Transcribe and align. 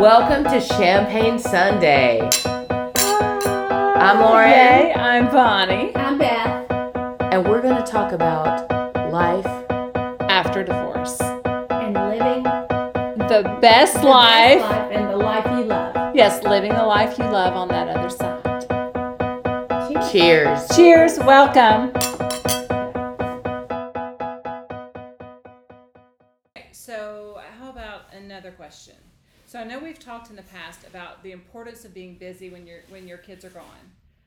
Welcome 0.00 0.44
to 0.44 0.60
Champagne 0.60 1.38
Sunday. 1.38 2.20
I'm 2.44 4.20
Lauren, 4.20 4.48
Hey, 4.48 4.92
I'm 4.94 5.26
Bonnie. 5.26 5.94
I'm 5.96 6.18
Beth. 6.18 6.70
and 7.32 7.44
we're 7.48 7.60
going 7.62 7.82
to 7.82 7.90
talk 7.90 8.12
about 8.12 8.70
life. 9.12 9.46
After 10.30 10.62
divorce. 10.62 11.20
And 11.20 11.94
living 11.94 12.44
The 12.44 13.58
best 13.60 13.94
the 14.00 14.06
life. 14.06 14.60
best 14.60 14.70
life 14.70 14.90
and 14.92 15.10
the 15.10 15.16
life 15.16 15.44
you 15.46 15.64
love. 15.64 16.14
Yes, 16.14 16.44
living 16.44 16.72
the 16.74 16.84
life 16.86 17.18
you 17.18 17.24
love 17.24 17.54
on 17.54 17.68
that 17.68 17.88
other 17.88 18.10
side. 18.10 18.44
Cheers. 20.12 20.68
Cheers. 20.68 20.76
Cheers, 20.76 21.18
welcome. 21.26 21.92
So, 26.72 27.38
how 27.58 27.70
about 27.70 28.02
another 28.12 28.52
question? 28.52 28.94
So, 29.48 29.58
I 29.58 29.64
know 29.64 29.78
we've 29.78 29.98
talked 29.98 30.28
in 30.28 30.36
the 30.36 30.42
past 30.42 30.86
about 30.86 31.22
the 31.22 31.32
importance 31.32 31.86
of 31.86 31.94
being 31.94 32.18
busy 32.18 32.50
when 32.50 32.66
your 32.66 32.80
when 32.90 33.08
your 33.08 33.16
kids 33.16 33.46
are 33.46 33.50
gone. 33.50 33.64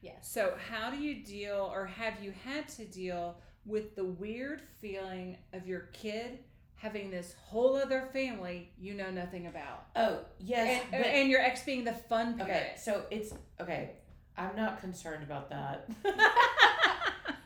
Yes. 0.02 0.28
So, 0.28 0.56
how 0.68 0.90
do 0.90 0.98
you 0.98 1.24
deal, 1.24 1.70
or 1.72 1.86
have 1.86 2.16
you 2.24 2.34
had 2.44 2.68
to 2.70 2.86
deal 2.86 3.36
with 3.68 3.96
the 3.96 4.04
weird 4.04 4.64
feeling 4.80 5.38
of 5.54 5.68
your 5.68 5.82
kid 5.94 6.40
having 6.74 7.12
this 7.12 7.36
whole 7.46 7.76
other 7.76 8.10
family 8.12 8.72
you 8.80 8.96
know 8.96 9.12
nothing 9.12 9.46
about, 9.46 9.86
Oh, 9.96 10.22
yes. 10.40 10.84
and, 10.92 11.06
and 11.06 11.30
your 11.30 11.40
ex 11.42 11.64
being 11.64 11.84
the 11.84 11.94
fun 11.94 12.34
parent? 12.40 12.50
okay, 12.50 12.72
so 12.80 13.06
it's 13.12 13.32
okay. 13.60 13.92
I'm 14.36 14.56
not 14.56 14.82
concerned 14.82 15.22
about 15.22 15.52
that. 15.52 15.88
but 16.02 16.16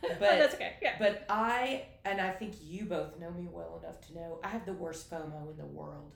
But- 0.00 0.18
that's 0.20 0.54
okay. 0.54 0.76
Yeah. 0.80 0.94
But 0.98 1.26
I, 1.28 1.84
and 2.06 2.22
I 2.22 2.30
think 2.30 2.54
you 2.62 2.86
both 2.86 3.18
know 3.20 3.30
me 3.32 3.46
well 3.52 3.82
enough 3.84 4.00
to 4.06 4.14
know, 4.14 4.38
I 4.42 4.48
have 4.48 4.64
the 4.64 4.72
worst 4.72 5.10
FOMO 5.10 5.50
in 5.50 5.58
the 5.58 5.66
world. 5.66 6.14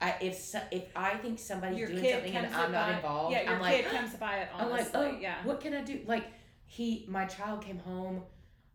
I, 0.00 0.14
if 0.20 0.36
so, 0.36 0.60
if 0.70 0.84
I 0.94 1.14
think 1.16 1.38
somebody's 1.38 1.78
your 1.78 1.88
doing 1.88 2.12
something 2.12 2.36
and 2.36 2.54
I'm 2.54 2.72
not 2.72 2.88
by- 2.90 2.96
involved, 2.96 3.32
Yeah, 3.32 3.42
your 3.42 3.52
I'm 3.54 3.60
like, 3.60 3.84
kid 3.84 3.92
comes 3.92 4.14
by 4.14 4.36
it 4.38 4.48
I'm 4.58 4.70
like, 4.70 4.88
oh, 4.94 5.16
yeah. 5.18 5.36
what 5.44 5.60
can 5.60 5.72
I 5.74 5.82
do? 5.82 6.00
Like, 6.06 6.26
he, 6.66 7.06
my 7.08 7.24
child 7.24 7.62
came 7.62 7.78
home 7.78 8.22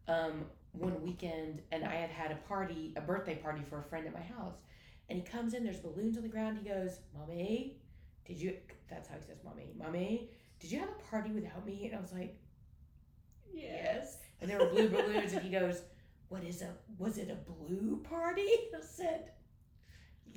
um, 0.07 0.45
one 0.71 1.01
weekend 1.03 1.61
and 1.71 1.83
I 1.85 1.93
had 1.95 2.09
had 2.09 2.31
a 2.31 2.35
party, 2.47 2.93
a 2.95 3.01
birthday 3.01 3.35
party 3.35 3.61
for 3.69 3.79
a 3.79 3.83
friend 3.83 4.07
at 4.07 4.13
my 4.13 4.21
house. 4.21 4.55
And 5.09 5.17
he 5.19 5.23
comes 5.25 5.53
in, 5.53 5.63
there's 5.63 5.79
balloons 5.79 6.17
on 6.17 6.23
the 6.23 6.29
ground. 6.29 6.59
He 6.61 6.67
goes, 6.69 6.99
Mommy, 7.17 7.77
did 8.25 8.39
you, 8.39 8.55
that's 8.89 9.07
how 9.07 9.15
he 9.15 9.21
says, 9.21 9.37
Mommy, 9.43 9.71
Mommy, 9.77 10.29
did 10.59 10.71
you 10.71 10.79
have 10.79 10.89
a 10.89 11.09
party 11.11 11.31
without 11.31 11.65
me? 11.65 11.85
And 11.87 11.95
I 11.95 12.01
was 12.01 12.11
like, 12.13 12.35
Yes. 13.53 14.17
And 14.41 14.49
there 14.49 14.59
were 14.59 14.67
blue 14.67 14.89
balloons. 14.89 15.33
And 15.33 15.41
he 15.41 15.49
goes, 15.49 15.81
What 16.29 16.43
is 16.43 16.61
a, 16.61 16.69
was 16.97 17.17
it 17.17 17.29
a 17.29 17.51
blue 17.51 17.97
party? 18.03 18.47
I 18.75 18.81
said, 18.85 19.31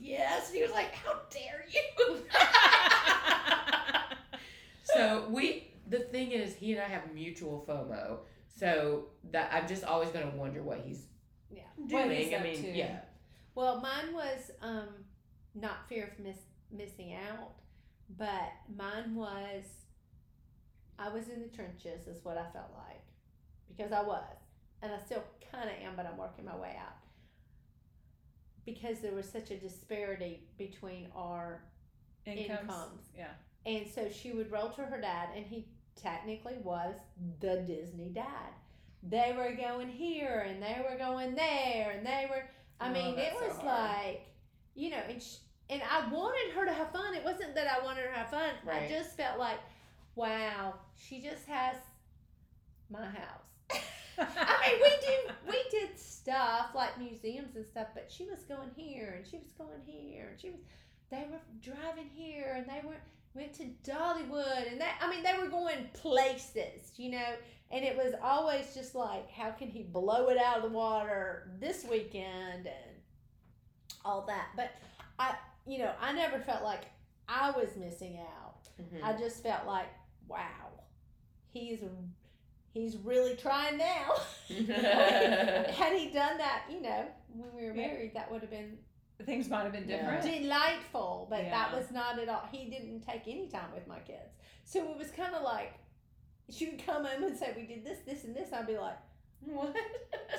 Yes. 0.02 0.48
And 0.48 0.56
he 0.56 0.62
was 0.62 0.72
like, 0.72 0.92
How 0.94 1.14
dare 1.30 1.64
you? 1.70 2.16
So 4.84 5.26
we 5.30 5.68
the 5.88 6.00
thing 6.00 6.32
is 6.32 6.54
he 6.54 6.72
and 6.72 6.80
I 6.82 6.84
have 6.88 7.12
mutual 7.14 7.64
FOMO. 7.68 8.18
So 8.58 9.06
that 9.30 9.50
I'm 9.52 9.66
just 9.66 9.84
always 9.84 10.10
gonna 10.10 10.30
wonder 10.36 10.62
what 10.62 10.80
he's 10.84 11.06
Yeah. 11.50 11.62
What 11.76 11.88
doing. 12.08 12.10
he's 12.10 12.34
I 12.34 12.42
mean, 12.42 12.62
to. 12.62 12.70
yeah. 12.70 12.98
Well, 13.54 13.80
mine 13.80 14.12
was 14.14 14.50
um, 14.60 14.88
not 15.54 15.88
fear 15.88 16.10
of 16.12 16.24
miss, 16.24 16.36
missing 16.70 17.14
out, 17.14 17.52
but 18.18 18.52
mine 18.74 19.14
was 19.14 19.64
I 20.98 21.08
was 21.08 21.28
in 21.28 21.40
the 21.42 21.48
trenches, 21.48 22.06
is 22.06 22.22
what 22.24 22.36
I 22.36 22.44
felt 22.52 22.72
like. 22.76 23.02
Because 23.68 23.92
I 23.92 24.02
was. 24.02 24.36
And 24.82 24.92
I 24.92 24.98
still 24.98 25.22
kind 25.50 25.68
of 25.70 25.76
am, 25.82 25.94
but 25.96 26.06
I'm 26.06 26.16
working 26.18 26.44
my 26.44 26.56
way 26.56 26.76
out. 26.78 26.96
Because 28.64 29.00
there 29.00 29.12
was 29.14 29.28
such 29.28 29.50
a 29.50 29.56
disparity 29.56 30.44
between 30.58 31.08
our 31.16 31.62
Incomes. 32.26 32.60
Incomes. 32.62 33.02
Yeah. 33.16 33.28
And 33.66 33.86
so 33.92 34.08
she 34.08 34.32
would 34.32 34.50
roll 34.52 34.68
to 34.70 34.82
her 34.82 35.00
dad, 35.00 35.30
and 35.36 35.44
he 35.44 35.66
technically 36.00 36.56
was 36.62 36.94
the 37.40 37.56
Disney 37.66 38.10
dad. 38.10 38.52
They 39.02 39.34
were 39.36 39.56
going 39.56 39.88
here, 39.88 40.46
and 40.48 40.62
they 40.62 40.80
were 40.88 40.96
going 40.96 41.34
there, 41.34 41.90
and 41.96 42.06
they 42.06 42.26
were. 42.30 42.44
I 42.80 42.88
Oh, 42.88 42.92
mean, 42.92 43.14
it 43.18 43.32
that's 43.34 43.38
so 43.40 43.48
was 43.48 43.64
like, 43.64 44.26
you 44.74 44.90
know, 44.90 45.00
and 45.08 45.20
she, 45.20 45.36
and 45.70 45.82
I 45.82 46.08
wanted 46.08 46.54
her 46.54 46.64
to 46.64 46.72
have 46.72 46.92
fun. 46.92 47.14
It 47.14 47.24
wasn't 47.24 47.54
that 47.56 47.66
I 47.66 47.84
wanted 47.84 48.02
her 48.04 48.12
to 48.12 48.18
have 48.18 48.30
fun. 48.30 48.50
Right. 48.64 48.82
I 48.84 48.88
just 48.88 49.16
felt 49.16 49.38
like, 49.38 49.58
wow, 50.14 50.74
she 50.96 51.20
just 51.20 51.46
has 51.46 51.76
my 52.90 53.04
house. 53.04 53.80
I 54.18 54.68
mean, 54.68 54.80
we 54.82 54.90
do 55.00 55.50
we 55.50 55.64
did 55.70 55.98
stuff 56.22 56.68
like 56.74 56.98
museums 56.98 57.56
and 57.56 57.66
stuff, 57.66 57.88
but 57.94 58.10
she 58.10 58.24
was 58.24 58.42
going 58.44 58.70
here 58.76 59.14
and 59.16 59.26
she 59.26 59.38
was 59.38 59.50
going 59.58 59.80
here 59.84 60.28
and 60.30 60.40
she 60.40 60.50
was 60.50 60.60
they 61.10 61.26
were 61.30 61.40
driving 61.62 62.08
here 62.14 62.54
and 62.56 62.66
they 62.66 62.86
were 62.86 62.96
went 63.34 63.52
to 63.54 63.64
Dollywood 63.88 64.70
and 64.70 64.80
that 64.80 64.98
I 65.00 65.10
mean 65.10 65.22
they 65.22 65.38
were 65.38 65.48
going 65.48 65.88
places, 65.94 66.92
you 66.96 67.10
know, 67.10 67.34
and 67.70 67.84
it 67.84 67.96
was 67.96 68.14
always 68.22 68.74
just 68.74 68.94
like 68.94 69.30
how 69.30 69.50
can 69.50 69.68
he 69.68 69.82
blow 69.82 70.28
it 70.28 70.38
out 70.38 70.58
of 70.58 70.62
the 70.62 70.76
water 70.76 71.50
this 71.60 71.84
weekend 71.90 72.66
and 72.66 72.96
all 74.04 74.24
that. 74.26 74.48
But 74.56 74.70
I 75.18 75.34
you 75.66 75.78
know, 75.78 75.92
I 76.00 76.12
never 76.12 76.38
felt 76.38 76.62
like 76.62 76.84
I 77.28 77.50
was 77.52 77.76
missing 77.76 78.18
out. 78.18 78.68
Mhm. 78.80 79.02
I 79.02 79.16
just 79.16 79.42
felt 79.42 79.66
like, 79.66 79.88
wow, 80.28 80.70
he's 81.52 81.78
he's 82.72 82.96
really 82.96 83.36
trying 83.36 83.78
now. 83.78 84.14
Had 84.48 85.96
he 85.96 86.10
done 86.10 86.38
that, 86.38 86.64
you 86.70 86.80
know, 86.80 87.04
when 87.34 87.54
we 87.54 87.62
were 87.66 87.74
Yeah. 87.74 87.86
married, 87.88 88.14
that 88.14 88.30
would 88.30 88.40
have 88.42 88.50
been 88.50 88.78
Things 89.26 89.48
might 89.48 89.62
have 89.62 89.72
been 89.72 89.88
Yeah. 89.88 90.18
different. 90.18 90.42
delightful. 90.42 91.28
But 91.30 91.44
that 91.44 91.72
was 91.72 91.92
not 91.92 92.18
at 92.18 92.28
all. 92.28 92.42
He 92.50 92.68
didn't 92.68 93.02
take 93.02 93.28
any 93.28 93.46
time 93.46 93.72
with 93.72 93.86
my 93.86 94.00
kids, 94.00 94.34
so 94.64 94.90
it 94.90 94.96
was 94.98 95.12
kind 95.12 95.32
of 95.36 95.42
like 95.44 95.74
she 96.50 96.66
would 96.70 96.84
come 96.84 97.06
in 97.06 97.22
and 97.22 97.36
say, 97.38 97.52
"We 97.56 97.62
did 97.66 97.84
this, 97.84 98.00
this, 98.00 98.24
and 98.24 98.34
this." 98.34 98.52
I'd 98.52 98.66
be 98.66 98.76
like, 98.76 98.96
what? 99.44 99.76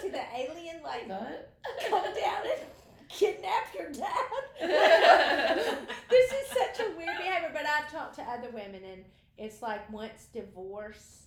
"See 0.01 0.09
the 0.09 0.21
alien 0.35 0.83
like 0.83 1.07
What? 1.07 1.53
come 1.87 2.03
down 2.13 2.43
and 2.45 2.61
kidnap 3.07 3.73
your 3.73 3.89
dad." 3.89 4.31
this 6.09 6.31
is 6.33 6.47
such 6.49 6.85
a 6.85 6.89
weird 6.97 7.17
behavior, 7.17 7.51
but 7.53 7.65
I've 7.65 7.89
talked 7.89 8.15
to 8.15 8.21
other 8.23 8.49
women, 8.49 8.83
and 8.83 9.05
it's 9.37 9.61
like 9.61 9.89
once 9.93 10.25
divorce 10.33 11.22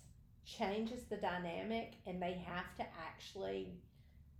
changes 0.47 1.03
the 1.09 1.17
dynamic, 1.17 1.93
and 2.07 2.21
they 2.21 2.33
have 2.47 2.73
to 2.77 2.83
actually 3.05 3.73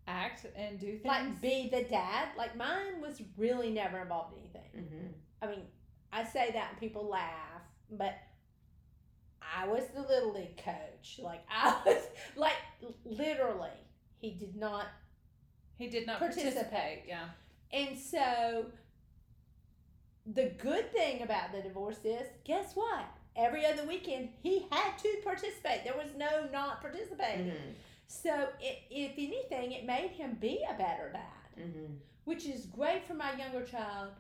Act 0.08 0.46
and 0.56 0.80
do 0.80 0.94
things. 0.94 1.06
like 1.06 1.42
be 1.42 1.68
the 1.70 1.84
dad. 1.84 2.30
Like 2.38 2.56
mine 2.56 3.02
was 3.02 3.22
really 3.36 3.70
never 3.72 4.00
involved 4.00 4.34
in 4.38 4.40
anything. 4.40 4.72
Mhm. 4.86 5.14
I 5.42 5.48
mean, 5.52 5.66
I 6.14 6.24
say 6.24 6.52
that 6.52 6.70
and 6.72 6.80
people 6.80 7.08
laugh, 7.10 7.62
but 7.92 8.16
I 9.42 9.68
was 9.68 9.84
the 9.94 10.02
little 10.02 10.34
league 10.34 10.56
coach. 10.64 11.20
Like 11.22 11.44
I 11.52 11.78
was 11.86 12.02
like 12.38 12.56
literally, 13.04 13.70
he 14.20 14.32
did 14.32 14.56
not 14.56 14.86
he 15.78 15.90
did 15.90 16.08
not 16.08 16.20
Participate. 16.20 16.54
participate. 16.56 17.04
Yeah. 17.08 17.28
And 17.74 17.98
so 18.00 18.68
the 20.26 20.52
good 20.58 20.92
thing 20.94 21.22
about 21.22 21.52
the 21.52 21.62
divorce 21.62 22.00
is, 22.06 22.26
guess 22.46 22.76
what? 22.76 23.06
Every 23.38 23.66
other 23.66 23.86
weekend 23.86 24.30
he 24.42 24.66
had 24.72 24.98
to 24.98 25.18
participate. 25.24 25.84
There 25.84 25.96
was 25.96 26.16
no 26.18 26.48
not 26.52 26.82
participating. 26.82 27.52
Mhm. 27.52 27.74
So 28.08 28.50
it, 28.60 28.80
if 28.90 29.12
anything, 29.18 29.74
it 29.74 29.86
made 29.86 30.12
him 30.12 30.38
be 30.42 30.64
a 30.70 30.74
better 30.74 31.12
dad, 31.12 31.56
Mhm. 31.64 32.00
which 32.26 32.46
is 32.46 32.66
great 32.66 33.06
for 33.06 33.14
my 33.14 33.34
younger 33.38 33.64
child. 33.66 34.14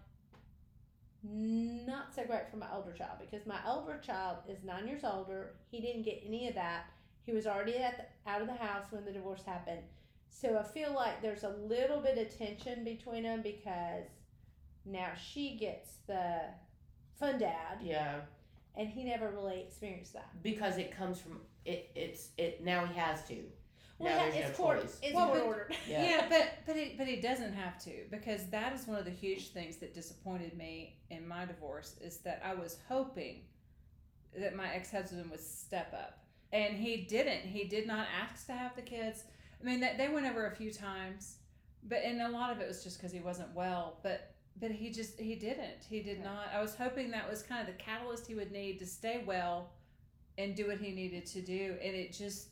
Not 1.24 2.14
so 2.14 2.24
great 2.26 2.50
for 2.50 2.58
my 2.58 2.72
older 2.74 2.94
child 2.94 3.18
because 3.20 3.46
my 3.48 3.60
older 3.68 3.98
child 3.98 4.38
is 4.48 4.64
nine 4.64 4.88
years 4.88 5.04
older. 5.04 5.56
He 5.72 5.82
didn't 5.82 6.04
get 6.04 6.22
any 6.26 6.48
of 6.48 6.56
that. 6.56 6.86
He 7.26 7.34
was 7.34 7.48
already 7.48 7.78
at 7.78 7.98
the, 7.98 8.30
out 8.32 8.42
of 8.42 8.48
the 8.48 8.54
house 8.56 8.86
when 8.92 9.04
the 9.04 9.12
divorce 9.12 9.44
happened. 9.44 9.82
So 10.30 10.58
I 10.58 10.64
feel 10.64 10.94
like 10.94 11.22
there's 11.22 11.44
a 11.44 11.50
little 11.50 12.00
bit 12.00 12.18
of 12.18 12.38
tension 12.38 12.84
between 12.84 13.24
them 13.24 13.42
because 13.42 14.06
now 14.86 15.10
she 15.16 15.58
gets 15.58 15.96
the 16.06 16.42
fun 17.20 17.40
dad, 17.40 17.80
Yeah. 17.82 18.22
And 18.78 18.88
he 18.88 19.04
never 19.04 19.30
really 19.30 19.60
experienced 19.62 20.14
that. 20.14 20.30
Because 20.44 20.78
it 20.78 20.96
comes 20.96 21.20
from 21.20 21.42
it. 21.66 21.92
It's 21.96 22.30
it. 22.38 22.64
Now 22.64 22.86
he 22.86 22.98
has 22.98 23.24
to. 23.28 23.44
Well, 24.00 24.14
now 24.14 24.26
yeah, 24.26 24.30
there's 24.30 24.50
it's 24.50 24.60
no 24.60 24.64
court, 24.64 24.82
choice. 24.82 25.00
it's 25.02 25.16
Well, 25.16 25.28
court 25.30 25.42
ordered. 25.42 25.76
Yeah. 25.90 26.04
Yeah, 26.04 26.26
but 26.30 26.54
but 26.68 26.78
it, 26.78 26.98
but 26.98 27.08
he 27.08 27.16
doesn't 27.16 27.54
have 27.54 27.84
to 27.86 27.92
because 28.12 28.46
that 28.52 28.74
is 28.74 28.88
one 28.88 29.00
of 29.00 29.06
the 29.06 29.12
huge 29.12 29.50
things 29.50 29.78
that 29.78 29.94
disappointed 29.94 30.56
me 30.56 30.98
in 31.10 31.28
my 31.28 31.46
divorce 31.46 31.96
is 32.02 32.18
that 32.20 32.42
I 32.46 32.54
was 32.54 32.78
hoping 32.88 33.42
that 34.38 34.56
my 34.56 34.72
ex 34.74 34.92
husband 34.92 35.30
would 35.32 35.40
step 35.40 35.94
up, 35.94 36.20
and 36.54 36.78
he 36.78 36.98
didn't. 36.98 37.42
He 37.42 37.64
did 37.64 37.88
not 37.88 38.06
ask 38.22 38.46
to 38.48 38.54
have 38.54 38.76
the 38.76 38.84
kids. 38.84 39.24
I 39.60 39.66
mean, 39.66 39.80
they, 39.80 39.96
they 39.98 40.10
went 40.10 40.28
over 40.28 40.46
a 40.46 40.56
few 40.56 40.72
times, 40.72 41.38
but 41.84 42.04
and 42.04 42.22
a 42.22 42.30
lot 42.30 42.52
of 42.52 42.62
it 42.62 42.68
was 42.68 42.84
just 42.84 42.98
because 42.98 43.12
he 43.12 43.20
wasn't 43.20 43.54
well. 43.56 43.98
But 44.04 44.36
but 44.60 44.72
he 44.72 44.90
just 44.92 45.20
he 45.20 45.36
didn't. 45.36 45.84
He 45.90 46.02
did 46.02 46.18
Right. 46.18 46.26
not. 46.26 46.48
I 46.54 46.62
was 46.62 46.76
hoping 46.76 47.12
that 47.12 47.30
was 47.30 47.44
kind 47.44 47.62
of 47.62 47.68
the 47.68 47.82
catalyst 47.82 48.28
he 48.28 48.36
would 48.36 48.52
need 48.52 48.80
to 48.80 48.86
stay 48.86 49.24
well, 49.26 49.72
and 50.38 50.56
do 50.56 50.68
what 50.68 50.80
he 50.80 50.92
needed 50.92 51.26
to 51.28 51.42
do, 51.42 51.78
and 51.84 51.96
it 51.96 52.14
just 52.14 52.50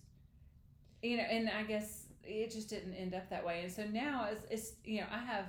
you 1.03 1.17
know, 1.17 1.23
and 1.23 1.49
I 1.49 1.63
guess 1.63 2.05
it 2.23 2.51
just 2.51 2.69
didn't 2.69 2.95
end 2.95 3.13
up 3.13 3.29
that 3.29 3.45
way. 3.45 3.61
And 3.63 3.71
so 3.71 3.85
now 3.85 4.27
it's, 4.31 4.45
it's 4.49 4.73
you 4.83 5.01
know, 5.01 5.07
I 5.11 5.19
have 5.19 5.45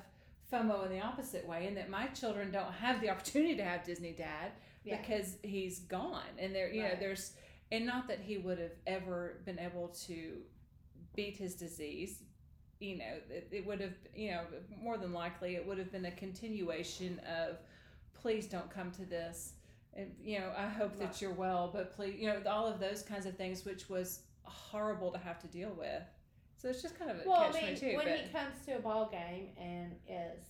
FOMO 0.53 0.85
in 0.85 0.93
the 0.93 1.01
opposite 1.01 1.47
way, 1.49 1.67
and 1.67 1.77
that 1.79 1.89
my 1.89 2.07
children 2.09 2.51
don't 2.51 2.73
have 2.73 3.01
the 3.01 3.09
opportunity 3.11 3.57
to 3.57 3.65
have 3.65 3.83
Disney 3.85 4.13
Dad 4.13 4.53
Yeah. 4.85 4.99
because 5.01 5.39
he's 5.43 5.79
gone, 5.81 6.29
and 6.39 6.55
there, 6.55 6.71
you 6.71 6.83
know, 6.83 6.95
there's, 7.01 7.33
and 7.73 7.87
not 7.87 8.07
that 8.09 8.21
he 8.21 8.37
would 8.39 8.59
have 8.59 8.75
ever 8.87 9.41
been 9.47 9.59
able 9.59 9.89
to 10.07 10.43
beat 11.15 11.37
his 11.39 11.55
disease. 11.55 12.23
You 12.79 12.99
know, 12.99 13.15
it, 13.31 13.49
it 13.53 13.67
would 13.67 13.81
have, 13.81 13.95
you 14.15 14.33
know, 14.33 14.43
more 14.83 14.99
than 14.99 15.13
likely, 15.13 15.57
it 15.57 15.67
would 15.67 15.79
have 15.79 15.91
been 15.91 16.05
a 16.07 16.11
continuation 16.11 17.21
of, 17.21 17.57
please 18.13 18.47
don't 18.47 18.71
come 18.71 18.91
to 18.93 19.05
this. 19.07 19.55
And, 19.95 20.13
you 20.23 20.39
know, 20.39 20.53
I 20.57 20.67
hope 20.67 20.99
that 20.99 21.23
you're 21.23 21.33
well, 21.33 21.71
but 21.73 21.95
please, 21.97 22.17
you 22.19 22.27
know, 22.29 22.39
all 22.51 22.67
of 22.67 22.79
those 22.79 23.01
kinds 23.03 23.25
of 23.25 23.35
things, 23.37 23.65
which 23.65 23.89
was 23.89 24.21
horrible 24.43 25.11
to 25.13 25.19
have 25.19 25.39
to 25.41 25.47
deal 25.47 25.75
with. 25.79 26.03
So 26.59 26.69
it's 26.69 26.83
just 26.83 26.99
kind 26.99 27.11
of 27.11 27.17
a 27.19 27.29
Well, 27.29 27.51
catch 27.51 27.63
I 27.63 27.67
mean, 27.69 27.77
two. 27.77 27.97
when 27.97 28.05
But 28.07 28.19
he 28.19 28.29
comes 28.31 28.55
to 28.67 28.77
a 28.77 28.79
ball 28.81 29.09
game 29.11 29.49
and 29.59 29.93
is, 30.07 30.45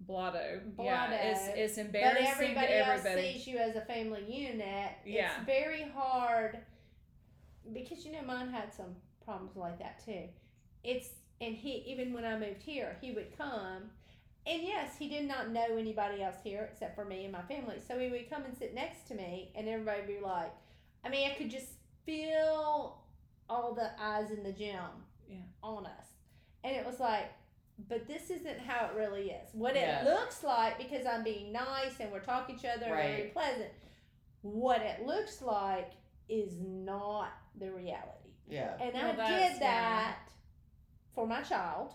blotto, 0.00 0.60
yeah, 0.80 1.06
Blotto. 1.06 1.16
it's 1.20 1.40
it's 1.54 1.76
but 1.76 1.84
embarrassing 1.86 2.26
everybody, 2.26 2.66
to 2.66 2.72
everybody. 2.74 3.26
else 3.26 3.34
sees 3.34 3.46
you 3.46 3.58
as 3.58 3.76
a 3.76 3.80
family 3.82 4.24
unit, 4.28 4.90
Yeah. 5.06 5.36
it's 5.36 5.46
very 5.46 5.82
hard 5.94 6.58
because 7.72 8.04
you 8.04 8.10
know 8.12 8.22
mine 8.22 8.48
had 8.50 8.74
some 8.74 8.96
problems 9.24 9.56
like 9.56 9.78
that 9.78 10.04
too. 10.04 10.24
It's 10.84 11.08
and 11.40 11.54
he 11.54 11.84
even 11.86 12.12
when 12.12 12.24
I 12.24 12.38
moved 12.38 12.62
here, 12.62 12.96
he 13.00 13.12
would 13.12 13.36
come. 13.36 13.90
And 14.44 14.62
yes, 14.62 14.96
he 14.98 15.08
did 15.08 15.28
not 15.28 15.50
know 15.50 15.76
anybody 15.78 16.20
else 16.22 16.34
here 16.42 16.68
except 16.72 16.96
for 16.96 17.04
me 17.04 17.22
and 17.24 17.32
my 17.32 17.42
family. 17.42 17.76
So 17.86 17.96
he 17.98 18.08
would 18.10 18.28
come 18.28 18.42
and 18.44 18.56
sit 18.56 18.74
next 18.74 19.06
to 19.08 19.14
me, 19.14 19.52
and 19.54 19.68
everybody 19.68 20.00
would 20.00 20.08
be 20.08 20.20
like, 20.20 20.52
I 21.04 21.08
mean, 21.10 21.30
I 21.30 21.34
could 21.34 21.48
just 21.50 21.68
feel 22.04 22.98
all 23.48 23.72
the 23.74 23.90
eyes 24.00 24.30
in 24.32 24.42
the 24.42 24.52
gym 24.52 24.80
Yeah. 25.28 25.36
on 25.62 25.86
us. 25.86 26.06
And 26.64 26.74
it 26.74 26.84
was 26.84 26.98
like, 26.98 27.26
but 27.88 28.06
this 28.08 28.30
isn't 28.30 28.58
how 28.58 28.86
it 28.86 28.94
really 28.96 29.30
is. 29.30 29.48
What 29.52 29.74
Yeah. 29.76 30.00
it 30.00 30.04
looks 30.04 30.42
like, 30.42 30.78
because 30.78 31.06
I'm 31.06 31.22
being 31.22 31.52
nice 31.52 32.00
and 32.00 32.10
we're 32.10 32.20
talking 32.20 32.56
to 32.58 32.60
each 32.60 32.68
other 32.76 32.86
and 32.86 33.16
very 33.16 33.28
pleasant, 33.30 33.70
what 34.42 34.80
it 34.82 35.06
looks 35.06 35.40
like 35.42 35.92
is 36.28 36.58
not 36.60 37.32
the 37.58 37.70
reality. 37.70 38.30
Yeah. 38.48 38.76
And 38.80 38.94
Well, 38.94 39.20
I 39.20 39.38
did 39.50 39.60
that 39.60 40.18
for 41.14 41.26
my 41.26 41.42
child. 41.42 41.92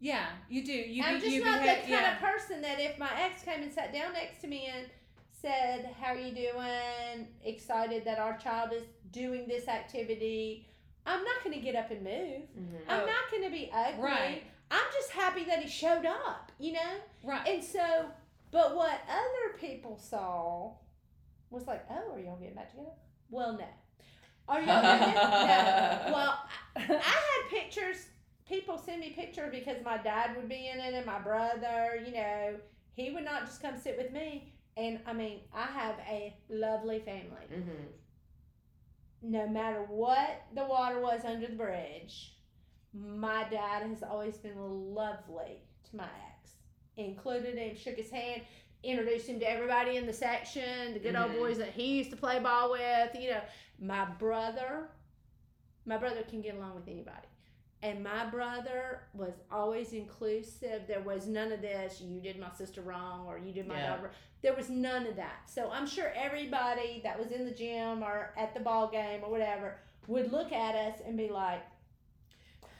Yeah, 0.00 0.26
you 0.48 0.64
do. 0.64 0.72
You 0.72 1.02
I'm 1.04 1.14
be, 1.14 1.20
just 1.20 1.32
you 1.32 1.44
not 1.44 1.60
behave, 1.60 1.76
the 1.86 1.92
kind 1.92 2.04
yeah. 2.04 2.14
of 2.14 2.20
person 2.20 2.60
that 2.62 2.78
if 2.80 2.98
my 2.98 3.10
ex 3.22 3.42
came 3.42 3.62
and 3.62 3.72
sat 3.72 3.92
down 3.92 4.12
next 4.12 4.40
to 4.42 4.46
me 4.48 4.66
and 4.74 4.86
said, 5.32 5.94
"How 6.00 6.08
are 6.14 6.18
you 6.18 6.34
doing? 6.34 7.28
Excited 7.44 8.04
that 8.04 8.18
our 8.18 8.36
child 8.36 8.72
is 8.72 8.82
doing 9.12 9.46
this 9.48 9.68
activity." 9.68 10.66
I'm 11.06 11.22
not 11.22 11.44
going 11.44 11.54
to 11.54 11.60
get 11.60 11.76
up 11.76 11.90
and 11.90 12.02
move. 12.02 12.42
hmm 12.54 12.76
I'm 12.88 13.02
Oh. 13.02 13.06
not 13.06 13.30
going 13.30 13.42
to 13.44 13.50
be 13.50 13.70
ugly. 13.72 14.02
Right. 14.02 14.42
I'm 14.70 14.86
just 14.94 15.10
happy 15.10 15.44
that 15.44 15.60
he 15.62 15.68
showed 15.68 16.06
up, 16.06 16.50
you 16.58 16.72
know? 16.72 16.94
Right. 17.22 17.46
And 17.46 17.62
so, 17.62 18.06
but 18.50 18.74
what 18.74 19.00
other 19.06 19.58
people 19.58 19.98
saw 19.98 20.72
was 21.50 21.66
like, 21.66 21.84
oh, 21.90 22.14
are 22.14 22.18
y'all 22.18 22.36
getting 22.38 22.54
back 22.54 22.70
together? 22.70 22.88
Well, 23.30 23.52
no. 23.52 23.66
Are 24.48 24.62
y'all 24.62 24.80
getting 24.80 25.14
No. 25.14 26.00
Well, 26.14 26.38
I, 26.74 26.80
I 26.88 26.94
had 26.94 27.50
pictures, 27.50 28.06
people 28.48 28.78
send 28.78 29.00
me 29.00 29.10
pictures 29.10 29.50
because 29.50 29.82
my 29.84 29.98
dad 29.98 30.36
would 30.36 30.48
be 30.48 30.68
in 30.68 30.78
it 30.78 30.94
and 30.94 31.06
my 31.06 31.18
brother, 31.18 32.02
you 32.04 32.12
know, 32.12 32.54
he 32.94 33.10
would 33.10 33.24
not 33.24 33.46
just 33.46 33.62
come 33.62 33.76
sit 33.76 33.96
with 33.96 34.12
me. 34.12 34.52
And 34.76 35.00
I 35.06 35.12
mean, 35.12 35.40
I 35.54 35.64
have 35.66 35.96
a 36.08 36.34
lovely 36.48 37.00
family 37.00 37.46
hmm 37.48 37.86
no 39.24 39.48
matter 39.48 39.82
what 39.88 40.42
the 40.54 40.64
water 40.64 41.00
was 41.00 41.24
under 41.24 41.46
the 41.46 41.54
bridge, 41.56 42.34
my 42.92 43.44
dad 43.50 43.82
has 43.82 44.02
always 44.02 44.36
been 44.36 44.58
lovely 44.94 45.62
to 45.90 45.96
my 45.96 46.04
ex. 46.04 46.52
Included 46.96 47.56
him, 47.56 47.74
shook 47.74 47.96
his 47.96 48.10
hand, 48.10 48.42
introduced 48.82 49.26
him 49.26 49.40
to 49.40 49.50
everybody 49.50 49.96
in 49.96 50.06
the 50.06 50.12
section, 50.12 50.92
the 50.92 50.98
good 50.98 51.16
old 51.16 51.30
Mhm. 51.32 51.38
boys 51.38 51.58
that 51.58 51.70
he 51.70 51.96
used 51.96 52.10
to 52.10 52.16
play 52.16 52.38
ball 52.38 52.70
with. 52.70 53.14
You 53.14 53.30
know, 53.30 53.42
my 53.78 54.04
brother, 54.04 54.90
my 55.86 55.96
brother 55.96 56.22
can 56.22 56.42
get 56.42 56.54
along 56.54 56.74
with 56.74 56.86
anybody. 56.86 57.26
And 57.84 58.02
my 58.02 58.24
brother 58.24 59.00
was 59.12 59.34
always 59.52 59.92
inclusive. 59.92 60.82
There 60.88 61.02
was 61.02 61.26
none 61.26 61.52
of 61.52 61.60
this, 61.60 62.00
you 62.00 62.18
did 62.18 62.38
my 62.40 62.50
sister 62.56 62.80
wrong 62.80 63.26
or 63.26 63.36
you 63.38 63.52
did 63.52 63.68
my 63.68 63.76
Yeah. 63.76 63.96
daughter. 63.96 64.10
There 64.40 64.54
was 64.54 64.70
none 64.70 65.06
of 65.06 65.16
that. 65.16 65.42
So 65.50 65.70
I'm 65.70 65.86
sure 65.86 66.10
everybody 66.16 67.02
that 67.04 67.18
was 67.18 67.30
in 67.30 67.44
the 67.44 67.50
gym 67.50 68.02
or 68.02 68.32
at 68.38 68.54
the 68.54 68.60
ball 68.60 68.88
game 68.88 69.20
or 69.22 69.30
whatever 69.30 69.76
would 70.06 70.32
look 70.32 70.50
at 70.50 70.74
us 70.74 71.00
and 71.06 71.14
be 71.18 71.28
like, 71.28 71.60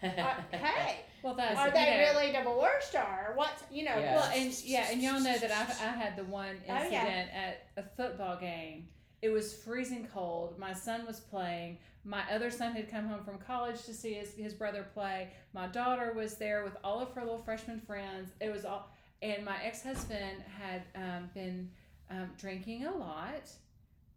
uh, 0.02 0.06
hey, 0.52 1.00
well, 1.22 1.34
that's 1.34 1.58
are 1.58 1.70
they 1.70 1.84
know, 1.90 1.98
really 1.98 2.32
divorced 2.32 2.94
or 2.94 3.32
what's, 3.34 3.62
you 3.70 3.84
know, 3.84 3.98
Yeah. 3.98 4.14
Well, 4.14 4.30
and 4.34 4.52
yeah, 4.64 4.86
and 4.90 5.02
y'all 5.02 5.20
know 5.20 5.36
that 5.38 5.50
I 5.52 5.62
I 5.86 5.92
had 5.92 6.16
the 6.16 6.24
one 6.24 6.56
Oh, 6.66 6.72
yeah. 6.72 6.82
incident 6.82 7.30
at 7.34 7.66
a 7.76 7.82
football 7.96 8.38
game. 8.38 8.88
It 9.24 9.32
was 9.32 9.54
freezing 9.54 10.06
cold. 10.12 10.58
My 10.58 10.74
son 10.74 11.06
was 11.06 11.18
playing. 11.18 11.78
My 12.04 12.22
other 12.30 12.50
son 12.50 12.72
had 12.74 12.90
come 12.90 13.06
home 13.06 13.24
from 13.24 13.38
college 13.38 13.82
to 13.84 13.94
see 13.94 14.12
his, 14.12 14.34
his 14.34 14.52
brother 14.52 14.86
play. 14.92 15.30
My 15.54 15.66
daughter 15.66 16.12
was 16.14 16.34
there 16.34 16.62
with 16.62 16.76
all 16.84 17.00
of 17.00 17.10
her 17.12 17.22
little 17.22 17.38
freshman 17.38 17.80
friends. 17.80 18.32
It 18.38 18.52
was 18.52 18.66
all, 18.66 18.90
and 19.22 19.42
my 19.42 19.56
ex 19.64 19.82
husband 19.82 20.44
had 20.60 20.82
um, 20.94 21.30
been 21.32 21.70
um, 22.10 22.28
drinking 22.38 22.84
a 22.84 22.94
lot. 22.94 23.48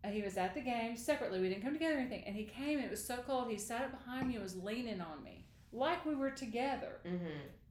Uh, 0.04 0.09
he 0.09 0.21
was 0.21 0.36
at 0.36 0.54
the 0.54 0.59
game 0.59 0.98
separately. 0.98 1.39
We 1.39 1.48
didn't 1.48 1.63
come 1.63 1.71
together 1.71 1.95
or 1.95 2.00
anything. 2.00 2.25
And 2.27 2.36
he 2.36 2.44
came. 2.44 2.80
And 2.80 2.83
it 2.86 2.92
was 2.92 3.01
so 3.04 3.15
cold. 3.25 3.50
He 3.50 3.57
sat 3.57 3.83
up 3.83 3.92
behind 4.04 4.27
me 4.27 4.33
and 4.33 4.44
was 4.44 4.57
leaning 4.57 5.00
on 5.00 5.24
me 5.24 5.45
like 5.71 6.06
we 6.06 6.15
were 6.15 6.31
together. 6.31 7.00
hmm 7.07 7.15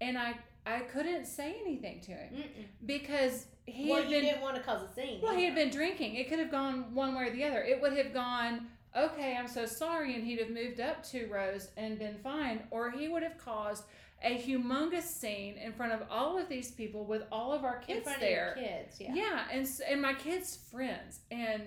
And 0.00 0.16
I 0.16 0.36
I 0.64 0.80
couldn't 0.80 1.26
say 1.26 1.56
anything 1.60 2.00
to 2.00 2.12
him 2.12 2.32
Mm-mm. 2.34 2.64
because 2.86 3.46
he 3.66 3.90
well, 3.90 4.00
had 4.00 4.10
been 4.10 4.22
didn't 4.22 4.40
want 4.40 4.56
to 4.56 4.62
cause 4.62 4.80
a 4.82 4.94
scene. 4.94 5.20
well 5.22 5.34
he 5.34 5.44
had 5.44 5.54
been 5.54 5.70
drinking 5.70 6.14
it 6.14 6.28
could 6.28 6.38
have 6.38 6.50
gone 6.50 6.94
one 6.94 7.14
way 7.14 7.24
or 7.24 7.30
the 7.30 7.44
other 7.44 7.62
it 7.62 7.80
would 7.80 7.92
have 7.92 8.14
gone 8.14 8.66
okay 8.96 9.36
i'm 9.36 9.48
so 9.48 9.66
sorry 9.66 10.14
and 10.14 10.24
he'd 10.24 10.38
have 10.38 10.50
moved 10.50 10.80
up 10.80 11.04
two 11.04 11.28
rows 11.30 11.68
and 11.76 11.98
been 11.98 12.16
fine 12.22 12.62
or 12.70 12.90
he 12.90 13.08
would 13.08 13.22
have 13.22 13.36
caused 13.38 13.84
a 14.22 14.38
humongous 14.38 15.02
scene 15.02 15.56
in 15.58 15.72
front 15.72 15.92
of 15.92 16.02
all 16.10 16.38
of 16.38 16.48
these 16.48 16.70
people 16.70 17.04
with 17.04 17.22
all 17.30 17.52
of 17.52 17.64
our 17.64 17.78
kids 17.78 18.08
there 18.18 18.56
kids. 18.58 19.00
Yeah. 19.00 19.14
yeah 19.14 19.44
and 19.52 19.68
and 19.88 20.00
my 20.00 20.14
kids 20.14 20.58
friends 20.70 21.20
and 21.30 21.62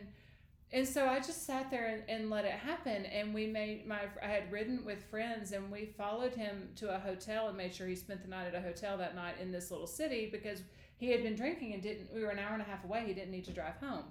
and 0.71 0.87
so 0.87 1.07
i 1.07 1.17
just 1.17 1.45
sat 1.45 1.69
there 1.69 1.87
and, 1.87 2.03
and 2.09 2.29
let 2.29 2.45
it 2.45 2.51
happen 2.53 3.05
and 3.05 3.33
we 3.33 3.45
made 3.45 3.85
my 3.85 3.99
i 4.23 4.27
had 4.27 4.51
ridden 4.51 4.83
with 4.83 5.03
friends 5.11 5.51
and 5.51 5.71
we 5.71 5.85
followed 5.85 6.33
him 6.33 6.69
to 6.75 6.93
a 6.93 6.99
hotel 6.99 7.49
and 7.49 7.57
made 7.57 7.73
sure 7.73 7.87
he 7.87 7.95
spent 7.95 8.21
the 8.23 8.27
night 8.27 8.47
at 8.47 8.55
a 8.55 8.61
hotel 8.61 8.97
that 8.97 9.15
night 9.15 9.35
in 9.39 9.51
this 9.51 9.69
little 9.69 9.87
city 9.87 10.27
because 10.31 10.61
he 10.99 11.11
had 11.11 11.23
been 11.23 11.35
drinking 11.35 11.73
and 11.73 11.81
didn't 11.81 12.13
we 12.13 12.21
were 12.21 12.29
an 12.29 12.39
hour 12.39 12.53
and 12.53 12.61
a 12.61 12.65
half 12.65 12.83
away 12.83 13.03
he 13.07 13.13
didn't 13.13 13.31
need 13.31 13.45
to 13.45 13.51
drive 13.51 13.75
home. 13.81 14.03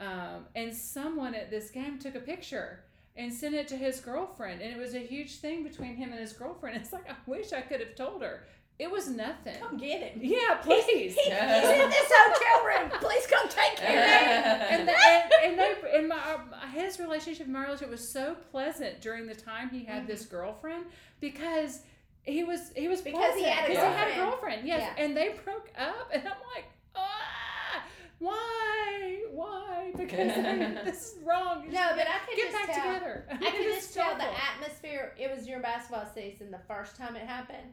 Um, 0.00 0.46
and 0.54 0.74
someone 0.74 1.34
at 1.34 1.50
this 1.50 1.70
game 1.70 1.98
took 1.98 2.14
a 2.14 2.20
picture 2.20 2.84
and 3.16 3.32
sent 3.32 3.54
it 3.54 3.68
to 3.68 3.76
his 3.76 4.00
girlfriend 4.00 4.60
and 4.60 4.74
it 4.74 4.78
was 4.78 4.94
a 4.94 4.98
huge 5.00 5.36
thing 5.36 5.62
between 5.62 5.94
him 5.94 6.10
and 6.10 6.20
his 6.20 6.32
girlfriend. 6.32 6.76
It's 6.82 6.92
like 6.92 7.08
i 7.08 7.14
wish 7.26 7.52
i 7.52 7.60
could 7.60 7.80
have 7.80 7.94
told 7.94 8.22
her. 8.22 8.44
It 8.78 8.90
was 8.90 9.08
nothing. 9.08 9.58
Come 9.58 9.78
get 9.78 10.02
him. 10.02 10.20
yeah 10.22 10.56
please. 10.56 10.84
He's 10.86 11.16
in 11.16 11.90
this 11.90 12.12
hotel 12.12 12.66
room. 12.66 12.90
Please 13.00 13.26
come 13.26 13.48
take 13.48 13.76
care 13.76 14.02
of 14.02 14.10
him. 14.10 14.66
and, 14.80 14.88
the, 14.88 14.92
and, 14.92 15.32
and 15.44 15.58
they 15.58 15.98
and 15.98 16.08
my 16.08 16.16
uh, 16.16 16.66
his 16.72 16.98
relationship, 16.98 17.46
my 17.46 17.62
relationship 17.62 17.90
was 17.90 18.12
so 18.12 18.36
pleasant 18.50 19.00
during 19.00 19.26
the 19.26 19.34
time 19.34 19.70
he 19.70 19.84
had 19.84 20.06
this 20.06 20.26
girlfriend 20.26 20.84
because 21.20 21.80
he 22.26 22.44
was 22.44 22.72
he 22.76 22.88
was 22.88 23.00
Because 23.00 23.34
he 23.36 23.44
had 23.44 23.64
a 23.64 23.68
because 23.68 23.82
he 23.84 23.90
had 23.98 24.08
a 24.08 24.14
girlfriend. 24.16 24.30
girlfriend, 24.30 24.66
yes, 24.68 24.80
Yeah. 24.96 25.04
and 25.04 25.16
they 25.16 25.28
broke 25.44 25.70
up, 25.78 26.10
and 26.12 26.22
I'm 26.22 26.40
like, 26.54 26.64
ah, 26.94 27.82
why, 28.18 29.22
why? 29.32 29.62
Because 29.96 30.30
I 30.30 30.82
this 30.84 31.12
is 31.14 31.18
wrong. 31.24 31.64
No, 31.70 31.90
but 31.96 32.06
I 32.06 32.18
could 32.26 32.36
get 32.36 32.52
just 32.52 32.66
back 32.66 32.76
tell. 32.76 32.94
together. 32.94 33.24
I 33.30 33.34
It 33.46 33.52
could 33.52 33.66
is 33.66 33.74
just 33.76 33.94
tell 33.94 34.14
the 34.16 34.24
atmosphere. 34.24 35.14
It 35.18 35.34
was 35.34 35.46
your 35.48 35.60
basketball 35.60 36.06
season 36.14 36.50
the 36.50 36.60
first 36.68 36.96
time 36.96 37.16
it 37.16 37.22
happened, 37.22 37.72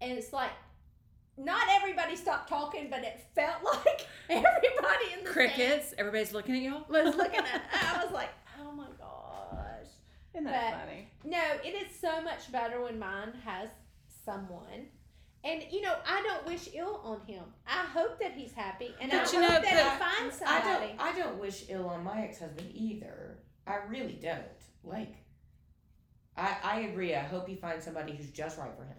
and 0.00 0.12
it's 0.18 0.32
like 0.32 0.50
not 1.38 1.62
everybody 1.70 2.14
stopped 2.16 2.48
talking, 2.48 2.88
but 2.90 3.00
it 3.04 3.20
felt 3.34 3.62
like 3.64 4.06
everybody 4.28 5.12
in 5.16 5.24
the 5.24 5.30
crickets. 5.30 5.94
Everybody's 5.96 6.32
looking 6.32 6.56
at 6.56 6.62
y'all. 6.62 6.84
was 6.88 7.14
looking 7.16 7.40
at. 7.40 7.62
I 7.72 8.04
was 8.04 8.12
like, 8.12 8.30
oh 8.60 8.72
my 8.72 8.86
gosh. 8.98 9.86
Isn't 10.34 10.44
that 10.44 10.72
But- 10.72 10.80
funny? 10.80 11.08
No, 11.24 11.40
it 11.64 11.74
is 11.74 11.94
so 11.98 12.20
much 12.22 12.50
better 12.52 12.82
when 12.82 12.98
mine 12.98 13.32
has 13.44 13.68
someone. 14.24 14.86
And 15.44 15.64
you 15.72 15.82
know, 15.82 15.94
I 16.06 16.22
don't 16.22 16.46
wish 16.46 16.68
ill 16.72 17.00
on 17.04 17.20
him. 17.26 17.42
I 17.66 17.84
hope 17.86 18.20
that 18.20 18.32
he's 18.32 18.52
happy, 18.52 18.94
and 19.00 19.12
I 19.12 19.18
But 19.18 19.30
hope 19.30 19.40
know, 19.40 19.48
that 19.48 19.64
he 19.64 19.98
finds 19.98 20.38
somebody. 20.38 20.68
I 20.68 20.86
don't. 20.86 21.00
I 21.00 21.18
don't 21.18 21.40
wish 21.40 21.64
ill 21.68 21.88
on 21.88 22.04
my 22.04 22.22
ex-husband 22.22 22.70
either. 22.72 23.38
I 23.66 23.78
really 23.88 24.18
don't. 24.22 24.42
Like, 24.84 25.16
I 26.36 26.56
I 26.62 26.80
agree. 26.82 27.14
I 27.14 27.22
hope 27.22 27.48
he 27.48 27.56
finds 27.56 27.84
somebody 27.84 28.14
who's 28.14 28.30
just 28.30 28.56
right 28.56 28.70
for 28.76 28.84
him. 28.84 28.96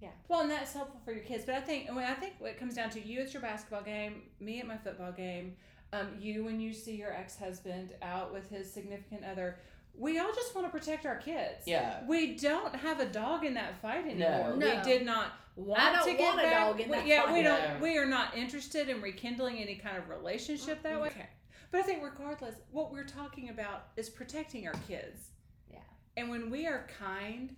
Yeah. 0.00 0.10
Well, 0.28 0.40
and 0.42 0.50
that's 0.50 0.72
helpful 0.72 1.00
for 1.04 1.12
your 1.12 1.24
kids. 1.24 1.44
But 1.44 1.56
I 1.56 1.60
think, 1.60 1.90
I, 1.90 1.92
mean, 1.92 2.04
I 2.04 2.14
think 2.14 2.34
what 2.38 2.56
comes 2.56 2.74
down 2.74 2.88
to 2.90 3.06
you 3.06 3.20
at 3.20 3.34
your 3.34 3.42
basketball 3.42 3.82
game, 3.82 4.22
me 4.40 4.58
at 4.60 4.66
my 4.66 4.78
football 4.78 5.12
game, 5.12 5.56
um, 5.92 6.08
you 6.18 6.44
when 6.44 6.58
you 6.60 6.72
see 6.72 6.96
your 6.96 7.12
ex 7.12 7.36
husband 7.36 7.92
out 8.00 8.32
with 8.32 8.48
his 8.48 8.72
significant 8.72 9.24
other. 9.24 9.58
We 10.00 10.18
all 10.18 10.32
just 10.34 10.54
want 10.54 10.66
to 10.66 10.70
protect 10.76 11.04
our 11.04 11.16
kids. 11.16 11.64
Yeah. 11.66 12.00
We 12.08 12.34
don't 12.34 12.74
have 12.74 13.00
a 13.00 13.04
dog 13.06 13.44
in 13.44 13.54
that 13.54 13.80
fight 13.82 14.06
anymore. 14.06 14.54
No. 14.56 14.66
We 14.66 14.82
did 14.82 15.04
not 15.04 15.32
want 15.56 15.80
I 15.80 15.92
don't 15.92 16.06
to 16.06 16.14
get 16.14 16.34
want 16.36 16.46
a 16.46 16.50
dog 16.50 16.80
in 16.80 16.88
we- 16.88 16.96
that 16.96 17.06
yeah, 17.06 17.32
we 17.32 17.42
don't. 17.42 17.60
No. 17.60 17.76
We 17.82 17.98
are 17.98 18.06
not 18.06 18.34
interested 18.36 18.88
in 18.88 19.02
rekindling 19.02 19.58
any 19.58 19.74
kind 19.74 19.98
of 19.98 20.08
relationship 20.08 20.82
that 20.82 21.00
way. 21.00 21.08
Okay. 21.08 21.28
But 21.70 21.80
I 21.80 21.82
think 21.82 22.02
regardless, 22.02 22.54
what 22.72 22.90
we're 22.90 23.04
talking 23.04 23.50
about 23.50 23.88
is 23.96 24.08
protecting 24.08 24.66
our 24.66 24.74
kids. 24.88 25.28
Yeah. 25.70 25.78
And 26.16 26.30
when 26.30 26.50
we 26.50 26.66
are 26.66 26.86
kind 26.98 27.54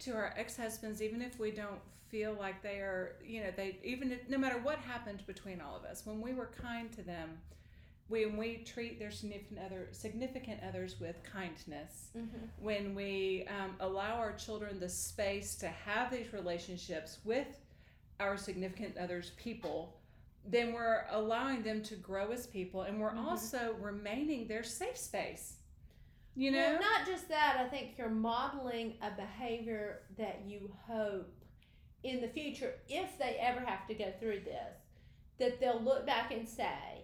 to 0.00 0.12
our 0.12 0.34
ex-husbands, 0.36 1.00
even 1.00 1.22
if 1.22 1.38
we 1.38 1.52
don't 1.52 1.80
feel 2.08 2.36
like 2.38 2.62
they 2.62 2.78
are, 2.80 3.16
you 3.24 3.42
know, 3.42 3.50
they 3.56 3.78
even 3.84 4.10
if, 4.12 4.28
no 4.28 4.38
matter 4.38 4.58
what 4.58 4.78
happened 4.78 5.22
between 5.26 5.60
all 5.60 5.76
of 5.76 5.84
us, 5.84 6.04
when 6.04 6.20
we 6.20 6.34
were 6.34 6.50
kind 6.60 6.92
to 6.92 7.02
them, 7.02 7.38
when 8.08 8.36
we 8.36 8.58
treat 8.58 8.98
their 8.98 9.10
significant 9.10 9.58
other 9.64 9.88
significant 9.92 10.60
others 10.66 11.00
with 11.00 11.16
kindness, 11.24 12.08
Mm-hmm. 12.16 12.46
when 12.60 12.94
we 12.94 13.46
um, 13.48 13.74
allow 13.80 14.14
our 14.14 14.32
children 14.34 14.78
the 14.80 14.88
space 14.88 15.54
to 15.56 15.68
have 15.68 16.10
these 16.10 16.32
relationships 16.32 17.18
with 17.24 17.48
our 18.20 18.36
significant 18.36 18.96
others 18.96 19.32
people 19.36 19.98
then 20.48 20.72
we're 20.72 21.04
allowing 21.10 21.60
them 21.62 21.82
to 21.82 21.96
grow 21.96 22.30
as 22.30 22.46
people 22.46 22.82
and 22.82 23.00
we're 23.00 23.10
Mhm. 23.12 23.24
also 23.26 23.74
remaining 23.80 24.46
their 24.46 24.62
safe 24.62 24.96
space 24.96 25.56
you 26.36 26.50
know 26.52 26.58
Well, 26.58 26.80
not 26.80 27.04
just 27.06 27.28
that. 27.28 27.56
I 27.58 27.68
think 27.68 27.98
you're 27.98 28.08
modeling 28.08 28.94
a 29.02 29.10
behavior 29.10 30.02
that 30.16 30.42
you 30.46 30.72
hope 30.86 31.32
in 32.04 32.20
the 32.20 32.28
future, 32.28 32.74
if 32.88 33.18
they 33.18 33.36
ever 33.40 33.60
have 33.60 33.86
to 33.88 33.94
go 33.94 34.12
through 34.20 34.40
this, 34.40 34.76
that 35.38 35.58
they'll 35.60 35.80
look 35.82 36.06
back 36.06 36.30
and 36.32 36.46
say, 36.48 36.95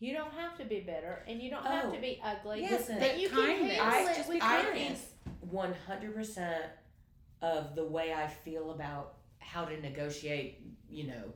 "You 0.00 0.12
don't 0.12 0.32
have 0.32 0.56
to 0.58 0.64
be 0.64 0.80
bitter, 0.80 1.24
and 1.26 1.40
you 1.42 1.50
don't 1.50 1.64
have 1.64 1.86
Oh. 1.86 1.92
to 1.94 2.00
be 2.00 2.20
ugly. 2.22 2.60
Yes, 2.62 2.86
that 2.86 3.00
but 3.00 3.18
you 3.18 3.28
kindness. 3.28 3.58
can 3.58 3.68
handle 3.68 3.86
I- 4.08 4.12
it 4.12 4.16
just 4.16 4.28
with 4.28 4.42
I 4.42 4.62
kindness." 4.62 5.00
think 5.24 5.52
one 5.52 5.72
hundred 5.74 6.14
percent 6.14 6.64
of 7.42 7.74
the 7.74 7.84
way 7.84 8.12
I 8.12 8.26
feel 8.28 8.70
about 8.72 9.18
how 9.38 9.64
to 9.64 9.80
negotiate, 9.80 10.60
you 10.88 11.06
know, 11.08 11.32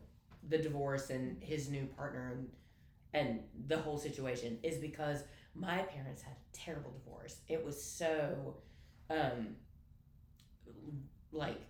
the 0.48 0.58
divorce 0.58 1.10
and 1.10 1.42
his 1.42 1.68
new 1.70 1.86
partner 1.86 2.32
and 2.32 2.52
and 3.14 3.42
the 3.66 3.76
whole 3.78 3.98
situation 3.98 4.58
is 4.62 4.78
because 4.78 5.24
my 5.54 5.82
parents 5.82 6.22
had 6.22 6.32
a 6.34 6.56
terrible 6.56 6.90
divorce. 6.92 7.40
It 7.46 7.62
was 7.64 7.82
so 7.82 8.62
um 9.10 9.56
like 11.30 11.60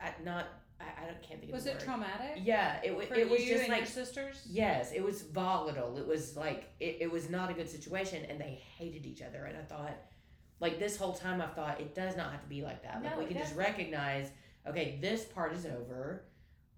I 0.00 0.12
not 0.24 0.46
I, 0.82 1.02
I 1.02 1.06
don't 1.06 1.22
can't 1.22 1.40
think 1.40 1.50
of 1.50 1.54
was 1.54 1.64
the 1.64 1.70
it 1.70 1.74
word. 1.78 1.84
traumatic 1.84 2.32
Yeah, 2.42 2.80
it 2.84 2.94
wa- 2.94 3.02
for 3.02 3.14
it 3.14 3.28
was 3.30 3.40
you 3.40 3.48
just 3.50 3.62
and 3.64 3.72
like 3.72 3.80
your 3.80 3.86
sisters 3.86 4.42
Yes, 4.50 4.92
it 4.92 5.02
was 5.04 5.22
volatile. 5.22 5.96
It 5.98 6.06
was 6.06 6.36
like 6.36 6.70
it, 6.80 6.98
it 7.00 7.10
was 7.12 7.30
not 7.30 7.50
a 7.50 7.54
good 7.54 7.68
situation 7.70 8.24
and 8.28 8.40
they 8.40 8.60
hated 8.78 9.06
each 9.06 9.22
other 9.22 9.44
and 9.44 9.56
I 9.56 9.62
thought 9.62 9.96
like 10.60 10.78
this 10.78 10.96
whole 10.96 11.12
time 11.14 11.40
I 11.40 11.46
thought 11.46 11.80
it 11.80 11.94
does 11.94 12.16
not 12.16 12.30
have 12.32 12.42
to 12.42 12.48
be 12.48 12.62
like 12.62 12.82
that. 12.84 13.02
Like 13.02 13.12
No, 13.12 13.18
we 13.18 13.24
it 13.24 13.28
can 13.28 13.36
just 13.38 13.50
doesn't. 13.56 13.58
recognize, 13.64 14.30
okay, 14.66 14.98
this 15.00 15.24
part 15.24 15.52
is 15.54 15.66
over. 15.66 16.24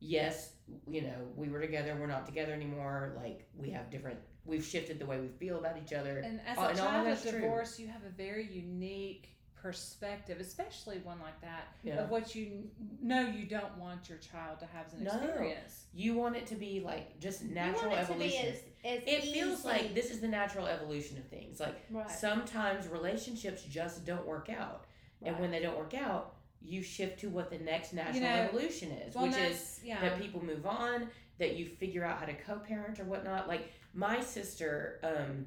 Yes, 0.00 0.52
you 0.88 1.02
know, 1.02 1.16
we 1.36 1.48
were 1.48 1.60
together, 1.60 1.96
we're 1.98 2.06
not 2.06 2.26
together 2.26 2.52
anymore. 2.52 3.14
Like 3.16 3.46
we 3.56 3.70
have 3.70 3.90
different 3.90 4.18
we've 4.46 4.64
shifted 4.64 4.98
the 4.98 5.06
way 5.06 5.18
we 5.20 5.28
feel 5.28 5.58
about 5.58 5.76
each 5.82 5.94
other. 5.94 6.18
and 6.18 6.38
as 6.46 6.58
Oh, 6.58 6.64
a 6.64 6.68
and 6.68 6.80
all 6.80 6.86
child 6.86 7.06
of 7.08 7.14
that's 7.18 7.30
true. 7.30 7.40
divorce 7.40 7.78
you 7.78 7.88
have 7.88 8.04
a 8.04 8.10
very 8.10 8.46
unique 8.46 9.28
perspective 9.64 10.40
especially 10.40 10.98
one 10.98 11.18
like 11.20 11.40
that 11.40 11.68
Yeah. 11.82 12.02
of 12.02 12.10
what 12.10 12.34
you 12.34 12.68
know 13.00 13.22
you 13.22 13.46
don't 13.46 13.74
want 13.78 14.10
your 14.10 14.18
child 14.18 14.58
to 14.58 14.66
have 14.66 14.88
as 14.88 14.92
an 14.92 15.04
No. 15.04 15.14
experience 15.14 15.86
You 15.94 16.12
want 16.12 16.36
it 16.36 16.46
to 16.48 16.54
be 16.54 16.80
like 16.80 17.18
just 17.18 17.42
you 17.42 17.54
natural 17.54 17.92
want 17.92 18.00
it 18.02 18.10
evolution. 18.10 18.44
to 18.44 18.52
be 18.52 18.88
as, 18.88 18.98
as 18.98 19.08
it 19.08 19.22
feels 19.32 19.64
like 19.64 19.94
this 19.94 20.10
is 20.10 20.20
the 20.20 20.28
natural 20.28 20.66
evolution 20.66 21.16
of 21.16 21.24
things. 21.28 21.60
Like 21.60 21.82
right. 21.90 22.10
sometimes 22.10 22.88
relationships 22.88 23.62
just 23.62 24.04
don't 24.04 24.26
work 24.26 24.50
out. 24.50 24.84
And 25.22 25.38
when 25.40 25.50
they 25.50 25.60
don't 25.60 25.78
work 25.78 25.94
out, 25.94 26.34
you 26.60 26.82
shift 26.82 27.20
to 27.20 27.30
what 27.30 27.48
the 27.48 27.56
next 27.58 27.94
natural 27.94 28.20
know, 28.20 28.36
evolution 28.42 28.90
is, 28.90 29.14
well, 29.14 29.28
which 29.28 29.38
is 29.38 29.80
yeah 29.82 30.02
that 30.02 30.20
people 30.20 30.44
move 30.44 30.66
on, 30.66 31.08
that 31.38 31.56
you 31.56 31.64
figure 31.64 32.04
out 32.04 32.18
how 32.18 32.26
to 32.26 32.34
co-parent 32.34 33.00
or 33.00 33.04
whatnot. 33.04 33.48
Like 33.48 33.72
my 33.94 34.20
sister, 34.20 35.00
um, 35.02 35.46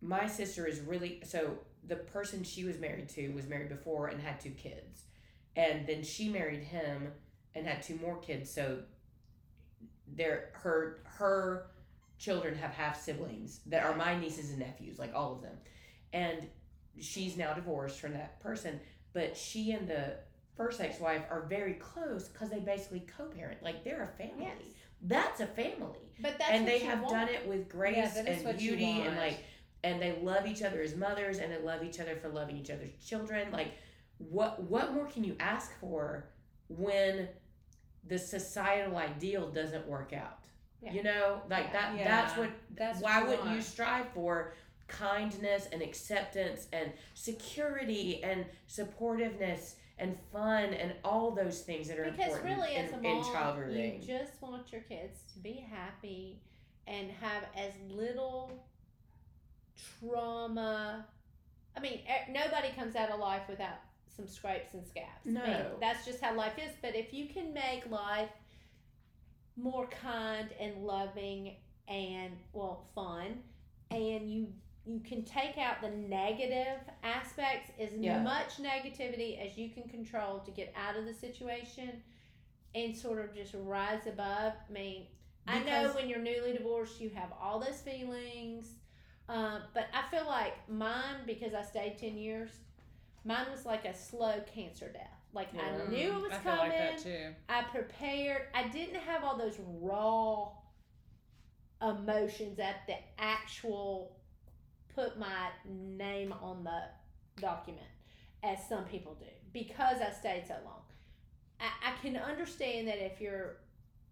my 0.00 0.26
sister 0.26 0.66
is 0.66 0.80
really 0.80 1.20
so 1.26 1.58
the 1.88 1.96
person 1.96 2.44
she 2.44 2.64
was 2.64 2.78
married 2.78 3.08
to 3.10 3.28
was 3.30 3.46
married 3.46 3.68
before 3.70 4.08
and 4.08 4.20
had 4.20 4.40
two 4.40 4.50
kids, 4.50 5.02
and 5.56 5.86
then 5.86 6.02
she 6.02 6.28
married 6.28 6.60
him 6.62 7.10
and 7.54 7.66
had 7.66 7.82
two 7.82 7.96
more 7.96 8.18
kids. 8.18 8.50
So 8.50 8.80
their 10.06 10.50
her 10.52 11.00
her 11.04 11.66
children 12.18 12.56
have 12.56 12.70
half 12.72 13.00
siblings 13.00 13.60
that 13.66 13.84
are 13.84 13.96
my 13.96 14.18
nieces 14.18 14.50
and 14.50 14.58
nephews, 14.58 14.98
like 14.98 15.14
all 15.14 15.32
of 15.32 15.42
them, 15.42 15.56
and 16.12 16.46
she's 17.00 17.36
now 17.36 17.52
divorced 17.52 18.00
from 18.00 18.12
that 18.12 18.40
person. 18.40 18.80
But 19.12 19.36
she 19.36 19.72
and 19.72 19.88
the 19.88 20.16
first 20.56 20.80
ex-wife 20.80 21.22
are 21.30 21.46
very 21.48 21.74
close 21.74 22.28
because 22.28 22.50
they 22.50 22.58
basically 22.60 23.06
co-parent. 23.16 23.62
Like 23.62 23.84
they're 23.84 24.02
a 24.02 24.22
family. 24.22 24.44
Yes. 24.44 24.74
That's 25.02 25.40
a 25.40 25.46
family, 25.46 26.10
But 26.20 26.38
that's 26.38 26.50
and 26.50 26.66
they 26.66 26.80
have 26.80 27.00
want. 27.02 27.12
done 27.14 27.28
it 27.28 27.46
with 27.46 27.68
grace 27.68 27.96
Yeah, 28.16 28.24
and 28.26 28.58
beauty 28.58 29.00
and 29.02 29.16
like 29.16 29.38
and 29.84 30.00
they 30.00 30.18
love 30.22 30.46
each 30.46 30.62
other 30.62 30.80
as 30.82 30.94
mothers 30.96 31.38
and 31.38 31.52
they 31.52 31.58
love 31.60 31.82
each 31.82 32.00
other 32.00 32.16
for 32.16 32.28
loving 32.28 32.56
each 32.56 32.70
other's 32.70 32.90
children. 33.04 33.50
Like 33.52 33.72
what 34.18 34.62
what 34.64 34.92
more 34.92 35.06
can 35.06 35.24
you 35.24 35.36
ask 35.40 35.70
for 35.80 36.28
when 36.68 37.28
the 38.06 38.18
societal 38.18 38.96
ideal 38.96 39.48
doesn't 39.50 39.86
work 39.86 40.12
out? 40.12 40.38
Yeah. 40.80 40.92
you 40.92 41.02
know 41.02 41.42
like 41.50 41.66
Yeah. 41.66 41.72
that 41.72 41.96
Yeah, 41.98 42.04
that's 42.04 42.38
what 42.38 42.50
that's 42.76 43.00
why 43.00 43.20
what 43.20 43.28
wouldn't 43.30 43.56
you 43.56 43.62
strive 43.62 44.08
for 44.10 44.54
kindness 44.86 45.68
and 45.72 45.82
acceptance 45.82 46.68
and 46.72 46.92
security 47.14 48.22
and 48.22 48.46
supportiveness 48.68 49.74
and 49.98 50.16
fun 50.32 50.72
and 50.74 50.94
all 51.04 51.32
those 51.32 51.60
things 51.62 51.88
that 51.88 51.98
are 51.98 52.04
Because 52.04 52.34
important 52.36 52.58
really, 52.58 52.74
in, 52.76 52.84
as 52.86 52.92
a 52.92 52.96
in 52.96 53.22
child 53.24 53.58
mom, 53.58 53.70
you 53.76 53.98
just 54.00 54.40
want 54.40 54.70
your 54.72 54.80
kids 54.82 55.20
to 55.32 55.38
be 55.40 55.64
happy 55.70 56.40
and 56.86 57.10
have 57.20 57.42
as 57.56 57.72
little 57.90 58.64
trauma. 60.00 61.06
I 61.76 61.80
mean, 61.80 62.00
nobody 62.30 62.70
comes 62.74 62.96
out 62.96 63.10
of 63.10 63.20
life 63.20 63.42
without 63.48 63.78
some 64.16 64.26
scrapes 64.26 64.74
and 64.74 64.84
scabs. 64.86 65.26
I 65.26 65.28
mean, 65.30 65.34
No. 65.34 65.76
that's 65.80 66.04
just 66.04 66.20
how 66.20 66.34
life 66.34 66.58
is. 66.58 66.72
But 66.82 66.96
if 66.96 67.12
you 67.12 67.26
can 67.28 67.52
make 67.52 67.88
life 67.90 68.30
more 69.56 69.86
kind 69.88 70.48
and 70.60 70.84
loving 70.84 71.56
and 71.86 72.36
well 72.52 72.84
fun, 72.94 73.42
and 73.90 74.30
you 74.30 74.52
you 74.86 75.00
can 75.00 75.22
take 75.22 75.58
out 75.58 75.82
the 75.82 75.90
negative 75.90 76.80
aspects 77.02 77.70
as 77.78 77.92
Yeah. 77.92 78.22
much 78.22 78.56
negativity 78.56 79.38
as 79.38 79.58
you 79.58 79.68
can 79.68 79.82
control 79.86 80.38
to 80.40 80.50
get 80.50 80.72
out 80.74 80.96
of 80.96 81.04
the 81.04 81.12
situation 81.12 82.02
and 82.74 82.96
sort 82.96 83.18
of 83.18 83.34
just 83.34 83.52
rise 83.52 84.06
above. 84.06 84.54
I 84.66 84.72
mean, 84.72 85.06
I 85.46 85.62
know 85.62 85.92
when 85.92 86.08
you're 86.08 86.20
newly 86.20 86.54
divorced, 86.54 87.02
you 87.02 87.10
have 87.10 87.30
all 87.38 87.58
those 87.58 87.82
feelings, 87.82 88.76
um, 89.28 89.62
but 89.74 89.88
I 89.92 90.10
feel 90.10 90.26
like 90.26 90.54
mine, 90.68 91.16
because 91.26 91.54
I 91.54 91.62
stayed 91.62 91.98
10 91.98 92.16
years, 92.16 92.50
mine 93.24 93.46
was 93.50 93.66
like 93.66 93.84
a 93.84 93.94
slow 93.94 94.40
cancer 94.54 94.90
death. 94.92 95.18
Like 95.34 95.48
I 95.54 95.90
knew 95.90 96.08
it 96.08 96.22
was 96.22 96.32
I 96.32 96.38
feel 96.38 96.56
coming. 96.56 96.70
like 96.70 96.78
that 96.78 96.98
too. 96.98 97.34
I 97.48 97.62
prepared. 97.62 98.42
I 98.54 98.68
didn't 98.68 99.00
have 99.00 99.24
all 99.24 99.36
those 99.36 99.58
raw 99.80 100.48
emotions 101.82 102.58
at 102.58 102.86
the 102.86 102.94
actual 103.18 104.16
put 104.94 105.18
my 105.18 105.48
name 105.64 106.32
on 106.42 106.64
the 106.64 106.80
document 107.40 107.86
as 108.42 108.58
some 108.68 108.84
people 108.84 109.14
do 109.14 109.26
because 109.52 109.98
I 110.00 110.10
stayed 110.10 110.44
so 110.48 110.54
long. 110.64 110.80
I, 111.60 111.90
I 111.90 112.02
can 112.02 112.16
understand 112.16 112.88
that 112.88 113.04
if 113.04 113.20
you're 113.20 113.56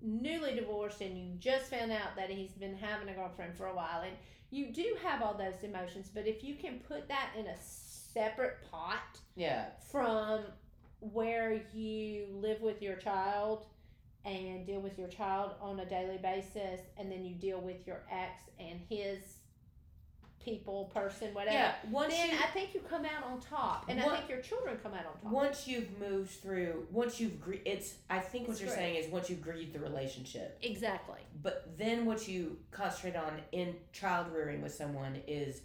newly 0.02 0.54
divorced 0.54 1.00
and 1.00 1.16
you 1.16 1.34
just 1.38 1.70
found 1.70 1.90
out 1.90 2.14
that 2.16 2.30
he's 2.30 2.50
been 2.52 2.76
having 2.76 3.08
a 3.08 3.14
girlfriend 3.14 3.56
for 3.56 3.66
a 3.66 3.74
while 3.74 4.02
and 4.02 4.14
you 4.50 4.72
do 4.72 4.96
have 5.02 5.22
all 5.22 5.34
those 5.34 5.62
emotions, 5.62 6.10
but 6.12 6.26
if 6.26 6.42
you 6.44 6.54
can 6.54 6.80
put 6.88 7.08
that 7.08 7.30
in 7.38 7.46
a 7.46 7.56
separate 7.56 8.58
pot 8.70 9.18
yeah. 9.34 9.66
from 9.90 10.40
where 11.00 11.60
you 11.74 12.26
live 12.32 12.60
with 12.60 12.80
your 12.80 12.96
child 12.96 13.66
and 14.24 14.66
deal 14.66 14.80
with 14.80 14.98
your 14.98 15.08
child 15.08 15.52
on 15.60 15.80
a 15.80 15.84
daily 15.84 16.18
basis 16.18 16.80
and 16.98 17.10
then 17.10 17.24
you 17.24 17.34
deal 17.34 17.60
with 17.60 17.86
your 17.86 18.02
ex 18.10 18.42
and 18.58 18.80
his 18.88 19.35
people 20.46 20.84
person 20.94 21.34
whatever 21.34 21.52
yeah 21.54 21.74
once 21.90 22.14
then 22.14 22.30
you 22.30 22.36
i 22.36 22.46
think 22.46 22.72
you 22.72 22.80
come 22.88 23.04
out 23.04 23.24
on 23.28 23.40
top 23.40 23.84
and 23.88 23.98
What- 24.00 24.12
i 24.12 24.16
think 24.18 24.30
your 24.30 24.40
children 24.40 24.78
come 24.82 24.94
out 24.94 25.04
on 25.04 25.20
top 25.20 25.32
once 25.32 25.66
you've 25.66 25.90
moved 25.98 26.30
through 26.40 26.86
once 26.92 27.20
you've 27.20 27.40
gre- 27.40 27.64
it's 27.64 27.94
i 28.08 28.20
think 28.20 28.46
what 28.46 28.52
It's 28.52 28.60
you're 28.60 28.68
great. 28.70 28.78
saying 28.78 28.94
is 29.04 29.10
once 29.10 29.28
you've 29.28 29.42
grieved 29.42 29.72
the 29.74 29.80
relationship 29.80 30.56
exactly 30.62 31.18
but 31.42 31.76
then 31.76 32.06
what 32.06 32.28
you 32.28 32.58
concentrate 32.70 33.16
on 33.16 33.40
in 33.50 33.74
child 33.92 34.28
rearing 34.32 34.62
with 34.62 34.72
someone 34.72 35.20
is 35.26 35.62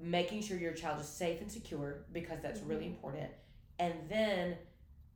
making 0.00 0.42
sure 0.42 0.56
your 0.56 0.72
child 0.72 1.00
is 1.00 1.06
safe 1.08 1.40
and 1.40 1.50
secure 1.50 2.04
because 2.12 2.40
that's 2.42 2.60
really 2.62 2.84
Mhm. 2.86 2.94
important 2.96 3.30
and 3.78 3.94
then 4.08 4.56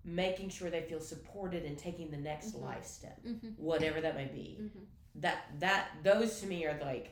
making 0.05 0.49
sure 0.51 0.71
they 0.71 0.83
feel 0.83 1.01
supported 1.01 1.65
and 1.65 1.77
taking 1.79 2.11
the 2.11 2.17
next 2.17 2.53
Mhm. 2.55 2.63
life 2.63 2.85
step 2.87 3.19
mm-hmm. 3.25 3.49
whatever 3.57 4.01
that 4.01 4.15
may 4.15 4.27
be 4.27 4.59
Mm-hmm. 4.61 4.85
that 5.17 5.45
that 5.59 5.89
those 6.03 6.41
to 6.41 6.47
me 6.47 6.65
are 6.67 6.79
like 6.81 7.11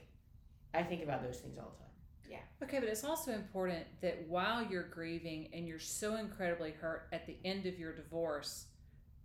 i 0.74 0.82
think 0.82 1.02
about 1.02 1.22
those 1.22 1.38
things 1.40 1.58
all 1.58 1.70
the 1.72 1.78
time 1.78 1.88
Yeah. 2.30 2.38
Okay, 2.66 2.78
but 2.80 2.88
it's 2.88 3.04
also 3.04 3.32
important 3.32 3.84
that 4.00 4.26
while 4.28 4.64
you're 4.64 4.88
grieving 4.88 5.48
and 5.52 5.66
you're 5.68 5.78
so 5.78 6.16
incredibly 6.16 6.70
hurt 6.70 7.08
at 7.12 7.26
the 7.26 7.36
end 7.44 7.66
of 7.66 7.78
your 7.78 7.92
divorce, 7.94 8.66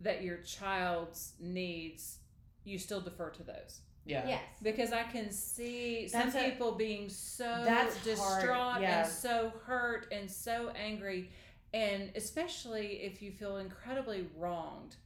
that 0.00 0.22
your 0.22 0.38
child's 0.38 1.32
needs, 1.40 2.18
you 2.64 2.78
still 2.78 3.00
defer 3.00 3.30
to 3.30 3.42
those. 3.44 3.80
Yeah. 4.04 4.26
Yes. 4.28 4.42
Because 4.62 4.92
I 4.92 5.04
can 5.04 5.30
see 5.30 6.08
some 6.08 6.22
That's 6.30 6.34
a- 6.36 6.50
people 6.50 6.72
being 6.72 7.08
so 7.08 7.62
That's 7.64 7.96
distraught 8.04 8.80
yeah. 8.82 9.04
and 9.04 9.08
so 9.10 9.52
hurt 9.64 10.08
and 10.12 10.30
so 10.30 10.70
angry, 10.76 11.30
and 11.72 12.10
especially 12.16 13.02
if 13.02 13.22
you 13.22 13.30
feel 13.32 13.56
incredibly 13.58 14.26
wronged 14.36 14.96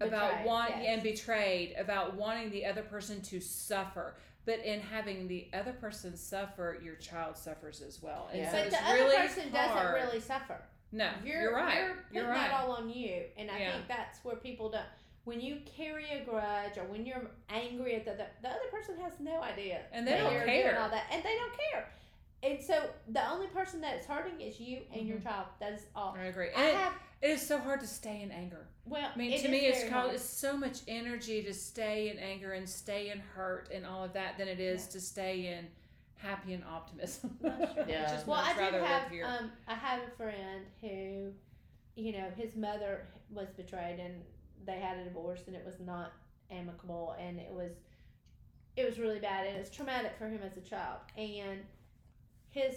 about 0.00 0.30
Betrayed, 0.30 0.46
want 0.46 0.70
yes. 0.76 0.84
and 0.88 1.02
betrayed 1.02 1.74
about 1.78 2.14
wanting 2.14 2.50
the 2.50 2.64
other 2.66 2.82
person 2.82 3.20
to 3.22 3.40
suffer. 3.40 4.16
But 4.50 4.64
in 4.64 4.80
having 4.80 5.28
the 5.28 5.46
other 5.54 5.72
person 5.72 6.16
suffer, 6.16 6.76
your 6.82 6.96
child 6.96 7.36
suffers 7.36 7.82
as 7.86 8.02
well. 8.02 8.28
And 8.32 8.40
Yeah. 8.40 8.50
so 8.50 8.56
But 8.56 8.66
it's 8.66 8.76
the 8.76 8.84
other 8.84 8.94
really 9.04 9.16
person 9.16 9.52
doesn't 9.52 9.92
really 9.92 10.20
suffer. 10.20 10.60
No, 10.90 11.08
You're, 11.24 11.42
you're, 11.42 11.54
right. 11.54 11.78
You're 11.84 11.94
putting 12.08 12.26
right. 12.26 12.50
that 12.50 12.52
all 12.60 12.72
on 12.72 12.90
you, 12.90 13.26
and 13.36 13.48
I 13.48 13.60
Yeah. 13.60 13.72
think 13.74 13.86
that's 13.86 14.24
where 14.24 14.34
people 14.34 14.68
don't. 14.68 14.86
When 15.22 15.40
you 15.40 15.60
carry 15.76 16.10
a 16.10 16.24
grudge, 16.24 16.78
or 16.78 16.84
when 16.84 17.06
you're 17.06 17.30
angry 17.48 17.94
at 17.94 18.04
the 18.04 18.14
the, 18.14 18.26
the 18.42 18.48
other 18.48 18.66
person 18.72 18.98
has 18.98 19.20
no 19.20 19.40
idea, 19.40 19.82
And 19.92 20.04
they 20.04 20.16
don't 20.16 20.44
care. 20.44 20.80
all 20.80 20.90
that, 20.90 21.06
and 21.12 21.22
they 21.22 21.36
don't 21.36 21.56
care. 21.70 21.88
And 22.42 22.60
so 22.60 22.90
the 23.06 23.24
only 23.30 23.46
person 23.48 23.80
that's 23.80 24.04
hurting 24.06 24.40
is 24.40 24.58
you 24.58 24.80
and 24.92 25.06
your 25.06 25.18
mm-hmm. 25.18 25.28
child. 25.28 25.46
That's 25.60 25.84
all. 25.94 26.16
I 26.18 26.24
agree. 26.24 26.48
And 26.56 26.70
it, 26.70 26.74
have 26.74 26.94
it 27.22 27.30
is 27.30 27.46
so 27.46 27.58
hard 27.58 27.80
to 27.80 27.86
stay 27.86 28.22
in 28.22 28.30
anger. 28.30 28.66
well. 28.84 29.10
I 29.14 29.18
mean, 29.18 29.32
it 29.32 29.40
to 29.40 29.46
is 29.46 29.50
me, 29.50 29.58
it's 29.66 29.88
called 29.90 30.12
it's 30.12 30.24
so 30.24 30.56
much 30.56 30.78
energy 30.88 31.42
to 31.42 31.52
stay 31.52 32.08
in 32.08 32.18
anger 32.18 32.52
and 32.52 32.68
stay 32.68 33.10
in 33.10 33.18
hurt 33.18 33.68
and 33.72 33.84
all 33.84 34.04
of 34.04 34.12
that 34.14 34.38
than 34.38 34.48
it 34.48 34.60
is 34.60 34.86
to 34.88 35.00
stay 35.00 35.46
in 35.46 35.66
happy 36.16 36.54
and 36.54 36.64
optimism. 36.64 37.36
That's 37.40 37.74
true. 37.74 37.84
Yeah. 37.88 38.10
Just 38.10 38.26
Well, 38.26 38.40
I 38.42 38.54
did 38.54 38.74
have 38.74 39.12
um, 39.24 39.50
I 39.66 39.74
have 39.74 40.00
a 40.06 40.10
friend 40.16 40.64
who, 40.80 41.32
you 41.96 42.12
know, 42.12 42.26
his 42.36 42.56
mother 42.56 43.06
was 43.30 43.48
betrayed 43.50 43.98
and 44.00 44.22
they 44.66 44.78
had 44.80 44.98
a 44.98 45.04
divorce 45.04 45.42
and 45.46 45.56
it 45.56 45.64
was 45.64 45.80
not 45.80 46.12
amicable 46.50 47.16
and 47.18 47.38
it 47.38 47.50
was, 47.50 47.72
it 48.76 48.84
was 48.84 48.98
really 48.98 49.20
bad 49.20 49.46
and 49.46 49.56
it 49.56 49.60
was 49.60 49.70
traumatic 49.70 50.12
for 50.18 50.28
him 50.28 50.40
as 50.44 50.56
a 50.56 50.60
child 50.60 50.98
and 51.16 51.60
his, 52.50 52.76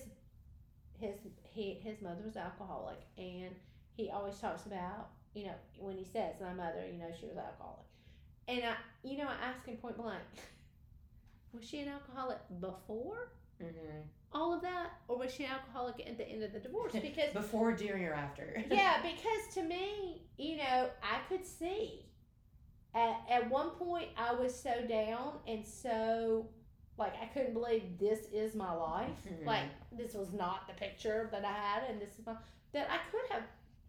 his 1.00 1.16
he 1.44 1.80
his 1.84 2.02
mother 2.02 2.22
was 2.24 2.38
alcoholic 2.38 3.00
and 3.18 3.54
he 3.96 4.10
always 4.10 4.38
talks 4.40 4.66
about 4.66 5.10
you 5.34 5.46
know 5.46 5.54
when 5.78 5.98
he 5.98 6.04
says 6.06 6.36
my 6.42 6.54
mother 6.54 6.84
you 6.92 7.00
know 7.00 7.10
she 7.20 7.26
was 7.26 7.38
alcoholic 7.38 7.86
and 8.48 8.64
I 8.64 8.76
you 9.04 9.18
know 9.18 9.28
I 9.28 9.50
asked 9.50 9.66
him 9.66 9.78
point 9.78 9.98
blank 9.98 10.22
was 11.54 11.68
she 11.68 11.80
an 11.80 11.90
alcoholic 11.90 12.40
before 12.60 13.30
hmm 13.60 14.02
all 14.36 14.54
of 14.54 14.62
that, 14.64 14.90
or 15.08 15.18
was 15.18 15.32
she 15.32 15.44
an 15.44 15.52
alcoholic 15.52 16.08
at 16.08 16.18
the 16.18 16.28
end 16.28 16.44
of 16.44 16.52
the 16.54 16.60
divorce? 16.60 16.94
Because 17.02 17.32
Before, 17.34 17.72
during, 17.72 18.04
or 18.04 18.14
after. 18.14 18.64
yeah, 18.72 18.98
because 19.02 19.54
to 19.54 19.64
me, 19.64 20.24
you 20.38 20.58
know, 20.58 20.90
I 21.04 21.20
could 21.30 21.46
see 21.46 22.06
at 22.96 23.22
at 23.30 23.50
one 23.50 23.70
point 23.72 24.08
I 24.18 24.34
was 24.34 24.54
so 24.60 24.86
down 24.88 25.34
and 25.48 25.66
so 25.66 26.48
like 26.98 27.14
I 27.22 27.26
couldn't 27.28 27.54
believe 27.54 27.84
this 28.00 28.28
is 28.34 28.56
my 28.56 28.72
life. 28.72 29.10
Mhm. 29.28 29.46
Like 29.46 29.66
this 29.92 30.14
was 30.14 30.32
not 30.34 30.68
the 30.68 30.74
picture 30.74 31.30
that 31.32 31.46
I 31.46 31.52
had, 31.54 31.84
and 31.90 32.02
this 32.02 32.18
is 32.20 32.26
my 32.26 32.34
that 32.72 32.88
I 32.90 32.98
could 33.12 33.30
have. 33.30 33.44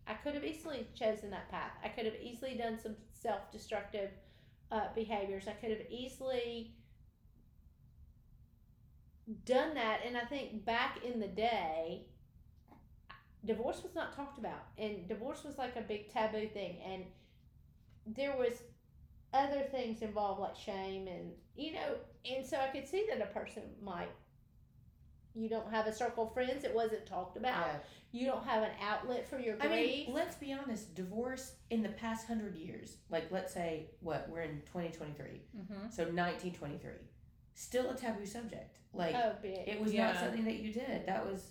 I 0.07 0.15
could 0.15 0.35
have 0.35 0.45
easily 0.45 0.87
chosen 0.95 1.31
that 1.31 1.51
path. 1.51 1.73
I 1.83 1.89
could 1.89 2.05
have 2.05 2.17
easily 2.23 2.55
done 2.57 2.79
some 2.79 2.97
self 3.13 3.51
destructive 3.51 4.11
uh, 4.71 4.89
behaviors. 4.95 5.49
I 5.49 5.53
could 5.53 5.71
have 5.71 5.87
easily 5.91 6.75
done 9.47 9.75
that. 9.75 10.01
And 10.07 10.17
I 10.17 10.25
think 10.25 10.65
back 10.65 10.99
in 11.05 11.21
the 11.21 11.29
day, 11.29 12.07
divorce 13.45 13.83
was 13.83 13.95
not 13.95 14.15
talked 14.15 14.39
about. 14.39 14.67
And 14.79 15.09
divorce 15.09 15.45
was 15.45 15.59
like 15.59 15.77
a 15.77 15.81
big 15.83 16.13
taboo 16.13 16.49
thing. 16.49 16.77
And 16.87 17.05
there 18.07 18.37
was 18.37 18.63
other 19.33 19.63
things 19.71 20.03
involved 20.03 20.41
like 20.41 20.57
shame 20.57 21.09
and, 21.09 21.33
you 21.57 21.73
know, 21.73 21.97
and 22.25 22.47
so 22.47 22.57
I 22.59 22.69
could 22.69 22.87
see 22.89 23.07
that 23.11 23.21
a 23.23 23.27
person 23.33 23.63
might. 23.83 24.11
You 25.35 25.49
don't 25.49 25.69
have 25.71 25.87
a 25.87 25.93
circle 25.93 26.29
of 26.29 26.35
friends. 26.35 26.65
It 26.65 26.75
wasn't 26.75 27.07
talked 27.07 27.37
about. 27.37 27.67
Yeah. 27.67 27.77
You 28.13 28.27
don't 28.27 28.45
have 28.45 28.63
an 28.63 28.71
outlet 28.81 29.29
for 29.29 29.39
your 29.41 29.57
grief. 29.57 29.73
I 29.73 29.77
mean, 29.77 30.13
let's 30.13 30.37
be 30.37 30.53
honest. 30.53 30.95
Divorce 30.95 31.53
in 31.71 31.83
the 31.83 31.89
past 31.89 32.29
hundred 32.29 32.55
years, 32.55 32.99
like 33.11 33.31
let's 33.33 33.53
say 33.53 33.91
what 34.01 34.29
we're 34.31 34.43
in 34.43 34.63
twenty 34.71 34.91
twenty 34.91 35.13
three, 35.15 35.43
mm-hmm. 35.57 35.91
so 35.91 36.05
nineteen 36.11 36.55
twenty 36.55 36.79
three, 36.79 36.93
still 37.55 37.91
a 37.91 37.97
taboo 37.97 38.27
subject. 38.27 38.79
Like 38.93 39.17
oh, 39.17 39.33
big. 39.43 39.67
it 39.67 39.81
was 39.81 39.93
Yeah. 39.93 40.13
not 40.13 40.21
something 40.21 40.45
that 40.45 40.61
you 40.61 40.73
did. 40.73 41.07
That 41.07 41.27
was 41.27 41.43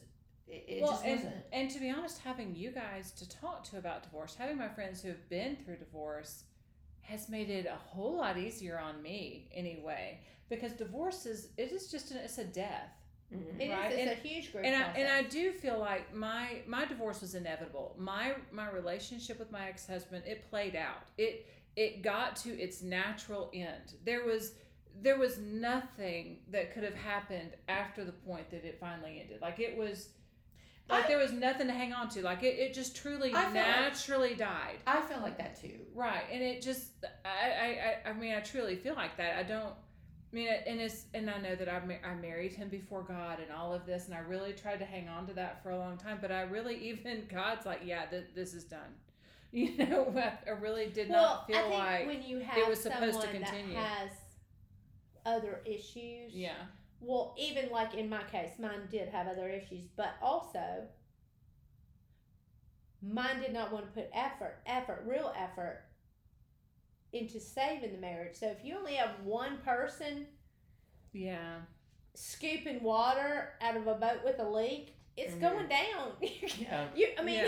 it. 0.48 0.64
it 0.68 0.82
well, 0.82 0.92
just 0.92 1.04
and, 1.04 1.16
wasn't. 1.18 1.36
and 1.52 1.70
to 1.72 1.80
be 1.80 1.90
honest, 1.90 2.20
having 2.20 2.56
you 2.56 2.72
guys 2.72 3.12
to 3.12 3.28
talk 3.28 3.64
to 3.72 3.78
about 3.78 4.04
divorce, 4.04 4.36
having 4.36 4.58
my 4.58 4.70
friends 4.70 5.02
who 5.02 5.10
have 5.10 5.28
been 5.30 5.58
through 5.58 5.78
divorce, 5.78 6.46
has 7.02 7.28
made 7.28 7.50
it 7.50 7.66
a 7.66 7.76
whole 7.76 8.16
lot 8.16 8.38
easier 8.38 8.80
on 8.80 9.02
me 9.02 9.50
anyway. 9.54 10.22
Because 10.50 10.72
divorce 10.74 11.26
is 11.26 11.50
it 11.58 11.74
is 11.74 11.92
just 11.92 12.12
an, 12.12 12.18
it's 12.18 12.38
a 12.38 12.46
death. 12.46 12.92
Mhm. 13.32 13.60
It 13.60 13.64
is. 13.66 13.70
right, 13.70 13.92
It's 13.92 14.02
and- 14.02 14.10
a 14.12 14.16
huge 14.16 14.52
grief 14.52 14.66
and 14.66 14.76
I 14.76 14.88
and 14.98 15.08
I 15.12 15.24
do 15.24 15.52
feel 15.52 15.80
like 15.80 16.14
my 16.14 16.62
my 16.68 16.86
divorce 16.86 17.22
was 17.22 17.36
inevitable. 17.36 17.96
My 17.98 18.36
my 18.52 18.70
relationship 18.70 19.40
with 19.40 19.52
my 19.52 19.68
ex 19.70 19.88
husband 19.88 20.24
it 20.26 20.50
played 20.50 20.76
out. 20.76 21.04
It 21.18 21.48
it 21.76 22.02
got 22.04 22.36
to 22.38 22.50
its 22.60 22.82
natural 22.84 23.50
end. 23.54 23.96
There 24.04 24.24
was 24.26 24.54
there 25.02 25.18
was 25.18 25.40
nothing 25.40 26.38
that 26.52 26.72
could 26.74 26.84
have 26.84 26.94
happened 26.94 27.52
after 27.68 28.04
the 28.06 28.12
point 28.12 28.50
that 28.52 28.64
it 28.64 28.80
finally 28.80 29.20
ended. 29.22 29.42
Like 29.42 29.60
it 29.60 29.76
was 29.76 30.10
like 30.90 31.06
I- 31.06 31.08
there 31.08 31.18
was 31.18 31.32
nothing 31.32 31.66
to 31.68 31.74
hang 31.74 31.94
on 31.94 32.10
to. 32.10 32.22
Like 32.22 32.44
it, 32.44 32.60
it 32.60 32.74
just 32.76 32.96
truly 32.96 33.34
I 33.34 33.46
feel 33.46 33.54
like- 33.54 33.54
naturally 33.54 34.36
died. 34.36 34.78
I 34.86 35.02
felt 35.02 35.24
like 35.24 35.38
that 35.40 35.60
too. 35.60 35.80
Right, 35.96 36.26
and 36.32 36.44
it 36.44 36.62
just 36.62 36.92
I, 37.26 37.50
I 37.50 37.68
I 38.08 38.10
I 38.12 38.14
mean 38.14 38.36
I 38.36 38.42
truly 38.42 38.76
feel 38.76 38.94
like 38.94 39.18
that. 39.18 39.38
I 39.40 39.44
don't. 39.44 39.74
I 40.34 40.36
mean, 40.36 40.50
and 40.66 40.82
it's 40.82 41.06
and 41.14 41.30
I 41.30 41.38
know 41.38 41.54
that 41.56 41.70
I 41.70 41.80
ma- 41.86 42.08
I 42.10 42.16
married 42.16 42.54
him 42.54 42.68
before 42.68 43.04
God 43.04 43.40
and 43.40 43.52
all 43.52 43.72
of 43.72 43.86
this, 43.86 44.08
and 44.08 44.16
I 44.16 44.20
really 44.20 44.54
tried 44.54 44.80
to 44.80 44.86
hang 44.86 45.08
on 45.08 45.28
to 45.28 45.34
that 45.34 45.62
for 45.62 45.70
a 45.70 45.78
long 45.78 45.96
time. 45.96 46.18
But 46.20 46.32
I 46.32 46.42
really 46.42 46.76
even 46.90 47.28
God's 47.32 47.68
like, 47.68 47.82
yeah, 47.86 48.06
th- 48.06 48.26
this 48.36 48.54
is 48.54 48.64
done. 48.64 48.80
You 49.56 49.78
know, 49.78 50.12
I, 50.48 50.50
really 50.50 50.88
did 50.88 51.10
well, 51.10 51.22
not 51.22 51.46
feel 51.48 51.70
like 51.70 52.08
when 52.08 52.24
you 52.24 52.40
have 52.40 52.68
was 52.68 52.82
supposed 52.82 53.22
to 53.22 53.28
continue. 53.28 53.76
that 53.76 53.84
has 53.84 54.10
other 55.28 55.62
issues. 55.64 56.34
yeah, 56.34 56.56
Well, 57.00 57.36
even 57.38 57.70
like 57.70 57.94
in 57.94 58.10
my 58.10 58.24
case, 58.24 58.50
mine 58.58 58.88
did 58.90 59.10
have 59.10 59.28
other 59.28 59.48
issues, 59.48 59.86
but 59.96 60.16
also 60.24 60.88
mine 63.04 63.42
did 63.42 63.54
not 63.54 63.72
want 63.72 63.86
to 63.86 63.92
put 63.92 64.10
effort, 64.12 64.56
effort, 64.66 65.04
real 65.06 65.32
effort 65.38 65.84
into 67.14 67.40
saving 67.40 67.92
the 67.94 67.98
marriage. 68.00 68.36
So 68.36 68.48
if 68.48 68.58
you 68.66 68.76
only 68.78 68.96
have 68.96 69.12
one 69.24 69.58
person 69.60 70.26
yeah, 71.14 71.58
scooping 72.16 72.82
water 72.84 73.50
out 73.62 73.78
of 73.78 73.86
a 73.88 73.94
boat 73.96 74.22
with 74.26 74.40
a 74.40 74.50
leak, 74.50 74.96
it's 75.16 75.36
Mhm. 75.36 75.42
going 75.42 75.68
down. 75.68 76.12
Yeah. 76.60 76.88
you, 76.96 77.10
I 77.18 77.22
mean, 77.22 77.46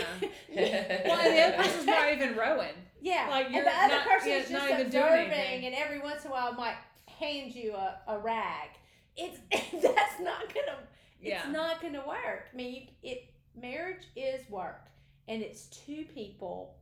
Yeah. 0.48 1.02
well, 1.08 1.18
and 1.20 1.36
the 1.36 1.42
other 1.42 1.56
person's 1.56 1.86
not 1.86 2.12
even 2.12 2.36
rowing. 2.36 2.74
Yeah, 3.00 3.26
Like, 3.28 3.50
you're 3.50 3.64
the 3.64 3.70
other 3.76 3.94
not- 3.96 4.06
person 4.08 4.28
yeah, 4.30 4.36
is 4.38 4.48
just 4.50 4.64
even 4.70 4.88
doing 4.90 5.02
observing, 5.04 5.66
and 5.66 5.74
every 5.74 6.00
once 6.00 6.24
in 6.24 6.30
a 6.30 6.32
while 6.34 6.52
might 6.54 6.76
hand 7.18 7.54
you 7.54 7.74
a, 7.74 7.98
a 8.08 8.18
rag. 8.18 8.70
It's 9.16 9.38
that's 9.50 10.20
not 10.20 10.42
gonna. 10.54 10.78
It's 11.20 11.44
Yeah. 11.44 11.50
not 11.50 11.80
gonna 11.82 12.06
work. 12.06 12.48
I 12.52 12.56
mean, 12.56 12.74
you, 13.02 13.10
it 13.12 13.24
marriage 13.60 14.04
is 14.14 14.48
work, 14.50 14.88
and 15.26 15.42
it's 15.42 15.66
two 15.66 16.04
people 16.14 16.76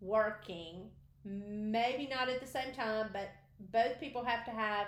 working. 0.00 0.90
Maybe 1.24 2.08
not 2.08 2.28
at 2.28 2.40
the 2.40 2.46
same 2.46 2.72
time, 2.72 3.10
but 3.12 3.30
both 3.72 3.98
people 4.00 4.24
have 4.24 4.44
to 4.44 4.50
have 4.50 4.86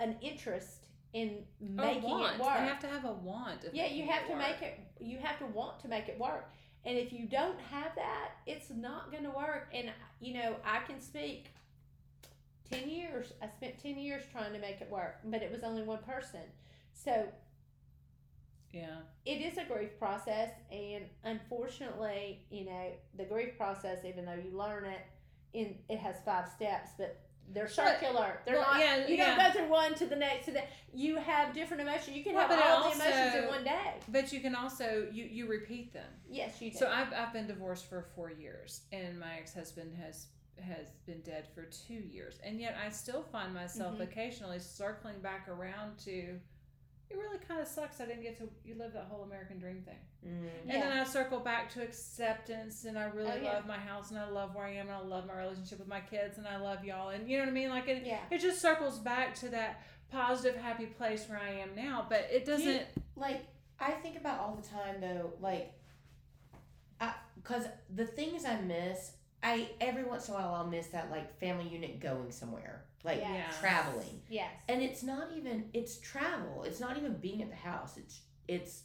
an 0.00 0.16
interest 0.20 0.86
in 1.12 1.44
making 1.60 2.04
it 2.04 2.38
work. 2.38 2.38
They 2.38 2.44
have 2.44 2.80
to 2.80 2.88
have 2.88 3.04
a 3.04 3.12
want. 3.12 3.64
Yeah, 3.72 3.86
you 3.86 4.06
have 4.06 4.26
to 4.26 4.32
work. 4.32 4.42
make 4.42 4.62
it. 4.62 4.80
You 5.00 5.18
have 5.18 5.38
to 5.38 5.46
want 5.46 5.80
to 5.80 5.88
make 5.88 6.08
it 6.08 6.18
work. 6.18 6.50
And 6.84 6.98
if 6.98 7.12
you 7.12 7.26
don't 7.26 7.60
have 7.70 7.94
that, 7.94 8.32
it's 8.46 8.70
not 8.70 9.12
going 9.12 9.24
to 9.24 9.30
work. 9.30 9.68
And 9.74 9.90
you 10.20 10.34
know, 10.34 10.56
I 10.64 10.80
can 10.80 11.00
speak. 11.00 11.50
Ten 12.70 12.88
years. 12.88 13.34
I 13.42 13.48
spent 13.48 13.82
ten 13.82 13.98
years 13.98 14.22
trying 14.32 14.54
to 14.54 14.58
make 14.58 14.80
it 14.80 14.90
work, 14.90 15.18
but 15.24 15.42
it 15.42 15.52
was 15.52 15.62
only 15.62 15.82
one 15.82 15.98
person. 15.98 16.40
So 16.94 17.26
Yeah. 18.72 18.96
it 19.26 19.40
is 19.40 19.58
a 19.58 19.64
grief 19.64 19.98
process, 19.98 20.50
and 20.70 21.04
unfortunately, 21.24 22.40
you 22.50 22.64
know, 22.64 22.90
the 23.16 23.24
grief 23.24 23.56
process, 23.56 23.98
even 24.04 24.24
though 24.24 24.34
you 24.34 24.56
learn 24.56 24.84
it, 24.84 25.00
in 25.52 25.76
it 25.88 25.98
has 25.98 26.16
five 26.24 26.48
steps, 26.48 26.90
but 26.96 27.20
they're 27.52 27.68
circular. 27.68 28.40
They're 28.46 28.56
well, 28.56 28.72
not. 28.72 28.80
yeah, 28.80 29.06
you 29.06 29.16
yeah. 29.16 29.36
don't 29.36 29.52
go 29.52 29.58
through 29.58 29.68
one 29.68 29.94
to 29.96 30.06
the 30.06 30.16
next 30.16 30.46
to 30.46 30.52
the. 30.52 30.62
You 30.94 31.16
have 31.16 31.52
different 31.52 31.82
emotions. 31.82 32.16
You 32.16 32.22
can 32.24 32.34
Well, 32.34 32.48
have 32.48 32.82
all 32.82 32.88
the 32.90 32.96
emotions 32.96 33.34
in 33.34 33.48
one 33.48 33.64
day. 33.64 33.94
But 34.08 34.32
you 34.32 34.40
can 34.40 34.54
also 34.54 35.06
you 35.12 35.24
you 35.24 35.46
repeat 35.46 35.92
them. 35.92 36.08
Yes, 36.30 36.62
you 36.62 36.70
do. 36.70 36.78
So 36.78 36.88
I've, 36.90 37.12
I've 37.12 37.32
been 37.32 37.46
divorced 37.46 37.86
for 37.86 38.06
four 38.14 38.30
years, 38.30 38.82
and 38.92 39.18
my 39.20 39.34
ex 39.38 39.52
husband 39.52 39.92
has 40.02 40.26
has 40.60 40.92
been 41.06 41.20
dead 41.22 41.46
for 41.54 41.64
two 41.64 41.94
years, 41.94 42.38
and 42.44 42.60
yet 42.60 42.76
I 42.82 42.88
still 42.90 43.22
find 43.22 43.52
myself 43.52 43.96
Mhm. 43.98 44.02
occasionally 44.04 44.58
circling 44.60 45.18
back 45.20 45.48
around 45.48 45.98
to 46.04 46.38
it 47.10 47.16
really 47.18 47.38
kind 47.46 47.60
of 47.60 47.66
sucks 47.68 48.00
I 48.00 48.06
didn't 48.06 48.22
get 48.22 48.38
to 48.38 48.48
you 48.64 48.74
live 48.74 48.92
that 48.94 49.06
whole 49.10 49.22
American 49.24 49.58
dream 49.58 49.82
thing. 49.84 49.98
Mm. 50.26 50.44
Yeah. 50.66 50.72
And 50.74 50.82
then 50.82 50.92
I 50.98 51.04
circle 51.04 51.40
back 51.40 51.70
to 51.74 51.82
acceptance, 51.82 52.84
and 52.84 52.98
I 52.98 53.04
really 53.04 53.30
Oh, 53.30 53.36
yeah. 53.42 53.52
love 53.54 53.66
my 53.66 53.76
house, 53.78 54.10
and 54.10 54.18
I 54.18 54.28
love 54.28 54.54
where 54.54 54.64
I 54.66 54.72
am, 54.74 54.86
and 54.88 54.96
I 54.96 55.00
love 55.00 55.26
my 55.26 55.36
relationship 55.38 55.78
with 55.78 55.88
my 55.88 56.00
kids, 56.00 56.38
and 56.38 56.46
I 56.46 56.56
love 56.56 56.84
y'all, 56.84 57.10
and 57.10 57.28
you 57.28 57.36
know 57.38 57.44
what 57.44 57.50
I 57.50 57.52
mean. 57.52 57.68
Like 57.68 57.88
it, 57.88 58.04
Yeah. 58.06 58.20
it 58.30 58.38
just 58.38 58.60
circles 58.62 58.98
back 58.98 59.34
to 59.36 59.48
that 59.50 59.82
positive, 60.10 60.56
happy 60.60 60.86
place 60.86 61.28
where 61.28 61.38
I 61.38 61.50
am 61.54 61.74
now. 61.74 62.06
But 62.08 62.28
it 62.30 62.44
Do 62.44 62.52
you- 62.52 62.56
doesn't. 62.58 62.86
like 63.16 63.42
I 63.80 63.90
think 63.92 64.16
about 64.16 64.38
all 64.40 64.54
the 64.54 64.66
time 64.66 65.00
though, 65.00 65.32
like, 65.40 65.72
I 67.00 67.14
because 67.36 67.66
the 67.94 68.06
things 68.06 68.44
I 68.44 68.60
miss, 68.60 69.12
I 69.42 69.70
every 69.80 70.04
once 70.04 70.28
in 70.28 70.34
a 70.34 70.36
while 70.38 70.54
I'll 70.54 70.66
miss 70.66 70.86
that 70.88 71.10
like 71.10 71.38
family 71.40 71.66
unit 71.68 71.98
going 72.00 72.30
somewhere, 72.30 72.84
like 73.04 73.18
Yes. 73.20 73.58
Traveling, 73.58 74.22
Yes. 74.28 74.52
and 74.68 74.80
it's 74.82 75.02
not 75.02 75.32
even 75.36 75.68
it's 75.72 75.98
travel. 75.98 76.62
It's 76.64 76.80
not 76.80 76.96
even 76.96 77.16
being 77.18 77.42
at 77.42 77.50
the 77.50 77.56
house. 77.56 77.96
It's 77.96 78.20
it's 78.48 78.82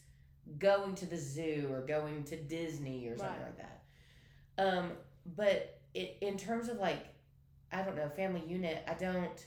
going 0.60 0.95
to 0.95 1.06
the 1.06 1.17
zoo 1.17 1.67
or 1.71 1.82
going 1.82 2.23
to 2.25 2.36
Disney 2.38 3.08
or 3.08 3.17
something 3.17 3.36
Right. 3.36 3.45
like 3.45 3.58
that. 3.58 3.84
Um, 4.58 4.91
but 5.36 5.80
it 5.93 6.17
in 6.21 6.38
terms 6.38 6.69
of 6.69 6.77
like, 6.77 7.06
I 7.71 7.82
don't 7.82 7.95
know, 7.95 8.10
family 8.10 8.43
unit. 8.47 8.84
I 8.88 8.93
don't. 8.93 9.45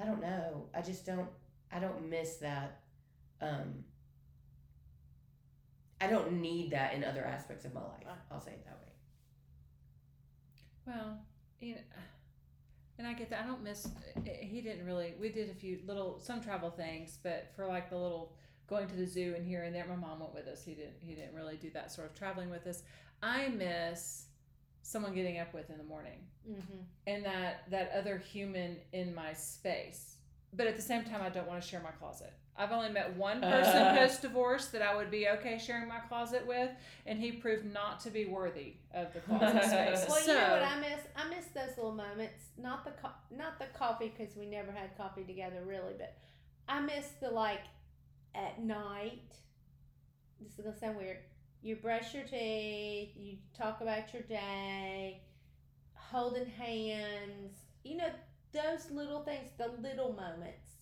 I 0.00 0.04
don't 0.04 0.20
know. 0.20 0.68
I 0.74 0.82
just 0.82 1.04
don't. 1.06 1.28
I 1.72 1.78
don't 1.78 2.08
miss 2.08 2.36
that. 2.36 2.80
Um, 3.40 3.84
I 6.00 6.06
don't 6.06 6.40
need 6.40 6.70
that 6.72 6.92
in 6.94 7.02
other 7.04 7.24
aspects 7.24 7.64
of 7.64 7.72
my 7.74 7.80
life. 7.80 8.04
I'll 8.30 8.40
say 8.40 8.52
it 8.52 8.64
that 8.64 8.78
way. 8.82 8.92
Well, 10.86 11.18
you 11.60 11.74
know, 11.74 11.80
and 12.98 13.06
I 13.06 13.12
get 13.14 13.30
that. 13.30 13.44
I 13.44 13.46
don't 13.46 13.62
miss. 13.62 13.88
He 14.24 14.60
didn't 14.60 14.86
really. 14.86 15.14
We 15.20 15.28
did 15.30 15.50
a 15.50 15.54
few 15.54 15.80
little 15.86 16.18
some 16.20 16.40
travel 16.40 16.70
things, 16.70 17.18
but 17.22 17.50
for 17.54 17.66
like 17.66 17.90
the 17.90 17.98
little 17.98 18.32
going 18.68 18.88
to 18.88 18.96
the 18.96 19.06
zoo 19.06 19.34
and 19.36 19.46
here 19.46 19.62
and 19.64 19.74
there, 19.74 19.86
my 19.88 19.96
mom 19.96 20.20
went 20.20 20.34
with 20.34 20.46
us. 20.48 20.64
He 20.64 20.74
didn't. 20.74 20.96
He 21.00 21.14
didn't 21.14 21.34
really 21.34 21.56
do 21.56 21.70
that 21.70 21.92
sort 21.92 22.08
of 22.08 22.14
traveling 22.14 22.50
with 22.50 22.66
us. 22.66 22.82
I 23.22 23.48
miss 23.48 24.24
someone 24.82 25.14
getting 25.14 25.38
up 25.40 25.52
with 25.52 25.68
in 25.70 25.78
the 25.78 25.84
morning 25.84 26.18
Mm-hmm. 26.48 26.82
and 27.08 27.24
that 27.24 27.68
that 27.72 27.90
other 27.98 28.18
human 28.18 28.76
in 28.92 29.12
my 29.14 29.32
space. 29.32 30.14
But 30.52 30.68
at 30.68 30.76
the 30.76 30.82
same 30.82 31.02
time, 31.02 31.20
I 31.22 31.28
don't 31.28 31.48
want 31.48 31.60
to 31.60 31.68
share 31.68 31.80
my 31.80 31.90
closet. 31.90 32.32
I've 32.58 32.72
only 32.72 32.88
met 32.90 33.14
one 33.16 33.40
person 33.40 33.76
Uh. 33.82 33.94
post 33.96 34.22
divorce 34.22 34.66
that 34.68 34.80
I 34.82 34.96
would 34.96 35.10
be 35.10 35.28
okay 35.28 35.58
sharing 35.58 35.88
my 35.88 35.98
closet 36.00 36.46
with, 36.46 36.70
and 37.04 37.18
he 37.20 37.32
proved 37.32 37.64
not 37.72 38.00
to 38.00 38.10
be 38.10 38.24
worthy 38.26 38.74
of 38.94 39.12
the 39.12 39.20
closet 39.20 39.62
space. 39.64 40.06
Well, 40.08 40.18
so, 40.18 40.32
you 40.32 40.38
know 40.38 40.50
what 40.52 40.62
I 40.62 40.80
miss? 40.80 41.00
I 41.16 41.28
miss 41.28 41.46
those 41.54 41.76
little 41.76 41.92
moments. 41.92 42.44
Not 42.56 42.84
the 42.84 42.92
co- 42.92 43.14
not 43.36 43.58
the 43.58 43.66
coffee 43.78 44.12
because 44.16 44.34
we 44.36 44.46
never 44.46 44.72
had 44.72 44.96
coffee 44.96 45.24
together 45.24 45.62
really, 45.66 45.94
but 45.98 46.16
I 46.68 46.80
miss 46.80 47.08
the 47.20 47.30
like 47.30 47.62
at 48.34 48.62
night. 48.62 49.34
This 50.40 50.58
is 50.58 50.64
gonna 50.64 50.78
sound 50.78 50.96
weird. 50.96 51.18
You 51.62 51.76
brush 51.76 52.14
your 52.14 52.24
teeth. 52.24 53.10
You 53.16 53.36
talk 53.56 53.80
about 53.80 54.12
your 54.14 54.22
day, 54.22 55.20
holding 55.94 56.46
hands. 56.46 57.56
You 57.84 57.96
know 57.98 58.10
those 58.52 58.90
little 58.90 59.20
things, 59.24 59.50
the 59.58 59.68
little 59.82 60.12
moments. 60.12 60.72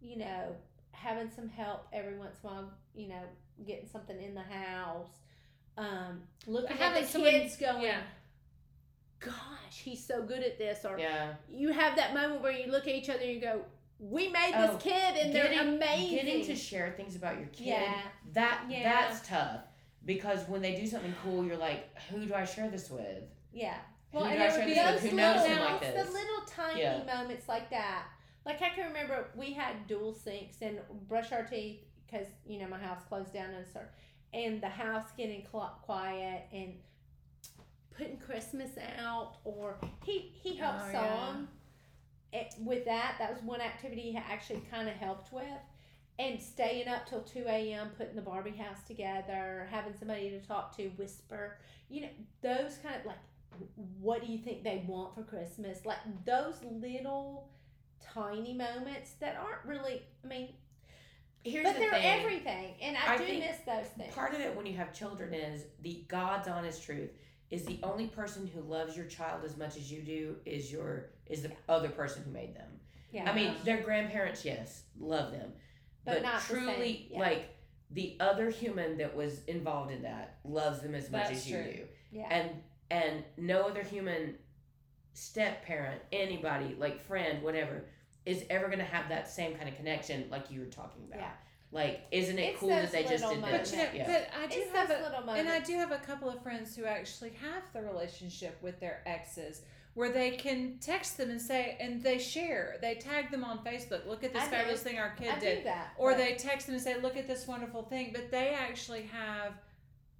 You 0.00 0.18
know, 0.18 0.56
having 0.92 1.30
some 1.34 1.48
help 1.48 1.86
every 1.92 2.16
once 2.16 2.36
in 2.42 2.48
a 2.48 2.52
while. 2.52 2.70
You 2.94 3.08
know, 3.08 3.22
getting 3.66 3.88
something 3.88 4.20
in 4.20 4.34
the 4.34 4.42
house. 4.42 5.08
Um, 5.76 6.22
looking 6.46 6.78
at 6.78 7.00
the 7.00 7.06
someone- 7.06 7.30
kids 7.30 7.56
going 7.56 7.82
yeah. 7.82 8.00
gosh, 9.20 9.32
he's 9.84 10.04
so 10.04 10.22
good 10.22 10.42
at 10.42 10.58
this. 10.58 10.84
Or 10.84 10.98
Yeah. 10.98 11.34
you 11.48 11.68
have 11.72 11.96
that 11.96 12.12
moment 12.14 12.42
where 12.42 12.52
you 12.52 12.70
look 12.70 12.82
at 12.88 12.94
each 12.94 13.08
other 13.08 13.20
and 13.20 13.30
you 13.32 13.40
go, 13.40 13.64
we 13.98 14.28
made 14.28 14.52
Oh, 14.54 14.72
this 14.74 14.82
kid 14.82 15.16
and 15.16 15.32
they're 15.34 15.62
amazing. 15.62 16.10
Getting 16.16 16.44
to 16.46 16.56
share 16.56 16.92
things 16.96 17.14
about 17.16 17.38
your 17.38 17.46
kid. 17.48 17.66
Yeah. 17.68 18.02
That 18.32 18.64
Yeah. 18.68 18.82
that's 18.82 19.26
tough 19.26 19.60
because 20.04 20.46
when 20.48 20.60
they 20.60 20.74
do 20.74 20.86
something 20.86 21.14
cool, 21.22 21.44
you're 21.44 21.56
like, 21.56 21.96
who 22.08 22.26
do 22.26 22.34
I 22.34 22.44
share 22.44 22.68
this 22.68 22.90
with? 22.90 23.24
yeah. 23.52 23.78
Well, 24.12 24.24
do 24.24 24.30
and 24.30 24.42
I 24.42 24.46
there 24.48 24.50
share 24.50 24.58
would 24.66 24.94
this 24.96 25.02
be 25.04 25.16
with? 25.16 25.16
those 25.16 25.42
little 25.48 25.64
like 25.64 25.80
the 25.80 26.04
little 26.12 26.40
tiny 26.46 26.80
Yeah. 26.82 27.02
moments 27.04 27.48
like 27.48 27.70
that. 27.70 28.08
Like 28.44 28.60
I 28.62 28.70
can 28.70 28.88
remember 28.88 29.28
we 29.36 29.52
had 29.52 29.86
dual 29.86 30.14
sinks 30.14 30.56
and 30.62 30.78
brush 31.08 31.32
our 31.32 31.44
teeth 31.44 31.80
because 32.06 32.26
you 32.46 32.58
know 32.58 32.68
my 32.68 32.78
house 32.78 33.00
closed 33.08 33.32
down 33.32 33.50
and 33.50 33.66
start, 33.66 33.92
and 34.34 34.60
the 34.60 34.68
house 34.68 35.06
getting 35.16 35.42
quiet 35.42 36.42
and 36.52 36.74
putting 37.96 38.16
Christmas 38.16 38.70
out 38.98 39.36
or 39.44 39.78
he 40.04 40.32
he 40.42 40.58
oh, 40.60 40.64
helped 40.64 40.84
Oh, 40.88 40.92
yeah. 40.92 41.26
some 41.26 41.48
it, 42.32 42.54
with 42.58 42.84
that. 42.86 43.16
That 43.18 43.32
was 43.32 43.42
one 43.42 43.60
activity 43.60 44.12
he 44.12 44.16
actually 44.16 44.62
kind 44.70 44.88
of 44.88 44.94
helped 44.94 45.32
with. 45.32 45.44
And 46.18 46.40
staying 46.40 46.88
up 46.88 47.06
till 47.06 47.22
2 47.22 47.44
a.m., 47.46 47.90
putting 47.96 48.14
the 48.14 48.22
Barbie 48.22 48.50
house 48.50 48.82
together, 48.86 49.66
having 49.70 49.94
somebody 49.98 50.30
to 50.30 50.40
talk 50.40 50.76
to, 50.76 50.88
whisper, 50.90 51.58
you 51.88 52.02
know, 52.02 52.08
those 52.42 52.78
kind 52.82 52.96
of 52.96 53.06
like, 53.06 53.18
what 54.00 54.24
do 54.24 54.30
you 54.30 54.38
think 54.38 54.62
they 54.62 54.84
want 54.86 55.14
for 55.14 55.22
Christmas? 55.22 55.84
Like 55.84 55.98
those 56.24 56.54
little 56.70 57.48
tiny 58.14 58.52
moments 58.54 59.12
that 59.20 59.36
aren't 59.36 59.64
really, 59.64 60.02
I 60.24 60.28
mean, 60.28 60.48
Here's 61.44 61.64
but 61.64 61.74
the 61.74 61.80
they're 61.80 61.90
thing. 61.90 62.20
everything. 62.20 62.74
And 62.80 62.96
I, 62.96 63.14
I 63.14 63.16
do 63.18 63.24
miss 63.24 63.56
those 63.66 63.86
things. 63.98 64.14
Part 64.14 64.32
of 64.32 64.40
it 64.40 64.54
when 64.56 64.64
you 64.64 64.76
have 64.76 64.92
children 64.94 65.34
is 65.34 65.64
the 65.82 66.04
God's 66.08 66.46
honest 66.46 66.84
truth 66.84 67.10
is 67.50 67.64
the 67.64 67.80
only 67.82 68.06
person 68.06 68.46
who 68.46 68.60
loves 68.62 68.96
your 68.96 69.06
child 69.06 69.42
as 69.44 69.56
much 69.56 69.76
as 69.76 69.90
you 69.90 70.02
do 70.02 70.36
is 70.46 70.70
your 70.70 71.10
is 71.26 71.42
the 71.42 71.50
other 71.68 71.88
person 71.88 72.22
who 72.24 72.30
made 72.30 72.54
them. 72.54 72.68
yeah. 73.12 73.28
I 73.30 73.34
mean, 73.34 73.54
their 73.64 73.82
grandparents, 73.82 74.44
yes, 74.44 74.84
love 75.00 75.32
them, 75.32 75.52
But 76.04 76.14
but, 76.14 76.22
not 76.22 76.40
the 76.42 76.54
truly, 76.54 77.08
yeah. 77.10 77.18
like 77.18 77.56
the 77.90 78.16
other 78.20 78.48
human 78.48 78.96
that 78.98 79.14
was 79.14 79.42
involved 79.44 79.90
in 79.92 80.02
that 80.02 80.38
loves 80.44 80.80
them 80.80 80.94
as 80.94 81.10
much 81.10 81.24
That's 81.28 81.40
as 81.40 81.50
you 81.50 81.56
do, 81.62 81.78
yeah. 82.12 82.28
and 82.30 82.50
and 82.90 83.24
no 83.36 83.62
other 83.66 83.82
human 83.82 84.36
step 85.14 85.64
parent, 85.64 86.00
anybody 86.12 86.76
like 86.78 87.00
friend, 87.00 87.42
whatever, 87.42 87.84
is 88.24 88.44
ever 88.50 88.68
gonna 88.68 88.84
have 88.84 89.08
that 89.08 89.28
same 89.28 89.54
kind 89.56 89.68
of 89.68 89.76
connection 89.76 90.26
like 90.30 90.50
you 90.50 90.60
were 90.60 90.66
talking 90.66 91.02
about. 91.08 91.20
Yeah. 91.20 91.30
Like, 91.72 92.02
isn't 92.10 92.38
it 92.38 92.42
It's 92.50 92.60
cool 92.60 92.68
that 92.68 92.92
they 92.92 93.02
just 93.02 93.24
little 93.24 93.30
did 93.36 93.40
moments. 93.40 93.70
this? 93.70 93.80
But 93.80 93.94
you 93.94 94.00
know, 94.00 94.06
yeah. 94.08 94.26
but 94.30 94.38
I 94.38 94.46
do 94.46 94.60
it's 94.60 94.72
have 94.76 94.90
a, 94.90 95.02
little 95.02 95.20
moments. 95.20 95.40
and 95.40 95.48
I 95.48 95.60
do 95.60 95.74
have 95.78 95.90
a 95.90 95.98
couple 95.98 96.28
of 96.28 96.42
friends 96.42 96.76
who 96.76 96.84
actually 96.84 97.30
have 97.40 97.62
the 97.72 97.80
relationship 97.82 98.58
with 98.62 98.78
their 98.78 99.00
exes 99.06 99.62
where 99.94 100.10
they 100.10 100.32
can 100.32 100.78
text 100.80 101.16
them 101.18 101.30
and 101.30 101.40
say, 101.40 101.76
and 101.80 102.02
they 102.02 102.18
share, 102.18 102.76
they 102.80 102.94
tag 102.94 103.30
them 103.30 103.42
on 103.44 103.58
Facebook. 103.64 104.06
Look 104.06 104.22
at 104.24 104.32
this 104.32 104.42
I 104.42 104.46
do. 104.46 104.50
fabulous 104.50 104.82
thing 104.82 104.98
our 104.98 105.10
kid 105.18 105.28
I 105.34 105.38
did. 105.38 105.58
do 105.58 105.64
that. 105.64 105.92
Or 105.98 106.10
but- 106.12 106.18
they 106.18 106.34
text 106.34 106.66
them 106.66 106.74
and 106.74 106.82
say, 106.84 106.98
look 107.00 107.16
at 107.16 107.26
this 107.26 107.46
wonderful 107.46 107.82
thing. 107.82 108.10
But 108.12 108.30
they 108.30 108.50
actually 108.50 109.02
have 109.12 109.52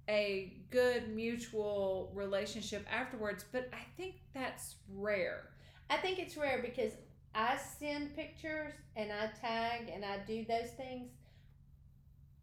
a 0.09 0.53
good 0.69 1.09
mutual 1.15 2.11
relationship 2.13 2.85
afterwards. 2.91 3.45
But 3.51 3.69
I 3.73 3.83
think 3.97 4.15
that's 4.33 4.75
rare. 4.89 5.49
I 5.89 5.97
think 5.97 6.19
it's 6.19 6.35
rare 6.37 6.61
because 6.61 6.93
I 7.35 7.57
send 7.79 8.15
pictures 8.15 8.73
and 8.95 9.11
I 9.11 9.27
tag 9.39 9.89
and 9.93 10.03
I 10.03 10.17
do 10.27 10.45
those 10.47 10.71
things, 10.77 11.09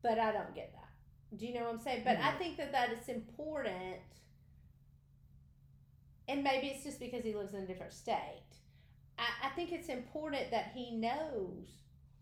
but 0.03 0.19
I 0.19 0.33
don't 0.33 0.55
get 0.55 0.73
that. 0.73 1.39
Do 1.39 1.47
you 1.47 1.55
know 1.55 1.65
what 1.65 1.75
I'm 1.75 1.81
saying? 1.81 2.03
But 2.05 2.17
I 2.19 2.33
Mhm. 2.33 2.39
think 2.39 2.57
that 2.57 2.73
that 2.73 2.91
is 2.93 3.09
important. 3.09 4.01
And 6.29 6.43
maybe 6.45 6.69
it's 6.69 6.85
just 6.85 7.01
because 7.01 7.25
he 7.25 7.35
lives 7.35 7.55
in 7.55 7.63
a 7.63 7.67
different 7.67 7.93
state. 7.93 8.43
I, 9.19 9.27
I 9.45 9.49
think 9.51 9.73
it's 9.73 9.89
important 9.89 10.51
that 10.51 10.73
he 10.75 10.93
knows. 10.97 11.69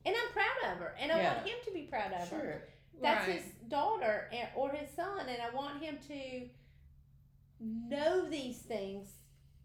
And 0.06 0.14
I'm 0.16 0.32
proud 0.32 0.72
of 0.72 0.78
her. 0.78 0.94
And 0.98 1.12
I 1.12 1.18
Yeah. 1.18 1.34
want 1.36 1.46
him 1.46 1.58
to 1.64 1.72
be 1.72 1.82
proud 1.82 2.12
of 2.12 2.28
her. 2.30 2.68
That's 3.02 3.26
right. 3.28 3.36
his 3.40 3.52
daughter 3.68 4.30
or 4.56 4.70
his 4.70 4.90
son, 4.94 5.20
and 5.28 5.40
I 5.42 5.54
want 5.54 5.82
him 5.82 5.98
to 6.08 6.48
know 7.60 8.28
these 8.28 8.58
things 8.58 9.08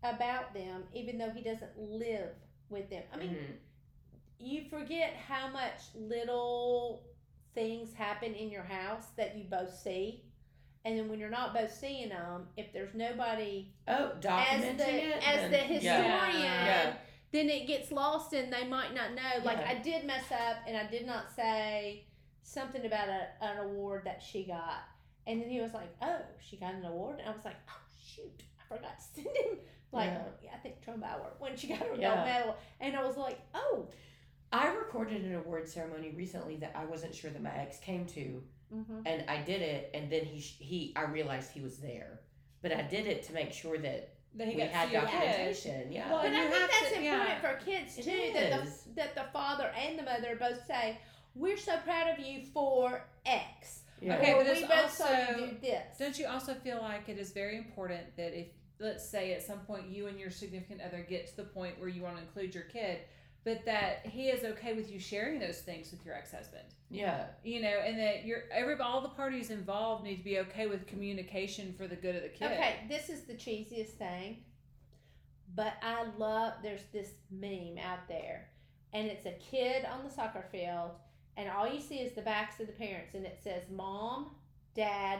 about 0.03 0.53
them, 0.53 0.83
even 0.93 1.17
though 1.17 1.29
he 1.29 1.41
doesn't 1.43 1.77
live 1.77 2.29
with 2.69 2.89
them. 2.89 3.03
I 3.13 3.17
mean, 3.17 3.35
Mhm. 3.35 3.57
you 4.39 4.69
forget 4.69 5.13
how 5.15 5.47
much 5.47 5.79
little 5.95 7.03
things 7.53 7.93
happen 7.93 8.33
in 8.33 8.49
your 8.49 8.63
house 8.63 9.07
that 9.15 9.35
you 9.37 9.45
both 9.45 9.73
see, 9.77 10.25
and 10.83 10.97
then 10.97 11.07
when 11.07 11.19
you're 11.19 11.29
not 11.29 11.53
both 11.53 11.71
seeing 11.71 12.09
them, 12.09 12.49
if 12.57 12.73
there's 12.73 12.93
nobody 12.93 13.71
Oh, 13.87 14.11
as 14.11 14.23
documenting 14.23 14.77
the 14.77 14.89
it. 15.17 15.27
as 15.27 15.35
then- 15.41 15.51
the 15.51 15.57
historian, 15.57 16.41
Yeah. 16.41 16.65
Yeah. 16.65 16.97
then 17.31 17.49
it 17.49 17.67
gets 17.67 17.91
lost 17.91 18.33
and 18.33 18.51
they 18.51 18.65
might 18.67 18.93
not 18.93 19.13
know. 19.13 19.37
Like 19.43 19.59
Yeah. 19.59 19.69
I 19.69 19.75
did 19.75 20.03
mess 20.05 20.29
up 20.31 20.57
and 20.67 20.75
I 20.75 20.85
did 20.87 21.05
not 21.05 21.31
say 21.31 22.05
something 22.43 22.85
about 22.85 23.09
a, 23.09 23.27
an 23.41 23.57
award 23.59 24.03
that 24.05 24.21
she 24.21 24.43
got, 24.43 24.83
and 25.27 25.41
then 25.41 25.49
he 25.49 25.59
was 25.61 25.73
like, 25.73 25.89
"Oh, 26.01 26.19
she 26.39 26.57
got 26.57 26.73
an 26.75 26.85
award," 26.85 27.19
and 27.19 27.29
I 27.29 27.31
was 27.33 27.45
like, 27.45 27.55
"Oh 27.69 27.81
shoot, 28.05 28.43
I 28.59 28.75
forgot 28.75 28.99
to 28.99 29.05
send 29.21 29.27
him." 29.35 29.57
Like 29.91 30.11
Yeah. 30.43 30.49
I 30.53 30.57
think 30.57 30.83
Trumbauer 30.85 31.31
when 31.39 31.55
she 31.55 31.67
got 31.67 31.79
her 31.79 31.95
Yeah. 31.95 32.15
gold 32.15 32.25
medal, 32.27 32.55
and 32.79 32.95
I 32.95 33.03
was 33.05 33.17
like, 33.17 33.39
"Oh." 33.53 33.87
I 34.51 34.67
recorded 34.67 35.23
an 35.25 35.33
award 35.33 35.67
ceremony 35.67 36.11
recently 36.15 36.57
that 36.57 36.73
I 36.75 36.85
wasn't 36.85 37.15
sure 37.15 37.31
that 37.31 37.41
my 37.41 37.55
ex 37.57 37.79
came 37.79 38.05
to, 38.07 38.43
Mm-hmm. 38.73 39.01
and 39.05 39.23
I 39.29 39.37
did 39.41 39.61
it, 39.61 39.91
and 39.93 40.11
then 40.11 40.25
he 40.25 40.39
he 40.39 40.93
I 40.95 41.03
realized 41.03 41.51
he 41.51 41.61
was 41.61 41.77
there, 41.77 42.19
but 42.61 42.71
I 42.71 42.81
did 42.81 43.05
it 43.07 43.23
to 43.23 43.33
make 43.33 43.51
sure 43.53 43.77
that 43.79 44.09
That 44.35 44.47
he 44.47 44.55
we 44.55 44.61
had 44.61 44.87
see 44.87 44.93
your 44.93 45.01
documentation. 45.03 45.91
Yeah. 45.91 46.09
Well, 46.11 46.19
But 46.23 46.27
and 46.33 46.37
I 46.37 46.39
think 46.49 46.71
that's 46.71 46.79
to- 46.79 46.85
important 47.03 47.03
yeah. 47.29 47.39
for 47.39 47.65
kids 47.65 47.95
too 47.97 48.31
that 48.33 48.63
is. 48.63 48.81
the 48.83 48.89
that 48.95 49.15
the 49.15 49.25
father 49.31 49.71
and 49.77 49.97
the 49.97 50.03
mother 50.03 50.35
both 50.39 50.65
say, 50.65 50.97
we're 51.35 51.57
so 51.57 51.77
proud 51.77 52.09
of 52.17 52.19
you 52.25 52.43
for 52.53 53.05
X. 53.25 53.81
Yeah. 54.01 54.17
Okay, 54.17 54.33
or 54.33 54.37
but 54.43 54.45
we 54.53 54.59
there's 54.61 54.67
both 54.67 54.91
saw 54.93 55.05
also- 55.05 55.39
you 55.39 55.47
do 55.51 55.57
this. 55.61 55.97
Don't 55.97 56.17
you 56.19 56.27
also 56.27 56.53
feel 56.55 56.79
like 56.81 57.07
it 57.09 57.17
is 57.17 57.31
very 57.31 57.57
important 57.57 58.15
that 58.17 58.37
if, 58.37 58.47
let's 58.79 59.07
say, 59.07 59.33
at 59.33 59.41
some 59.43 59.59
point 59.59 59.87
you 59.87 60.07
and 60.07 60.19
your 60.19 60.29
significant 60.29 60.81
other 60.81 61.05
get 61.07 61.27
to 61.27 61.35
the 61.37 61.43
point 61.45 61.79
where 61.79 61.87
you 61.89 62.01
want 62.01 62.17
to 62.17 62.21
include 62.21 62.53
your 62.53 62.65
kid, 62.65 62.99
but 63.45 63.63
that 63.65 64.05
he 64.05 64.27
is 64.29 64.43
okay 64.43 64.73
with 64.73 64.91
you 64.91 64.99
sharing 64.99 65.39
those 65.39 65.59
things 65.59 65.91
with 65.91 66.05
your 66.05 66.15
ex-husband, 66.15 66.63
Yeah. 66.89 67.27
you 67.43 67.61
know, 67.61 67.67
and 67.85 67.97
that 67.99 68.25
you're 68.25 68.43
every 68.51 68.75
all 68.79 69.01
the 69.01 69.09
parties 69.09 69.49
involved 69.51 70.03
need 70.03 70.17
to 70.17 70.23
be 70.23 70.39
okay 70.39 70.67
with 70.67 70.85
communication 70.87 71.73
for 71.73 71.87
the 71.87 71.95
good 71.95 72.15
of 72.15 72.23
the 72.23 72.29
kid. 72.29 72.51
Okay, 72.51 72.75
this 72.89 73.09
is 73.09 73.23
the 73.23 73.33
cheesiest 73.33 73.91
thing, 73.97 74.43
but 75.55 75.73
I 75.81 76.05
love. 76.17 76.53
There's 76.63 76.83
this 76.91 77.09
meme 77.31 77.77
out 77.83 78.07
there, 78.07 78.49
and 78.93 79.07
it's 79.07 79.25
a 79.25 79.33
kid 79.33 79.85
on 79.85 80.03
the 80.03 80.09
soccer 80.09 80.45
field, 80.51 80.91
and 81.37 81.49
all 81.49 81.71
you 81.71 81.81
see 81.81 81.95
is 81.97 82.13
the 82.13 82.21
backs 82.21 82.59
of 82.59 82.67
the 82.67 82.73
parents, 82.73 83.15
and 83.15 83.25
it 83.25 83.39
says 83.43 83.63
mom, 83.71 84.31
dad, 84.75 85.19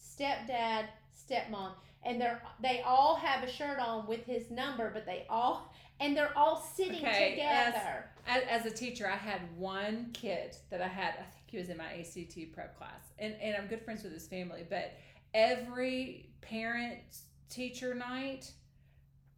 stepdad, 0.00 0.86
stepmom, 1.16 1.72
and 2.04 2.20
they're 2.20 2.42
they 2.60 2.82
all 2.84 3.14
have 3.16 3.42
a 3.42 3.50
shirt 3.50 3.78
on 3.78 4.06
with 4.06 4.24
his 4.24 4.50
number, 4.50 4.90
but 4.92 5.06
they 5.06 5.26
all 5.28 5.72
and 6.00 6.16
they're 6.16 6.36
all 6.36 6.56
sitting 6.60 6.96
Okay, 7.06 7.30
together. 7.30 8.06
As, 8.26 8.42
as 8.50 8.66
a 8.66 8.74
teacher, 8.74 9.08
I 9.08 9.16
had 9.16 9.40
one 9.56 10.10
kid 10.12 10.56
that 10.70 10.80
I 10.82 10.88
had. 10.88 11.14
I 11.14 11.22
think 11.22 11.46
he 11.46 11.58
was 11.58 11.68
in 11.68 11.76
my 11.76 11.92
ACT 11.92 12.52
prep 12.52 12.76
class, 12.76 13.12
and 13.18 13.34
and 13.40 13.56
I'm 13.56 13.66
good 13.68 13.82
friends 13.82 14.02
with 14.02 14.12
his 14.12 14.26
family. 14.26 14.64
But 14.68 14.94
every 15.32 16.30
parent 16.40 16.98
teacher 17.48 17.94
night, 17.94 18.50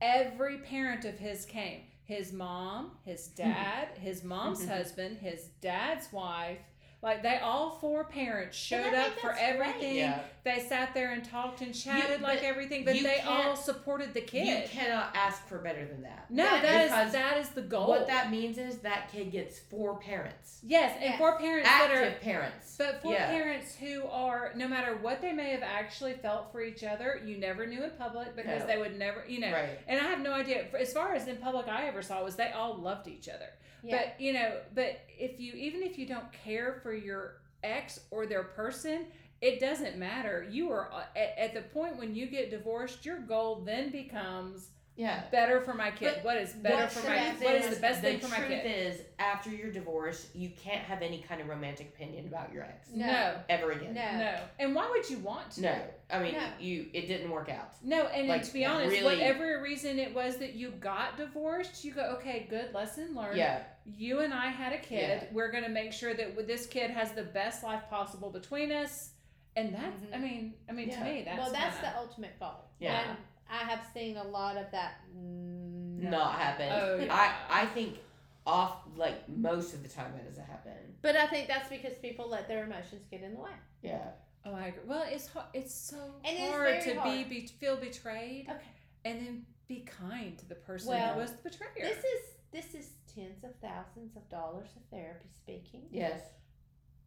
every 0.01 0.59
parent 0.59 1.05
of 1.05 1.19
his 1.19 1.45
came. 1.45 1.83
His 2.05 2.33
mom, 2.33 2.93
his 3.05 3.29
hmm. 3.29 3.43
dad, 3.43 3.89
his 3.99 4.23
mom's 4.23 4.61
mm-hmm. 4.61 4.71
husband, 4.71 5.19
his 5.19 5.49
dad's 5.61 6.13
wife. 6.13 6.59
Like 7.03 7.23
they 7.23 7.39
all 7.39 7.73
four 7.81 8.05
parents 8.05 8.57
showed 8.57 8.95
up 8.95 9.13
for 9.19 9.29
that's 9.29 9.39
great. 9.39 9.41
everything. 9.41 9.97
Yeah. 9.97 10.21
They 10.45 10.61
sat 10.61 10.93
there 10.93 11.13
and 11.13 11.25
talked 11.25 11.63
and 11.63 11.75
chatted 11.75 12.21
like 12.21 12.45
everything, 12.45 12.85
but 12.85 12.93
they 13.03 13.21
all 13.27 13.57
supported 13.57 14.13
the 14.13 14.21
kid. 14.21 14.47
You 14.47 14.69
cannot 14.69 15.17
ask 15.17 15.47
for 15.49 15.57
better 15.57 15.87
than 15.87 16.03
that. 16.03 16.27
No, 16.31 16.45
That- 16.45 16.63
that 16.91 17.07
is 17.07 17.13
that 17.15 17.37
is 17.39 17.49
the 17.51 17.63
goal. 17.63 17.89
What 17.89 18.07
that 18.09 18.31
means 18.31 18.59
is 18.59 18.81
that 18.81 19.11
kid 19.11 19.33
gets 19.33 19.59
four 19.59 19.99
parents, 19.99 20.61
Yes, 20.63 20.93
and 20.97 21.05
Yes. 21.05 21.19
for 21.19 21.39
parents 21.39 21.67
that 21.69 21.91
are 21.91 22.05
active 22.05 22.21
parents. 22.21 22.77
But 22.77 23.01
for 23.01 23.13
Yeah. 23.13 23.31
parents 23.31 23.75
who 23.77 24.07
are, 24.09 24.53
no 24.55 24.69
matter 24.69 24.97
what 24.99 25.23
they 25.23 25.33
may 25.33 25.51
have 25.51 25.63
actually 25.63 26.13
felt 26.15 26.53
for 26.53 26.61
each 26.63 26.85
other, 26.85 27.23
you 27.25 27.39
never 27.39 27.67
knew 27.67 27.83
in 27.83 27.91
public 27.93 28.37
because 28.37 28.61
No. 28.61 28.67
they 28.67 28.77
would 28.77 28.99
never, 28.99 29.25
you 29.27 29.41
know. 29.41 29.51
Right. 29.53 29.79
And 29.87 29.99
I 29.99 30.05
have 30.11 30.21
no 30.21 30.33
idea. 30.35 30.67
As 30.79 30.93
far 30.93 31.15
as 31.15 31.27
in 31.27 31.39
public, 31.39 31.69
I 31.69 31.87
ever 31.87 32.03
saw 32.03 32.23
was 32.23 32.37
they 32.37 32.51
all 32.53 32.75
loved 32.75 33.09
each 33.09 33.31
other. 33.31 33.49
Yeah. 33.83 33.97
But 33.97 34.21
you 34.21 34.35
know, 34.35 34.61
but 34.75 35.01
if 35.09 35.41
you 35.41 35.55
even 35.55 35.83
if 35.83 35.99
you 35.99 36.05
don't 36.07 36.31
care 36.33 36.75
for 36.83 36.93
your 36.93 37.41
ex 37.63 38.01
or 38.11 38.27
their 38.27 38.43
person, 38.45 39.07
it 39.45 39.61
doesn't 39.61 39.97
matter. 39.99 40.47
You 40.51 40.71
are 40.73 40.91
uh, 40.93 41.03
at, 41.17 41.39
at 41.39 41.55
the 41.55 41.63
point 41.63 41.99
when 41.99 42.15
you 42.15 42.27
get 42.27 42.51
divorced, 42.51 43.05
your 43.05 43.19
goal 43.19 43.63
then 43.65 43.91
becomes 43.91 44.69
Yeah. 44.97 45.23
better 45.31 45.61
for 45.61 45.75
my 45.75 45.91
kid. 45.91 46.15
But 46.17 46.25
what 46.25 46.37
is 46.39 46.53
better 46.53 46.87
for 46.89 47.07
my? 47.09 47.31
truth 47.31 47.43
What 47.43 47.55
is 47.57 47.75
the 47.75 47.81
best 47.81 48.01
the 48.01 48.09
thing 48.09 48.21
for 48.21 48.29
my 48.29 48.37
kid? 48.37 48.65
The 48.65 48.69
truth 48.71 48.77
is, 48.77 49.01
after 49.19 49.51
your 49.51 49.71
divorce, 49.71 50.29
you 50.35 50.51
can't 50.65 50.83
have 50.85 51.03
any 51.03 51.19
kind 51.29 51.41
of 51.41 51.49
romantic 51.49 51.89
opinion 51.95 52.27
about 52.29 52.53
your 52.53 52.63
ex 52.63 52.89
No. 52.95 53.07
no, 53.07 53.35
ever 53.49 53.73
again. 53.73 53.93
No. 53.95 54.19
no. 54.19 54.39
And 54.61 54.75
why 54.75 54.89
would 54.91 55.09
you 55.11 55.19
want 55.19 55.51
to? 55.53 55.63
No. 55.63 55.77
I 56.11 56.23
mean, 56.23 56.35
No. 56.35 56.47
you. 56.61 56.87
It 56.93 57.07
didn't 57.09 57.31
work 57.31 57.49
out. 57.49 57.73
No, 57.83 58.05
and, 58.07 58.29
Like, 58.29 58.45
to 58.45 58.53
be 58.53 58.65
honest, 58.65 58.93
really- 58.93 59.17
whatever 59.17 59.61
reason 59.63 59.99
it 59.99 60.15
was 60.15 60.37
that 60.39 60.55
you 60.55 60.71
got 60.71 61.17
divorced, 61.17 61.85
you 61.85 61.93
go, 61.93 62.03
okay, 62.19 62.47
good 62.49 62.73
lesson 62.73 63.15
learned. 63.15 63.37
Yeah. 63.37 63.63
You 63.85 64.21
and 64.21 64.33
I 64.33 64.47
had 64.49 64.73
a 64.73 64.79
kid. 64.79 65.23
Yeah. 65.23 65.29
We're 65.33 65.51
going 65.51 65.65
to 65.65 65.71
make 65.71 65.93
sure 65.93 66.15
that 66.15 66.47
this 66.47 66.67
kid 66.67 66.91
has 66.91 67.13
the 67.13 67.25
best 67.25 67.63
life 67.65 67.83
possible 67.91 68.31
between 68.31 68.71
us. 68.73 69.11
And 69.57 69.75
that's, 69.75 70.03
I 70.13 70.17
Mhm. 70.17 70.21
mean, 70.21 70.55
I 70.69 70.73
mean, 70.73 70.89
Yeah. 70.89 70.99
to 70.99 71.05
me, 71.05 71.23
that's 71.23 71.39
well, 71.39 71.53
that's 71.53 71.77
kinda- 71.77 71.93
the 71.93 71.99
ultimate 71.99 72.39
goal. 72.41 72.65
Yeah. 72.79 73.11
And 73.11 73.19
I 73.49 73.59
have 73.59 73.87
seen 73.95 74.17
a 74.17 74.25
lot 74.25 74.57
of 74.57 74.71
that 74.73 74.95
not, 75.13 76.11
Not 76.11 76.39
happen. 76.41 76.69
Oh, 76.73 76.97
yeah. 76.97 77.15
I 77.15 77.63
I 77.63 77.67
think 77.67 77.99
off 78.47 78.83
like 78.97 79.27
most 79.29 79.73
of 79.75 79.83
the 79.83 79.89
time 79.89 80.13
that 80.13 80.25
doesn't 80.27 80.45
happen. 80.45 80.97
But 81.03 81.17
I 81.17 81.27
think 81.29 81.49
that's 81.49 81.69
because 81.69 81.97
people 81.99 82.29
let 82.29 82.47
their 82.49 82.65
emotions 82.65 83.07
get 83.11 83.23
in 83.23 83.35
the 83.35 83.41
way. 83.41 83.53
Yeah. 83.83 84.11
Oh, 84.45 84.55
I 84.55 84.67
agree. 84.67 84.83
Well, 84.85 85.05
it's 85.09 85.29
hard, 85.29 85.47
it's 85.55 85.73
so 85.75 86.21
It 86.25 86.35
is 86.35 86.51
hard 86.51 86.83
very 86.83 86.83
to 86.95 87.01
hard. 87.01 87.29
be, 87.29 87.41
be 87.43 87.47
feel 87.47 87.77
betrayed 87.79 88.51
Okay. 88.51 88.69
and 89.07 89.27
then 89.27 89.47
be 89.67 89.81
kind 89.85 90.37
to 90.39 90.47
the 90.47 90.57
person 90.57 90.91
Well, 90.91 91.15
who 91.15 91.21
was 91.21 91.33
the 91.37 91.49
betrayer. 91.49 91.73
This 91.95 92.05
is 92.05 92.37
this 92.51 92.75
is 92.75 92.91
tens 93.15 93.43
of 93.45 93.55
thousands 93.57 94.17
of 94.17 94.29
dollars 94.29 94.69
of 94.77 94.83
therapy 94.91 95.29
speaking. 95.33 95.87
Yes. 95.91 96.21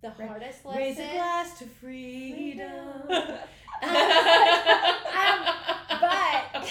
The 0.01 0.09
Ra- 0.19 0.27
hardest 0.27 0.65
lesson. 0.65 0.81
Raise 0.81 0.99
a 0.99 1.11
glass 1.11 1.59
to 1.59 1.65
freedom. 1.65 2.69
Um, 3.79 5.45
but 5.89 6.63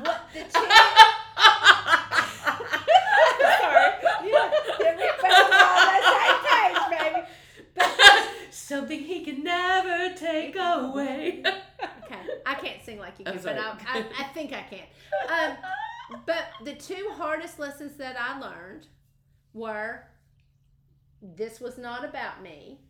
what 0.00 0.20
the 0.32 0.40
two 0.40 0.48
Sorry. 3.60 3.92
yeah, 4.24 4.50
everybody's 4.86 5.24
on 5.24 6.90
the 6.90 6.96
baby. 6.96 7.26
But 7.74 7.92
something 8.50 9.00
he 9.00 9.24
can 9.24 9.42
never 9.44 10.14
take 10.14 10.56
away. 10.56 11.42
Okay, 11.44 12.22
I 12.46 12.54
can't 12.54 12.82
sing 12.84 12.98
like 12.98 13.18
you 13.18 13.24
can, 13.26 13.36
but 13.42 13.58
I, 13.58 13.76
sorry. 13.78 13.78
I, 13.86 14.04
I 14.18 14.24
think 14.32 14.52
I 14.52 14.62
can. 14.62 14.86
Um, 15.28 15.56
but 16.24 16.44
the 16.64 16.74
two 16.74 17.10
hardest 17.16 17.58
lessons 17.58 17.96
that 17.98 18.16
I 18.18 18.38
learned 18.40 18.86
were 19.52 20.04
this 21.22 21.60
was 21.60 21.78
not 21.78 22.04
about 22.04 22.42
me. 22.42 22.80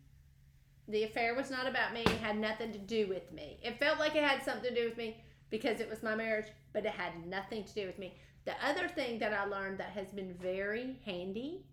The 0.87 1.03
affair 1.03 1.35
was 1.35 1.51
not 1.51 1.67
about 1.67 1.93
me. 1.93 2.01
It 2.01 2.09
had 2.21 2.37
nothing 2.37 2.71
to 2.71 2.79
do 2.79 3.07
with 3.07 3.31
me. 3.31 3.59
It 3.63 3.79
felt 3.79 3.99
like 3.99 4.15
it 4.15 4.23
had 4.23 4.43
something 4.43 4.73
to 4.73 4.81
do 4.81 4.89
with 4.89 4.97
me 4.97 5.23
because 5.49 5.79
it 5.79 5.89
was 5.89 6.03
my 6.03 6.15
marriage, 6.15 6.47
but 6.73 6.85
it 6.85 6.91
had 6.91 7.25
nothing 7.27 7.63
to 7.63 7.73
do 7.73 7.85
with 7.85 7.99
me. 7.99 8.15
The 8.45 8.53
other 8.65 8.87
thing 8.87 9.19
that 9.19 9.33
I 9.33 9.45
learned 9.45 9.79
that 9.79 9.91
has 9.91 10.07
been 10.07 10.33
very 10.33 10.97
handy 11.05 11.65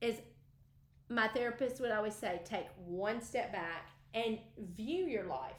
is 0.00 0.16
my 1.08 1.28
therapist 1.28 1.80
would 1.80 1.90
always 1.90 2.14
say 2.14 2.40
take 2.44 2.66
one 2.84 3.20
step 3.20 3.52
back 3.52 3.90
and 4.12 4.38
view 4.76 5.06
your 5.06 5.24
life. 5.24 5.54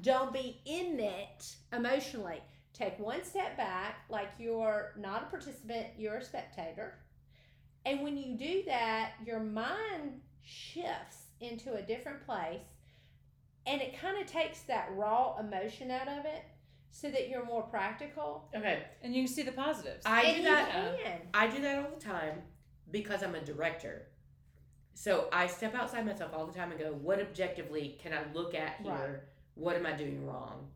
Don't 0.00 0.32
be 0.32 0.60
in 0.64 1.00
it 1.00 1.56
emotionally. 1.72 2.40
Take 2.72 2.98
one 2.98 3.24
step 3.24 3.56
back, 3.56 4.04
like 4.08 4.28
you're 4.38 4.92
not 4.96 5.24
a 5.24 5.26
participant, 5.26 5.88
you're 5.96 6.18
a 6.18 6.24
spectator. 6.24 6.94
And 7.88 8.02
when 8.02 8.16
you 8.18 8.36
do 8.36 8.62
that, 8.66 9.12
your 9.24 9.40
mind 9.40 10.20
shifts 10.42 11.28
into 11.40 11.74
a 11.74 11.82
different 11.82 12.24
place 12.26 12.60
and 13.66 13.80
it 13.80 13.98
kind 13.98 14.20
of 14.20 14.26
takes 14.26 14.62
that 14.62 14.88
raw 14.94 15.36
emotion 15.38 15.90
out 15.90 16.08
of 16.08 16.24
it 16.24 16.42
so 16.90 17.10
that 17.10 17.28
you're 17.28 17.44
more 17.44 17.62
practical. 17.62 18.48
Okay. 18.56 18.82
and 19.02 19.14
you 19.14 19.24
can 19.24 19.32
see 19.32 19.42
the 19.42 19.52
positives. 19.52 20.04
I 20.06 20.22
and 20.22 20.36
do 20.36 20.42
you 20.42 20.48
that. 20.48 20.98
can. 21.04 21.20
I 21.34 21.46
do 21.48 21.60
that 21.62 21.78
all 21.78 21.90
the 21.96 22.04
time 22.04 22.42
because 22.90 23.22
I'm 23.22 23.34
a 23.34 23.40
director. 23.40 24.06
So 24.94 25.28
I 25.32 25.46
step 25.46 25.74
outside 25.74 26.04
myself 26.06 26.32
all 26.34 26.46
the 26.46 26.52
time 26.52 26.70
and 26.72 26.80
go, 26.80 26.92
what 26.92 27.20
objectively 27.20 27.98
can 28.02 28.12
I 28.12 28.20
look 28.34 28.54
at 28.54 28.80
here? 28.82 28.92
Right. 28.92 29.20
What 29.54 29.76
am 29.76 29.86
I 29.86 29.92
doing 29.92 30.26
wrong? 30.26 30.66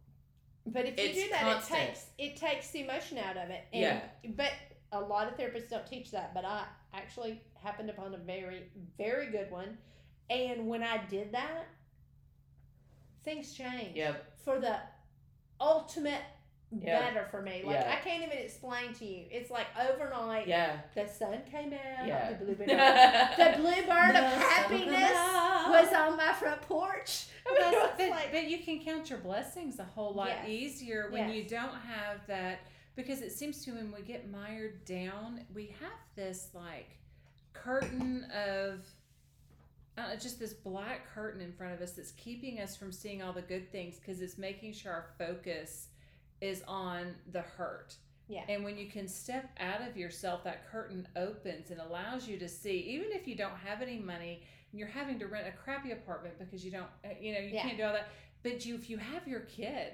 But 0.66 0.86
if 0.86 0.98
you 0.98 1.04
It's 1.06 1.22
do 1.24 1.28
that, 1.30 1.42
constant. 1.42 1.80
it 1.80 1.86
takes 1.86 2.06
it 2.18 2.36
takes 2.36 2.70
the 2.70 2.80
emotion 2.84 3.18
out 3.18 3.36
of 3.36 3.50
it. 3.50 3.64
And, 3.72 3.82
Yeah. 3.82 4.00
But 4.36 4.52
a 4.92 5.00
lot 5.00 5.26
of 5.28 5.36
therapists 5.36 5.68
don't 5.70 5.86
teach 5.86 6.10
that. 6.12 6.32
But 6.34 6.44
I 6.44 6.64
actually 6.94 7.40
happened 7.62 7.90
upon 7.90 8.14
a 8.14 8.18
very 8.18 8.64
very 8.98 9.26
good 9.30 9.50
one, 9.50 9.78
and 10.30 10.66
when 10.68 10.82
I 10.82 10.98
did 11.08 11.32
that, 11.32 11.66
things 13.24 13.52
changed 13.54 13.96
Yep. 13.96 14.38
for 14.44 14.58
the 14.58 14.76
ultimate 15.60 16.22
Yeah. 16.74 17.00
better 17.00 17.26
for 17.30 17.42
me. 17.42 17.62
Like 17.64 17.76
Yeah. 17.76 17.92
I 17.92 17.96
can't 18.02 18.22
even 18.22 18.38
explain 18.38 18.94
to 18.94 19.04
you. 19.04 19.26
It's 19.30 19.50
like 19.50 19.66
overnight. 19.78 20.48
Yeah. 20.48 20.80
The 20.94 21.06
sun 21.06 21.42
came 21.44 21.72
out. 21.74 22.06
Yeah. 22.06 22.32
The 22.32 22.44
bluebird. 22.44 22.68
the 22.68 23.54
bluebird 23.58 24.16
of 24.16 24.24
happiness 24.24 25.12
was 25.68 25.92
on 25.92 26.16
my 26.16 26.32
front 26.32 26.62
porch. 26.62 27.26
Well, 27.44 27.56
It 27.72 27.76
was 27.76 27.90
but, 27.98 28.08
like- 28.10 28.32
but 28.32 28.44
you 28.48 28.58
can 28.58 28.80
count 28.80 29.10
your 29.10 29.18
blessings 29.18 29.78
a 29.78 29.84
whole 29.84 30.14
lot 30.14 30.28
Yes. 30.28 30.48
easier 30.48 31.10
when 31.10 31.30
you 31.30 31.44
don't 31.44 31.74
have 31.82 32.26
that 32.26 32.60
because 32.96 33.20
it 33.22 33.32
seems 33.32 33.64
to 33.64 33.72
when 33.72 33.92
we 33.92 34.02
get 34.02 34.30
mired 34.30 34.84
down 34.84 35.40
we 35.54 35.74
have 35.80 35.92
this 36.16 36.48
like 36.54 36.98
curtain 37.52 38.26
of 38.34 38.80
uh, 39.98 40.16
just 40.16 40.38
this 40.38 40.54
black 40.54 41.06
curtain 41.14 41.40
in 41.42 41.52
front 41.52 41.74
of 41.74 41.80
us 41.82 41.92
that's 41.92 42.12
keeping 42.12 42.60
us 42.60 42.74
from 42.76 42.90
seeing 42.90 43.22
all 43.22 43.32
the 43.32 43.42
good 43.42 43.70
things 43.70 43.96
because 43.98 44.20
it's 44.22 44.38
making 44.38 44.72
sure 44.72 44.90
our 44.92 45.06
focus 45.18 45.88
is 46.40 46.62
on 46.66 47.14
the 47.32 47.42
hurt 47.42 47.94
Yeah. 48.28 48.42
and 48.48 48.64
when 48.64 48.78
you 48.78 48.86
can 48.88 49.06
step 49.06 49.50
out 49.60 49.86
of 49.86 49.96
yourself 49.96 50.44
that 50.44 50.70
curtain 50.70 51.06
opens 51.16 51.70
and 51.70 51.80
allows 51.80 52.26
you 52.26 52.38
to 52.38 52.48
see 52.48 52.78
even 52.78 53.08
if 53.12 53.28
you 53.28 53.36
don't 53.36 53.56
have 53.56 53.82
any 53.82 53.98
money 53.98 54.42
and 54.70 54.78
you're 54.78 54.88
having 54.88 55.18
to 55.18 55.26
rent 55.26 55.46
a 55.46 55.52
crappy 55.52 55.92
apartment 55.92 56.38
because 56.38 56.64
you 56.64 56.70
don't 56.70 56.86
uh, 57.04 57.08
you 57.20 57.34
know 57.34 57.40
you 57.40 57.50
Yeah. 57.52 57.62
can't 57.62 57.76
do 57.76 57.84
all 57.84 57.92
that 57.92 58.08
but 58.42 58.64
you 58.64 58.74
if 58.74 58.88
you 58.88 58.96
have 58.96 59.28
your 59.28 59.40
kid 59.40 59.92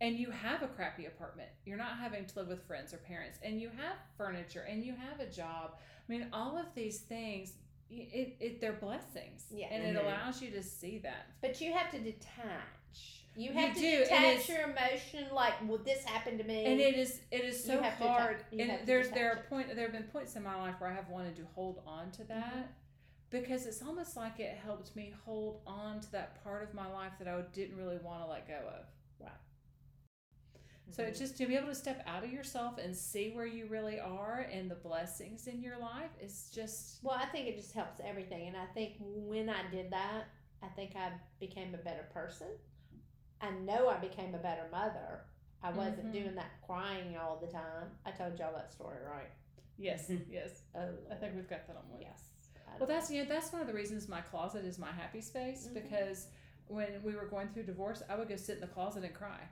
and 0.00 0.16
you 0.16 0.30
have 0.30 0.62
a 0.62 0.68
crappy 0.68 1.06
apartment 1.06 1.48
you're 1.64 1.76
not 1.76 1.96
having 1.98 2.24
to 2.24 2.38
live 2.38 2.48
with 2.48 2.62
friends 2.66 2.92
or 2.94 2.98
parents 2.98 3.38
and 3.42 3.60
you 3.60 3.68
have 3.68 3.96
furniture 4.16 4.64
and 4.70 4.84
you 4.84 4.94
have 4.94 5.20
a 5.20 5.30
job 5.30 5.72
i 6.08 6.12
mean 6.12 6.26
all 6.32 6.56
of 6.56 6.66
these 6.74 7.00
things 7.00 7.52
it, 7.90 8.36
it 8.38 8.60
they're 8.60 8.74
blessings. 8.74 9.46
Yeah. 9.50 9.68
And 9.70 9.82
it 9.82 9.96
Mhm. 9.96 10.04
allows 10.04 10.42
you 10.42 10.50
to 10.50 10.62
see 10.62 10.98
that. 10.98 11.24
But 11.40 11.58
you 11.62 11.72
have 11.72 11.90
to 11.92 11.98
detach. 11.98 13.24
You 13.34 13.44
You 13.48 13.52
have 13.54 13.74
to 13.74 13.80
do, 13.80 13.98
detach 14.00 14.46
your 14.50 14.60
emotion. 14.70 15.26
Like, 15.32 15.54
well, 15.66 15.78
this 15.78 16.04
happened 16.04 16.38
to 16.38 16.44
me. 16.44 16.66
And 16.66 16.78
it 16.82 16.96
is 16.96 17.22
it 17.30 17.46
is 17.46 17.64
so 17.64 17.80
have 17.80 17.96
to 17.96 18.04
ta- 18.04 18.18
hard. 18.18 18.44
you 18.50 18.60
and 18.60 18.86
there's 18.86 19.08
there 19.08 19.32
are 19.32 19.42
point 19.48 19.68
there 19.74 19.84
have 19.84 19.92
been 19.92 20.02
points 20.12 20.36
in 20.36 20.42
my 20.42 20.54
life 20.56 20.74
where 20.80 20.90
I 20.90 20.94
have 20.94 21.08
wanted 21.08 21.34
to 21.36 21.46
hold 21.54 21.80
on 21.86 22.10
to 22.10 22.24
that. 22.24 22.52
Mm-hmm. 22.56 22.62
Because 23.30 23.64
it's 23.64 23.80
almost 23.82 24.18
like 24.18 24.38
it 24.38 24.54
helped 24.58 24.94
me 24.94 25.14
hold 25.24 25.62
on 25.66 26.00
to 26.00 26.12
that 26.12 26.42
part 26.44 26.62
of 26.62 26.74
my 26.74 26.92
life 26.92 27.12
that 27.18 27.26
I 27.28 27.40
didn't 27.54 27.78
really 27.78 27.96
want 27.98 28.22
to 28.22 28.28
let 28.28 28.46
go 28.46 28.58
of. 28.68 28.84
Right. 29.18 29.30
So 30.90 31.02
it's 31.02 31.18
just 31.18 31.36
to 31.38 31.46
be 31.46 31.54
able 31.56 31.68
to 31.68 31.74
step 31.74 32.02
out 32.06 32.24
of 32.24 32.32
yourself 32.32 32.78
and 32.78 32.96
see 32.96 33.30
where 33.30 33.46
you 33.46 33.66
really 33.66 34.00
are 34.00 34.46
and 34.52 34.70
the 34.70 34.74
blessings 34.74 35.46
in 35.46 35.60
your 35.62 35.78
life 35.78 36.10
is 36.20 36.50
just 36.54 36.98
Well, 37.02 37.16
I 37.18 37.26
think 37.26 37.46
it 37.46 37.56
just 37.56 37.72
helps 37.74 38.00
everything. 38.04 38.48
And 38.48 38.56
I 38.56 38.66
think 38.74 38.94
when 39.00 39.48
I 39.50 39.68
did 39.70 39.90
that, 39.92 40.24
I 40.62 40.66
think 40.68 40.96
I 40.96 41.12
became 41.40 41.74
a 41.74 41.78
better 41.78 42.06
person. 42.12 42.48
I 43.40 43.50
know 43.50 43.88
I 43.88 43.98
became 43.98 44.34
a 44.34 44.38
better 44.38 44.66
mother. 44.72 45.20
I 45.62 45.70
wasn't 45.70 46.06
Mhm. 46.06 46.12
doing 46.12 46.34
that 46.36 46.50
crying 46.66 47.16
all 47.16 47.36
the 47.36 47.46
time. 47.48 47.90
I 48.06 48.10
told 48.10 48.38
y'all 48.38 48.52
that 48.54 48.72
story, 48.72 49.02
right? 49.04 49.30
yes, 49.76 50.10
yes. 50.28 50.62
Oh, 50.74 50.88
I 51.10 51.14
think 51.14 51.36
we've 51.36 51.48
got 51.48 51.66
that 51.68 51.76
on 51.76 51.88
one. 51.90 52.00
yes. 52.00 52.30
Well, 52.78 52.88
that's 52.88 53.10
you 53.10 53.22
know 53.22 53.28
that's 53.28 53.52
one 53.52 53.60
of 53.60 53.66
the 53.68 53.74
reasons 53.74 54.08
my 54.08 54.20
closet 54.20 54.64
is 54.64 54.78
my 54.78 54.90
happy 54.92 55.20
space 55.20 55.66
Mhm. 55.68 55.74
because 55.74 56.28
when 56.68 57.02
we 57.02 57.14
were 57.14 57.26
going 57.26 57.48
through 57.48 57.64
divorce, 57.64 58.02
I 58.08 58.16
would 58.16 58.28
go 58.28 58.36
sit 58.36 58.56
in 58.56 58.60
the 58.60 58.66
closet 58.68 59.04
and 59.04 59.14
cry. 59.14 59.48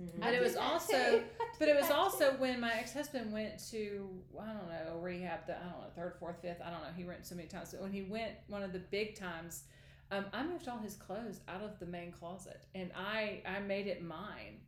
Mhm. 0.00 0.16
I 0.16 0.20
But 0.26 0.34
it 0.34 0.40
was 0.42 0.56
also- 0.56 1.22
But 1.58 1.68
it 1.68 1.76
was 1.80 1.90
also 1.90 2.32
too. 2.32 2.36
when 2.38 2.60
my 2.60 2.72
ex 2.74 2.92
husband 2.92 3.32
went 3.32 3.58
to 3.70 4.22
I 4.40 4.46
don't 4.46 4.68
know 4.68 4.98
rehab 5.00 5.46
the 5.46 5.56
I 5.56 5.62
don't 5.64 5.80
know 5.80 5.90
third, 5.94 6.14
fourth, 6.18 6.40
fifth 6.42 6.60
I 6.62 6.70
don't 6.70 6.82
know 6.82 6.92
he 6.96 7.04
went 7.04 7.26
so 7.26 7.34
many 7.34 7.48
times. 7.48 7.70
But 7.72 7.82
when 7.82 7.92
he 7.92 8.02
went 8.02 8.32
one 8.48 8.62
of 8.62 8.72
the 8.72 8.78
big 8.80 9.14
times, 9.16 9.64
um, 10.10 10.26
I 10.32 10.42
moved 10.44 10.68
all 10.68 10.78
his 10.78 10.94
clothes 10.96 11.40
out 11.48 11.62
of 11.62 11.78
the 11.78 11.86
main 11.86 12.12
closet 12.12 12.64
and 12.74 12.90
I 12.96 13.42
I 13.46 13.60
made 13.60 13.86
it 13.86 14.02
mine. 14.02 14.60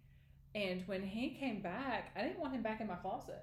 And 0.55 0.83
when 0.87 1.03
he 1.03 1.31
came 1.31 1.61
back, 1.63 2.13
I 2.17 2.23
didn't 2.23 2.39
want 2.39 2.55
him 2.55 2.63
back 2.63 2.81
in 2.81 2.87
my 2.87 2.95
closet. 2.97 3.43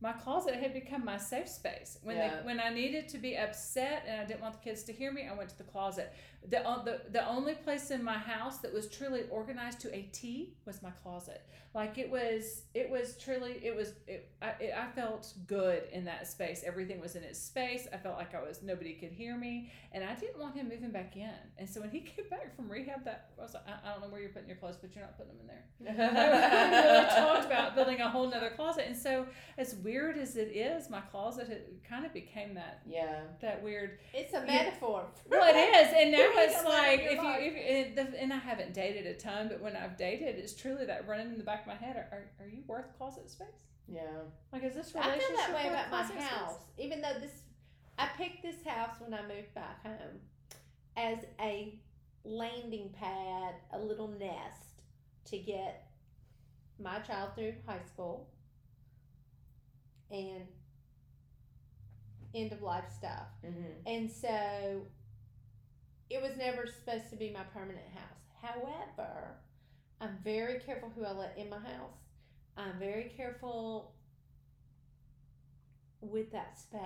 My 0.00 0.12
closet 0.12 0.54
had 0.56 0.72
become 0.74 1.04
my 1.04 1.16
safe 1.16 1.48
space. 1.48 1.98
When 2.02 2.16
Yeah. 2.16 2.36
the, 2.40 2.42
when 2.46 2.60
I 2.60 2.68
needed 2.68 3.08
to 3.08 3.18
be 3.18 3.36
upset 3.36 4.04
and 4.06 4.20
I 4.20 4.24
didn't 4.24 4.40
want 4.42 4.54
the 4.54 4.60
kids 4.60 4.82
to 4.84 4.92
hear 4.92 5.10
me, 5.10 5.26
I 5.26 5.34
went 5.34 5.48
to 5.50 5.58
the 5.58 5.64
closet. 5.64 6.12
The, 6.50 6.62
the 6.84 7.00
the 7.10 7.28
only 7.28 7.54
place 7.54 7.90
in 7.90 8.02
my 8.02 8.18
house 8.18 8.58
that 8.58 8.72
was 8.72 8.88
truly 8.88 9.22
organized 9.30 9.80
to 9.80 9.94
a 9.94 10.02
T 10.12 10.54
was 10.66 10.82
my 10.82 10.90
closet. 11.02 11.42
Like 11.74 11.98
it 11.98 12.08
was 12.08 12.62
it 12.72 12.88
was 12.88 13.16
truly 13.16 13.60
it 13.60 13.74
was 13.74 13.94
it, 14.06 14.30
I, 14.40 14.50
it, 14.60 14.74
I 14.78 14.86
felt 14.92 15.32
good 15.48 15.82
in 15.92 16.04
that 16.04 16.28
space. 16.28 16.62
Everything 16.64 17.00
was 17.00 17.16
in 17.16 17.24
its 17.24 17.40
space. 17.40 17.88
I 17.92 17.96
felt 17.96 18.16
like 18.16 18.32
I 18.32 18.40
was 18.40 18.62
nobody 18.62 18.92
could 18.92 19.10
hear 19.10 19.36
me, 19.36 19.72
and 19.90 20.04
I 20.04 20.14
didn't 20.14 20.38
want 20.38 20.54
him 20.54 20.68
moving 20.68 20.92
back 20.92 21.16
in. 21.16 21.32
And 21.58 21.68
so 21.68 21.80
when 21.80 21.90
he 21.90 22.00
came 22.16 22.28
back 22.30 22.54
from 22.54 22.68
rehab, 22.68 23.04
that 23.06 23.30
I 23.36 23.42
was 23.42 23.54
like, 23.54 23.64
I, 23.66 23.88
I 23.88 23.92
don't 23.92 24.02
know 24.02 24.08
where 24.08 24.20
you're 24.20 24.30
putting 24.30 24.48
your 24.48 24.56
clothes, 24.56 24.76
but 24.80 24.94
you're 24.94 25.04
not 25.04 25.18
putting 25.18 25.32
them 25.32 25.40
in 25.40 25.96
there. 25.96 26.10
I 26.16 26.92
really 26.92 27.06
talked 27.08 27.46
about 27.46 27.74
building 27.74 28.00
a 28.00 28.08
whole 28.08 28.30
nother 28.30 28.50
closet, 28.50 28.84
and 28.86 28.96
so 28.96 29.26
as 29.58 29.74
weird 29.74 30.16
as 30.16 30.36
it 30.36 30.54
is, 30.54 30.88
my 30.88 31.00
closet 31.00 31.48
it 31.48 31.82
kind 31.88 32.06
of 32.06 32.12
became 32.12 32.54
that 32.54 32.82
yeah. 32.86 33.22
that 33.40 33.60
weird. 33.64 33.98
It's 34.12 34.32
a 34.32 34.46
metaphor. 34.46 35.06
Well, 35.28 35.42
it 35.44 35.58
is, 35.58 35.92
and 35.96 36.12
now 36.12 36.30
You 36.34 36.42
it's 36.42 36.62
got 36.62 36.64
that 36.64 36.92
in 36.92 36.98
like 36.98 37.00
if 37.00 37.12
you 37.12 37.22
life. 37.22 37.40
if 37.42 37.94
the, 37.94 38.22
and 38.22 38.32
I 38.32 38.38
haven't 38.38 38.74
dated 38.74 39.06
a 39.06 39.14
ton, 39.14 39.48
but 39.48 39.60
when 39.60 39.76
I've 39.76 39.96
dated, 39.96 40.36
it's 40.36 40.54
truly 40.54 40.86
that 40.86 41.06
running 41.08 41.28
in 41.28 41.38
the 41.38 41.44
back 41.44 41.62
of 41.62 41.66
my 41.66 41.74
head. 41.74 41.96
Are, 41.96 42.08
are, 42.12 42.44
are 42.44 42.48
you 42.48 42.62
worth 42.66 42.96
closet 42.96 43.30
space? 43.30 43.48
Yeah. 43.86 44.02
Like, 44.52 44.64
is 44.64 44.74
this 44.74 44.94
relationship? 44.94 44.96
I 44.96 45.08
relationship 45.10 45.36
feel 45.36 45.54
that 45.54 45.54
way 45.54 45.68
about 45.68 45.90
my 45.90 45.98
closet 45.98 46.20
space? 46.20 46.30
house. 46.30 46.54
Even 46.78 47.00
though 47.00 47.18
this, 47.20 47.32
I 47.98 48.08
picked 48.16 48.42
this 48.42 48.64
house 48.64 48.96
when 48.98 49.14
I 49.14 49.22
moved 49.22 49.54
back 49.54 49.82
home 49.82 50.20
as 50.96 51.18
a 51.40 51.78
landing 52.24 52.94
pad, 52.98 53.54
a 53.72 53.78
little 53.78 54.08
nest 54.08 54.82
to 55.26 55.38
get 55.38 55.88
my 56.78 56.98
child 57.00 57.30
through 57.34 57.54
high 57.66 57.82
school 57.86 58.28
and 60.10 60.46
end 62.34 62.52
of 62.52 62.62
life 62.62 62.84
stuff. 62.96 63.28
Mm-hmm. 63.44 63.86
And 63.86 64.10
so 64.10 64.82
it 66.10 66.20
was 66.22 66.36
never 66.36 66.66
supposed 66.66 67.10
to 67.10 67.16
be 67.16 67.30
my 67.30 67.42
permanent 67.44 67.86
house. 67.94 68.20
However, 68.42 69.36
I'm 70.00 70.18
very 70.22 70.58
careful 70.60 70.90
who 70.94 71.04
I 71.04 71.12
let 71.12 71.36
in 71.38 71.48
my 71.48 71.58
house. 71.58 71.98
I'm 72.56 72.78
very 72.78 73.12
careful 73.16 73.94
with 76.00 76.30
that 76.32 76.58
space, 76.58 76.80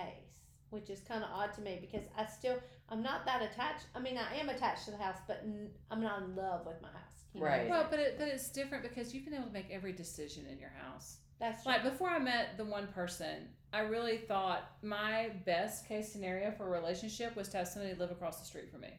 which 0.69 0.89
is 0.89 1.01
kind 1.01 1.23
of 1.23 1.29
odd 1.33 1.53
to 1.55 1.61
me 1.61 1.77
because 1.81 2.03
I 2.17 2.25
still 2.25 2.57
I'm 2.89 3.03
not 3.03 3.25
that 3.25 3.41
attached. 3.43 3.85
I 3.93 3.99
mean, 3.99 4.17
I 4.17 4.37
am 4.37 4.49
attached 4.49 4.85
to 4.85 4.91
the 4.91 4.97
house, 4.97 5.17
but 5.27 5.41
n- 5.43 5.69
I'm 5.91 6.01
not 6.01 6.23
in 6.23 6.35
love 6.35 6.65
with 6.65 6.81
my 6.81 6.87
house. 6.87 7.25
you 7.33 7.41
know 7.41 7.45
Right. 7.47 7.69
Well, 7.69 7.87
but 7.89 7.99
it, 7.99 8.15
but 8.17 8.27
it's 8.27 8.49
different 8.49 8.83
because 8.83 9.13
you've 9.13 9.25
been 9.25 9.35
able 9.35 9.45
to 9.47 9.53
make 9.53 9.69
every 9.69 9.93
decision 9.93 10.45
in 10.51 10.57
your 10.57 10.71
house. 10.81 11.17
that's 11.39 11.63
true. 11.63 11.71
Like 11.73 11.83
before 11.83 12.09
I 12.09 12.19
met 12.19 12.57
the 12.57 12.65
one 12.65 12.87
person, 12.87 13.49
I 13.71 13.81
really 13.81 14.17
thought 14.17 14.71
my 14.81 15.29
best 15.45 15.87
case 15.87 16.11
scenario 16.11 16.51
for 16.51 16.65
a 16.65 16.79
relationship 16.79 17.35
was 17.35 17.49
to 17.49 17.57
have 17.57 17.67
somebody 17.67 17.93
live 17.93 18.09
across 18.09 18.39
the 18.39 18.45
street 18.45 18.71
from 18.71 18.81
me. 18.81 18.93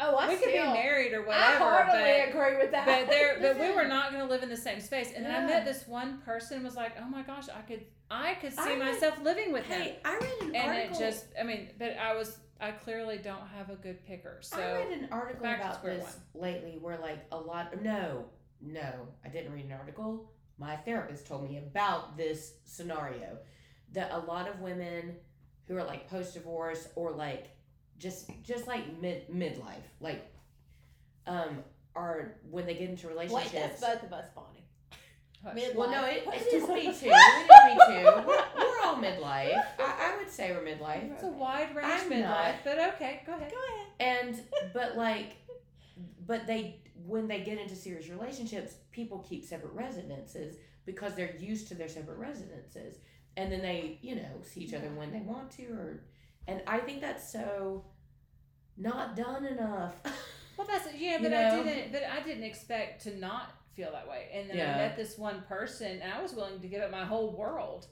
Oh, 0.00 0.16
I 0.16 0.28
we 0.28 0.36
could 0.36 0.46
be 0.52 0.58
married 0.58 1.12
or 1.12 1.22
I 1.22 1.26
whatever, 1.26 1.58
heartily 1.58 2.20
but 2.20 2.28
agree 2.28 2.56
with 2.58 2.70
that. 2.72 2.86
but 2.86 3.08
there 3.10 3.38
but 3.42 3.58
we 3.60 3.70
were 3.72 3.86
not 3.86 4.12
going 4.12 4.22
to 4.24 4.30
live 4.30 4.42
in 4.42 4.48
the 4.48 4.56
same 4.56 4.80
space 4.80 5.12
and 5.14 5.24
then 5.24 5.34
i 5.34 5.46
met 5.46 5.64
this 5.64 5.86
one 5.86 6.18
person 6.24 6.56
and 6.56 6.64
was 6.64 6.74
like 6.76 6.92
oh 7.00 7.08
my 7.08 7.22
gosh 7.22 7.46
i 7.48 7.60
could 7.62 7.84
i 8.10 8.34
could 8.34 8.52
see 8.52 8.58
I 8.60 8.70
read- 8.70 8.78
myself 8.80 9.14
living 9.22 9.52
with 9.52 9.64
him 9.66 9.94
I 10.04 10.14
read 10.14 10.22
an 10.22 10.28
article. 10.30 10.46
and 10.54 10.56
article. 10.56 10.96
it 10.96 10.98
just 10.98 11.26
i 11.40 11.44
mean 11.44 11.70
but 11.78 11.96
i 11.98 12.14
was 12.14 12.38
i 12.60 12.70
clearly 12.70 13.18
don't 13.18 13.46
have 13.56 13.70
a 13.70 13.76
good 13.76 14.04
picker 14.06 14.38
so 14.40 14.58
I 14.58 14.72
read 14.84 14.98
an 14.98 15.08
article 15.10 15.42
back 15.42 15.58
to 15.60 15.64
about 15.66 15.76
square 15.78 15.96
this 15.98 16.16
lately 16.34 16.78
where 16.80 16.98
like 16.98 17.24
a 17.32 17.36
lot 17.38 17.80
no, 17.82 18.24
no, 18.60 19.08
I 19.24 19.28
didn't 19.28 19.52
read 19.52 19.66
an 19.66 19.72
article. 19.72 20.30
My 20.58 20.76
therapist 20.76 21.26
told 21.26 21.48
me 21.48 21.58
about 21.58 22.16
this 22.16 22.54
scenario 22.64 23.36
that 23.92 24.10
a 24.12 24.18
lot 24.20 24.48
of 24.48 24.60
women 24.60 25.16
who 25.66 25.76
are 25.76 25.84
like 25.84 26.08
post 26.08 26.34
divorce 26.34 26.88
or 26.94 27.10
like 27.10 27.48
just 27.98 28.30
just 28.42 28.66
like 28.66 29.00
mid 29.00 29.28
midlife, 29.28 29.84
like 30.00 30.32
um 31.26 31.58
are 31.96 32.36
when 32.50 32.66
they 32.66 32.74
get 32.74 32.90
into 32.90 33.06
Wait, 33.08 33.14
relationships. 33.14 33.80
that's 33.80 33.80
both 33.80 34.02
of 34.02 34.12
us, 34.12 34.26
Bonnie. 34.34 34.64
Hush. 35.44 35.74
Well, 35.76 35.90
no, 35.90 36.04
it, 36.06 36.24
it's 36.26 36.50
just 36.50 36.68
me 36.68 36.84
too. 36.84 37.12
It 37.12 37.72
is 37.74 37.76
me 37.76 38.02
too. 38.02 38.04
We're, 38.26 38.44
we're 38.56 38.80
all 38.82 38.96
midlife. 38.96 39.62
I, 39.78 40.12
I 40.12 40.16
would 40.18 40.30
say 40.30 40.52
we're 40.52 40.64
midlife. 40.64 41.12
it's 41.12 41.22
a 41.22 41.28
wide 41.28 41.74
range 41.76 41.88
I'm 41.92 42.10
midlife 42.10 42.22
not. 42.22 42.54
but 42.64 42.78
okay 42.94 43.22
go 43.26 43.34
ahead 43.34 43.52
Go 43.52 43.58
ahead. 43.74 43.86
And 44.26 44.72
but 44.72 44.96
like 44.96 45.36
but 46.26 46.46
they 46.46 46.80
when 47.06 47.28
they 47.28 47.40
get 47.40 47.58
into 47.58 47.76
serious 47.76 48.08
relationships, 48.08 48.74
people 48.90 49.18
keep 49.28 49.44
separate 49.44 49.74
residences 49.74 50.56
because 50.86 51.14
they're 51.14 51.36
used 51.38 51.68
to 51.68 51.74
their 51.74 51.88
separate 51.88 52.16
residences. 52.18 52.96
And 53.36 53.52
then 53.52 53.60
they, 53.60 53.98
you 54.00 54.14
know, 54.16 54.40
see 54.42 54.60
each 54.60 54.74
other 54.74 54.88
when 54.94 55.10
they 55.12 55.18
want 55.20 55.50
to 55.52 55.64
or 55.64 56.00
and 56.46 56.62
I 56.66 56.78
think 56.78 57.00
that's 57.00 57.30
so 57.30 57.84
not 58.76 59.16
done 59.16 59.44
enough. 59.46 59.94
well 60.56 60.66
that's 60.66 60.88
yeah 60.96 61.16
You 61.18 61.22
but 61.22 61.32
i 61.32 61.62
didn't 61.62 61.92
but 61.92 62.02
i 62.04 62.22
didn't 62.22 62.44
expect 62.44 63.02
to 63.04 63.16
not 63.16 63.52
feel 63.74 63.90
that 63.92 64.08
way. 64.08 64.28
And 64.32 64.50
then 64.50 64.56
i 64.58 64.76
met 64.76 64.96
this 64.96 65.18
one 65.18 65.42
person 65.48 66.00
and 66.02 66.12
i 66.12 66.22
was 66.22 66.32
willing 66.32 66.60
to 66.60 66.68
give 66.68 66.82
up 66.82 66.90
my 66.90 67.04
whole 67.04 67.32
world 67.32 67.86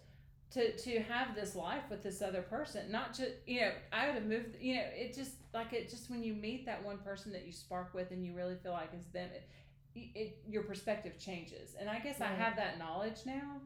to 0.52 0.76
to 0.76 1.00
have 1.00 1.34
this 1.34 1.54
life 1.56 1.84
with 1.90 2.02
this 2.02 2.20
other 2.22 2.42
person. 2.42 2.90
Not 2.90 3.16
just 3.16 3.32
you 3.46 3.60
know 3.60 3.70
i 3.92 4.06
would 4.06 4.14
have 4.16 4.26
moved 4.26 4.56
you 4.60 4.74
know 4.74 4.84
it 4.92 5.14
just 5.14 5.32
like 5.54 5.72
it 5.72 5.90
just 5.90 6.10
when 6.10 6.22
you 6.22 6.34
meet 6.34 6.66
that 6.66 6.84
one 6.84 6.98
person 6.98 7.32
that 7.32 7.46
you 7.46 7.52
spark 7.52 7.94
with 7.94 8.10
and 8.10 8.24
you 8.24 8.34
really 8.34 8.56
feel 8.62 8.72
like 8.72 8.90
it's 8.92 9.06
them 9.06 9.28
it, 9.94 10.08
it 10.14 10.38
your 10.48 10.62
perspective 10.62 11.18
changes. 11.18 11.74
And 11.78 11.88
i 11.88 11.98
guess 11.98 12.20
i 12.20 12.28
have 12.28 12.56
that 12.56 12.78
knowledge 12.78 13.20
now 13.26 13.60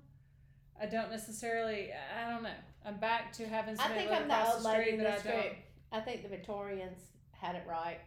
i 0.80 0.86
don't 0.86 1.10
necessarily 1.10 1.90
i 1.92 2.30
don't 2.30 2.42
know 2.42 2.48
i'm 2.84 2.96
back 2.98 3.32
to 3.32 3.46
having 3.46 3.74
I 3.74 3.82
somebody 3.82 4.00
think 4.00 4.10
live 4.10 4.22
I'm 4.22 4.28
the 4.28 4.34
across 4.34 4.54
old 4.54 4.64
the 4.64 4.68
lady 4.68 4.82
street 4.82 4.94
in 4.98 5.04
that 5.04 5.16
this 5.22 5.26
i 5.26 5.30
don't 5.34 5.42
group. 5.42 5.56
I 5.92 6.00
think 6.00 6.22
the 6.22 6.28
Victorians 6.28 6.98
had 7.32 7.54
it 7.54 7.62
right. 7.68 7.98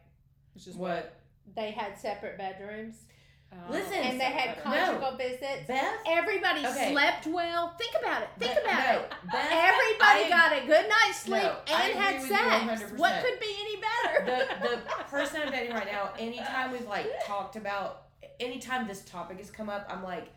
which 0.54 0.68
is 0.68 0.76
what? 0.76 1.16
They 1.56 1.72
had 1.72 1.98
separate 1.98 2.38
bedrooms 2.38 2.96
uh, 3.52 3.56
Listen, 3.72 3.94
and 3.96 4.20
they 4.20 4.26
had 4.26 4.58
better. 4.58 4.62
con- 4.62 4.74
conjugal 4.78 5.18
visits. 5.18 5.66
Beth? 5.68 5.84
Everybody 6.06 6.68
Okay. 6.68 6.92
slept 6.92 7.26
well. 7.26 7.74
Think 7.80 7.96
about 8.00 8.22
it. 8.22 8.30
Think 8.38 8.54
Be- 8.54 8.62
about 8.62 8.86
no, 8.94 9.00
it. 9.00 9.10
Beth, 9.32 9.50
Everybody 9.52 10.24
I- 10.26 10.30
got 10.30 10.52
a 10.64 10.68
good 10.68 10.86
night's 10.88 11.18
sleep 11.22 11.42
No, 11.42 11.56
I 11.74 11.90
and 11.90 12.00
had 12.00 12.14
with 12.22 12.30
you 12.30 12.36
sex. 12.36 12.84
100%. 12.92 12.98
What 13.00 13.24
could 13.26 13.40
be 13.40 13.56
any 13.60 13.82
better? 13.82 14.26
the 14.62 14.68
the 14.70 14.78
person 15.06 15.42
I'm 15.44 15.52
dating 15.52 15.74
right 15.74 15.88
now, 15.92 16.12
anytime 16.20 16.72
we've 16.72 16.86
like 16.88 17.08
talked 17.26 17.56
about, 17.56 18.04
anytime 18.40 18.88
this 18.88 19.02
topic 19.06 19.40
has 19.40 19.50
come 19.50 19.68
up, 19.70 19.88
I'm 19.90 20.04
like, 20.04 20.28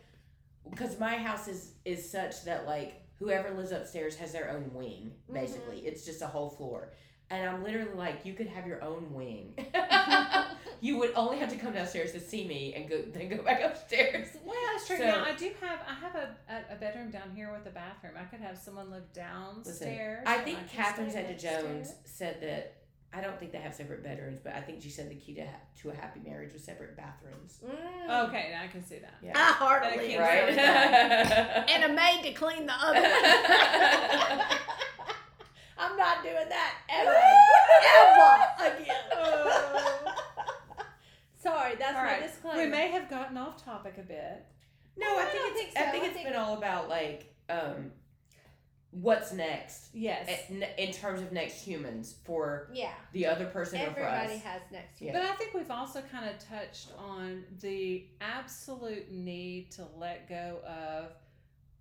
because 0.69 0.99
my 0.99 1.15
house 1.15 1.47
is 1.47 1.73
is 1.85 2.09
such 2.09 2.45
that 2.45 2.65
like 2.65 3.03
whoever 3.19 3.51
lives 3.51 3.71
upstairs 3.71 4.15
has 4.17 4.31
their 4.31 4.49
own 4.51 4.71
wing. 4.73 5.11
Mm-hmm. 5.25 5.33
Basically, 5.33 5.79
it's 5.79 6.05
just 6.05 6.21
a 6.21 6.27
whole 6.27 6.49
floor. 6.49 6.93
And 7.29 7.49
I'm 7.49 7.63
literally 7.63 7.95
like, 7.95 8.25
you 8.25 8.33
could 8.33 8.47
have 8.47 8.67
your 8.67 8.83
own 8.83 9.11
wing. 9.11 9.55
you 10.81 10.97
would 10.97 11.13
only 11.15 11.39
have 11.39 11.49
to 11.49 11.55
come 11.55 11.73
downstairs 11.73 12.11
to 12.11 12.19
see 12.19 12.47
me 12.47 12.73
and 12.75 12.89
go 12.89 13.01
then 13.01 13.29
go 13.29 13.41
back 13.41 13.61
upstairs. 13.63 14.27
Well, 14.45 14.55
that's 14.71 14.87
true. 14.87 14.97
So- 14.97 15.05
now 15.05 15.23
I 15.23 15.33
do 15.35 15.51
have 15.61 15.79
I 15.87 15.93
have 15.93 16.15
a, 16.15 16.73
a, 16.73 16.75
bedroom 16.75 17.09
down 17.09 17.31
here 17.33 17.51
with 17.51 17.65
a 17.65 17.73
bathroom. 17.73 18.13
I 18.19 18.23
could 18.25 18.41
have 18.41 18.57
someone 18.57 18.91
live 18.91 19.11
downstairs. 19.13 20.23
I 20.27 20.39
think 20.39 20.57
can 20.57 20.67
Catherine 20.67 21.11
Zeta 21.11 21.35
Jones 21.35 21.93
said 22.03 22.41
that 22.41 22.82
I 23.15 23.21
don't 23.21 23.37
think 23.39 23.51
they 23.51 23.59
have 23.59 23.75
separate 23.75 24.01
bedrooms, 24.03 24.39
but 24.43 24.53
I 24.55 24.61
think 24.61 24.81
she 24.81 24.89
said 24.89 25.07
the 25.09 25.15
key 25.15 25.35
to, 25.35 25.45
ha- 25.45 25.59
to 25.81 25.89
a 25.91 25.95
happy 25.95 26.19
marriage 26.25 26.51
was 26.51 26.63
separate 26.63 26.97
bathrooms. 26.97 27.59
Mm. 27.63 28.27
Okay, 28.29 28.49
now 28.51 28.63
I 28.63 28.67
can 28.67 28.83
see 28.83 28.97
that. 28.99 29.13
Yeah. 29.21 29.33
That 29.33 29.55
hardly 29.59 30.07
keeps 30.07 30.19
Right? 30.19 30.47
right. 30.47 30.57
and 31.69 31.83
a 31.83 31.89
maid 31.93 32.23
to 32.23 32.31
clean 32.33 32.65
the 32.65 32.73
oven. 32.73 33.03
I'm 35.77 35.97
not 35.97 36.23
doing 36.23 36.49
that 36.49 36.73
ever, 36.89 37.15
ever 37.99 38.77
again. 38.81 38.95
Sorry, 41.43 41.75
that's 41.75 41.95
All 41.97 42.03
my 42.03 42.11
right. 42.13 42.23
disclaimer. 42.23 42.63
We 42.63 42.67
may 42.69 42.87
have 42.89 43.09
gotten 43.09 43.37
off 43.37 43.63
topic 43.63 43.95
a 43.97 44.03
bit. 44.03 44.45
no, 44.97 45.07
No, 45.07 45.17
I 45.17 45.21
I 45.21 45.25
think 45.25 45.43
don't 45.43 45.51
it's 45.51 45.59
think 45.61 45.77
I 45.77 45.85
so. 45.85 45.91
think 45.91 46.03
I 46.03 46.07
it's 46.07 46.15
think- 46.15 46.27
been 46.29 46.35
all 46.37 46.57
about 46.57 46.89
like 46.89 47.33
um, 47.49 47.91
what's 49.01 49.33
next 49.33 49.87
Yes. 49.93 50.27
Eh, 50.29 50.37
in, 50.53 50.63
in 50.77 50.93
terms 50.93 51.21
of 51.21 51.31
next 51.31 51.61
humans 51.61 52.15
for 52.25 52.69
yeah, 52.73 52.91
the 53.11 53.25
other 53.25 53.45
person 53.45 53.81
or 53.81 53.85
for 53.91 54.01
everybody 54.01 54.35
us. 54.35 54.41
has 54.43 54.61
next 54.71 55.01
Yeah. 55.01 55.13
But 55.13 55.23
I 55.23 55.33
think 55.33 55.53
we've 55.53 55.71
also 55.71 56.01
kind 56.11 56.29
of 56.29 56.37
touched 56.37 56.89
on 56.97 57.43
the 57.61 58.05
absolute 58.21 59.11
need 59.11 59.71
to 59.71 59.85
let 59.97 60.29
go 60.29 60.59
of 60.67 61.11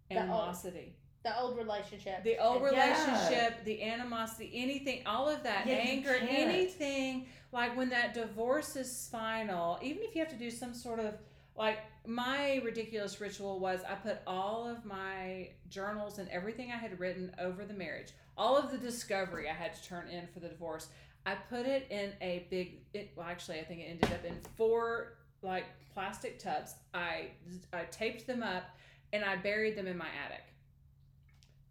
The 0.09 0.17
old- 0.17 0.23
animosity. 0.25 0.95
The 1.23 1.39
old 1.39 1.57
relationship. 1.57 2.25
The 2.25 2.39
old 2.39 2.63
Yeah. 2.63 2.69
relationship, 2.71 3.65
the 3.65 3.83
animosity, 3.83 4.51
anything, 4.55 5.07
all 5.07 5.29
of 5.29 5.43
that 5.45 5.67
Yeah, 5.67 5.75
anger, 5.75 6.17
anything 6.21 7.27
like 7.53 7.77
when 7.77 7.91
that 7.91 8.13
divorce 8.15 8.75
is 8.75 9.09
final, 9.09 9.79
even 9.83 10.03
if 10.03 10.15
you 10.17 10.21
have 10.21 10.31
to 10.31 10.37
do 10.39 10.51
some 10.51 10.75
sort 10.75 10.99
of 10.99 11.15
like 11.57 11.79
my 12.07 12.61
ridiculous 12.65 13.21
ritual 13.21 13.59
was 13.59 13.81
I 13.89 13.95
put 13.95 14.19
all 14.27 14.67
of 14.67 14.85
my 14.85 15.51
journals 15.69 16.19
and 16.19 16.29
everything 16.31 16.73
I 16.73 16.77
had 16.77 16.99
written 16.99 17.35
over 17.39 17.65
the 17.65 17.75
marriage, 17.75 18.13
all 18.37 18.57
of 18.57 18.71
the 18.71 18.79
discovery 18.79 19.49
I 19.49 19.55
had 19.55 19.75
to 19.75 19.83
turn 19.85 20.09
in 20.09 20.27
for 20.29 20.41
the 20.41 20.49
divorce. 20.49 20.89
I 21.25 21.35
put 21.35 21.67
it 21.67 21.87
in 21.91 22.13
a 22.21 22.47
big. 22.51 22.81
It, 22.95 23.13
well, 23.15 23.27
actually, 23.29 23.61
I 23.61 23.65
think 23.65 23.81
it 23.81 23.85
ended 23.85 24.13
up 24.13 24.25
in 24.25 24.37
four 24.57 25.15
like 25.43 25.67
plastic 25.95 26.39
tubs. 26.39 26.75
I 26.95 27.29
I 27.73 27.85
taped 27.91 28.27
them 28.27 28.43
up 28.43 28.65
and 29.13 29.25
I 29.25 29.37
buried 29.37 29.77
them 29.77 29.87
in 29.87 29.97
my 29.97 30.09
attic. 30.25 30.43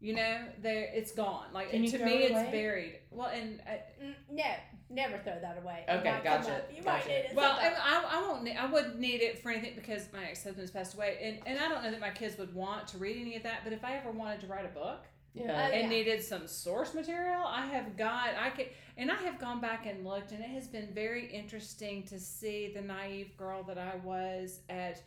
You 0.02 0.16
know, 0.16 0.38
there 0.62 0.90
it's 0.94 1.12
gone. 1.12 1.46
Like 1.54 1.70
Can 1.70 1.86
to 1.86 2.06
me, 2.06 2.24
it 2.24 2.32
it's 2.32 2.52
buried. 2.52 3.00
Well, 3.12 3.28
and 3.30 3.62
uh, 3.68 3.74
Mm, 4.04 4.16
no, 4.32 4.44
never 4.90 5.18
throw 5.20 5.40
that 5.40 5.60
away. 5.62 5.86
It 5.88 5.92
Okay, 5.92 6.10
might 6.12 6.24
come 6.24 6.42
gotcha, 6.42 6.56
up. 6.56 6.72
You 6.76 6.84
might 6.84 7.08
need 7.08 7.14
it 7.14 7.36
well, 7.36 7.52
I, 7.60 7.64
sometime. 7.66 7.82
I, 7.86 8.18
I 8.18 8.28
won't. 8.28 8.44
Need, 8.44 8.58
I 8.58 8.66
wouldn't 8.66 9.00
need 9.00 9.22
it 9.22 9.44
for 9.44 9.52
anything 9.52 9.76
because 9.76 10.08
my 10.12 10.26
ex 10.26 10.44
husband's 10.44 10.72
passed 10.72 10.96
away, 10.96 11.18
and 11.22 11.40
and 11.46 11.60
I 11.64 11.70
don't 11.70 11.84
know 11.84 11.92
that 11.92 12.00
my 12.00 12.10
kids 12.10 12.38
would 12.40 12.54
want 12.56 12.88
to 12.90 12.98
read 12.98 13.18
any 13.22 13.36
of 13.36 13.44
that. 13.44 13.60
But 13.64 13.74
if 13.74 13.84
I 13.86 13.96
ever 13.98 14.12
wanted 14.12 14.42
to 14.42 14.48
write 14.48 14.66
a 14.66 14.70
book 14.70 15.06
Yeah. 15.36 15.44
Oh, 15.52 15.72
and 15.72 15.84
yeah. 15.84 15.90
needed 15.90 16.24
some 16.24 16.48
source 16.48 16.94
material, 16.96 17.44
I 17.46 17.68
have 17.68 17.96
got. 17.96 18.30
I 18.42 18.50
could, 18.50 18.70
and 18.98 19.12
I 19.12 19.16
have 19.18 19.40
gone 19.40 19.62
back 19.62 19.86
and 19.86 20.04
looked, 20.04 20.32
and 20.32 20.42
it 20.44 20.50
has 20.50 20.68
been 20.68 20.90
very 20.96 21.28
interesting 21.32 22.04
to 22.08 22.20
see 22.20 22.72
the 22.74 22.82
naive 22.82 23.38
girl 23.38 23.62
that 23.64 23.78
I 23.78 23.98
was 24.04 24.62
at. 24.68 25.02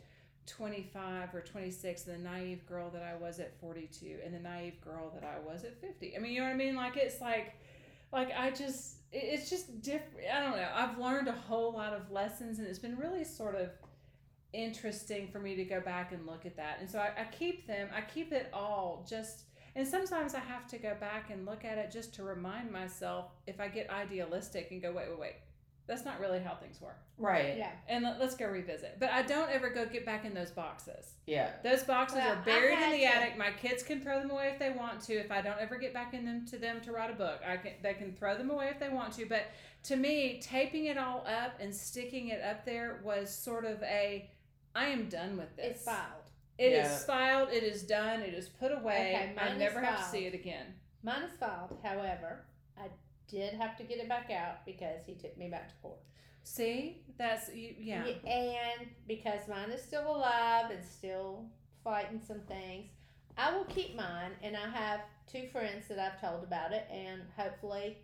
25 0.47 1.33
or 1.33 1.41
26 1.41 2.03
the 2.03 2.17
naive 2.17 2.65
girl 2.67 2.89
that 2.91 3.01
I 3.01 3.15
was 3.15 3.39
at 3.39 3.59
42 3.59 4.17
and 4.23 4.33
the 4.33 4.39
naive 4.39 4.79
girl 4.81 5.11
that 5.13 5.23
I 5.23 5.39
was 5.39 5.63
at 5.63 5.79
50 5.81 6.15
I 6.15 6.19
mean 6.19 6.33
you 6.33 6.39
know 6.39 6.47
what 6.47 6.53
I 6.53 6.57
mean? 6.57 6.75
Like 6.75 6.97
it's 6.97 7.21
like 7.21 7.55
like 8.13 8.31
I 8.35 8.51
just 8.51 8.97
it's 9.11 9.49
just 9.49 9.81
different 9.81 10.27
I 10.33 10.41
don't 10.41 10.57
know. 10.57 10.67
I've 10.73 10.97
learned 10.97 11.27
a 11.27 11.33
whole 11.33 11.73
lot 11.73 11.93
of 11.93 12.11
lessons 12.11 12.59
and 12.59 12.67
it's 12.67 12.79
been 12.79 12.97
really 12.97 13.23
sort 13.23 13.55
of 13.55 13.69
interesting 14.53 15.27
for 15.27 15.39
me 15.39 15.55
to 15.55 15.65
go 15.65 15.81
back 15.81 16.11
and 16.11 16.25
look 16.25 16.45
at 16.45 16.55
that. 16.57 16.77
And 16.79 16.89
so 16.89 16.99
I, 16.99 17.11
I 17.21 17.25
keep 17.25 17.67
them 17.67 17.89
I 17.95 18.01
keep 18.01 18.31
it 18.31 18.49
all 18.53 19.05
just 19.09 19.43
and 19.75 19.85
sometimes 19.85 20.33
I 20.33 20.39
have 20.39 20.67
to 20.67 20.77
go 20.77 20.95
back 20.99 21.31
and 21.31 21.45
look 21.45 21.65
at 21.65 21.77
it 21.77 21.91
just 21.91 22.13
to 22.15 22.23
remind 22.23 22.71
myself 22.71 23.31
if 23.45 23.59
I 23.59 23.67
get 23.67 23.89
idealistic 23.89 24.69
and 24.71 24.81
go 24.81 24.91
wait 24.91 25.09
wait 25.09 25.19
wait 25.19 25.35
that's 25.87 26.03
not 26.05 26.19
really 26.19 26.39
how 26.39 26.55
things 26.55 26.81
work 26.81 26.97
right. 27.17 27.57
yeah. 27.57 27.71
and 27.87 28.03
let, 28.03 28.19
let's 28.19 28.35
go 28.35 28.45
revisit 28.47 28.97
but 28.99 29.09
I 29.11 29.21
don't 29.21 29.49
ever 29.49 29.69
go 29.69 29.85
get 29.85 30.05
back 30.05 30.25
in 30.25 30.33
those 30.33 30.51
boxes 30.51 31.13
Yeah. 31.27 31.51
those 31.63 31.83
boxes 31.83 32.17
Well, 32.17 32.33
are 32.33 32.41
buried 32.45 32.79
in 32.79 32.91
the 32.91 32.97
to- 32.99 33.05
attic. 33.05 33.37
My 33.37 33.51
kids 33.51 33.83
can 33.83 34.01
throw 34.01 34.19
them 34.19 34.31
away 34.31 34.49
if 34.53 34.59
they 34.59 34.71
want 34.71 35.01
to. 35.01 35.13
If 35.13 35.31
I 35.31 35.41
don't 35.41 35.59
ever 35.59 35.77
get 35.77 35.93
back 35.93 36.13
in 36.13 36.25
them 36.25 36.45
to 36.47 36.57
them 36.57 36.81
to 36.81 36.91
write 36.91 37.09
a 37.09 37.13
book, 37.13 37.39
I 37.47 37.57
can 37.57 37.73
they 37.81 37.93
can 37.93 38.13
throw 38.13 38.37
them 38.37 38.49
away 38.51 38.67
if 38.69 38.79
they 38.79 38.89
want 38.89 39.13
to. 39.13 39.25
But 39.25 39.43
to 39.83 39.95
me, 39.95 40.39
taping 40.41 40.85
it 40.85 40.97
all 40.97 41.25
up 41.27 41.53
and 41.59 41.73
sticking 41.73 42.27
it 42.29 42.41
up 42.43 42.65
there 42.65 42.99
was 43.03 43.29
sort 43.33 43.65
of 43.65 43.81
a 43.83 44.29
I 44.75 44.85
am 44.87 45.07
done 45.09 45.37
with 45.37 45.55
this. 45.55 45.77
It's 45.77 45.83
filed. 45.85 46.29
It 46.57 46.73
is 46.73 46.87
Yeah. 46.87 46.97
filed. 46.99 47.49
It 47.49 47.63
is 47.63 47.83
done. 47.83 48.21
It 48.21 48.33
is 48.33 48.47
put 48.49 48.71
away. 48.71 49.13
Okay, 49.15 49.33
mine 49.35 49.47
I 49.49 49.53
is 49.53 49.59
never 49.59 49.81
have 49.81 49.99
to 49.99 50.05
see 50.05 50.25
it 50.25 50.33
again. 50.33 50.67
Mine 51.03 51.23
is 51.23 51.31
filed. 51.39 51.77
However, 51.83 52.45
I 52.77 52.87
did 53.27 53.53
have 53.55 53.77
to 53.77 53.83
get 53.83 53.97
it 53.99 54.09
back 54.09 54.31
out 54.31 54.65
because 54.65 55.05
he 55.05 55.13
took 55.13 55.37
me 55.37 55.49
back 55.49 55.69
to 55.69 55.75
court. 55.81 55.99
See, 56.43 57.01
that's 57.17 57.53
you. 57.53 57.73
Yeah. 57.79 58.05
And 58.25 58.87
because 59.07 59.47
mine 59.49 59.71
is 59.71 59.81
still 59.81 60.15
alive 60.15 60.69
and 60.71 60.83
still 60.85 61.45
fighting 61.83 62.21
some 62.25 62.41
things, 62.41 62.91
I 63.37 63.55
will 63.55 63.65
keep 63.65 63.95
mine. 63.95 64.31
And 64.43 64.55
I 64.55 64.69
have 64.69 65.01
two 65.31 65.47
friends 65.51 65.87
that 65.89 65.99
I've 65.99 66.21
told 66.21 66.43
about 66.43 66.71
it. 66.71 66.87
And 66.91 67.21
hopefully, 67.35 67.97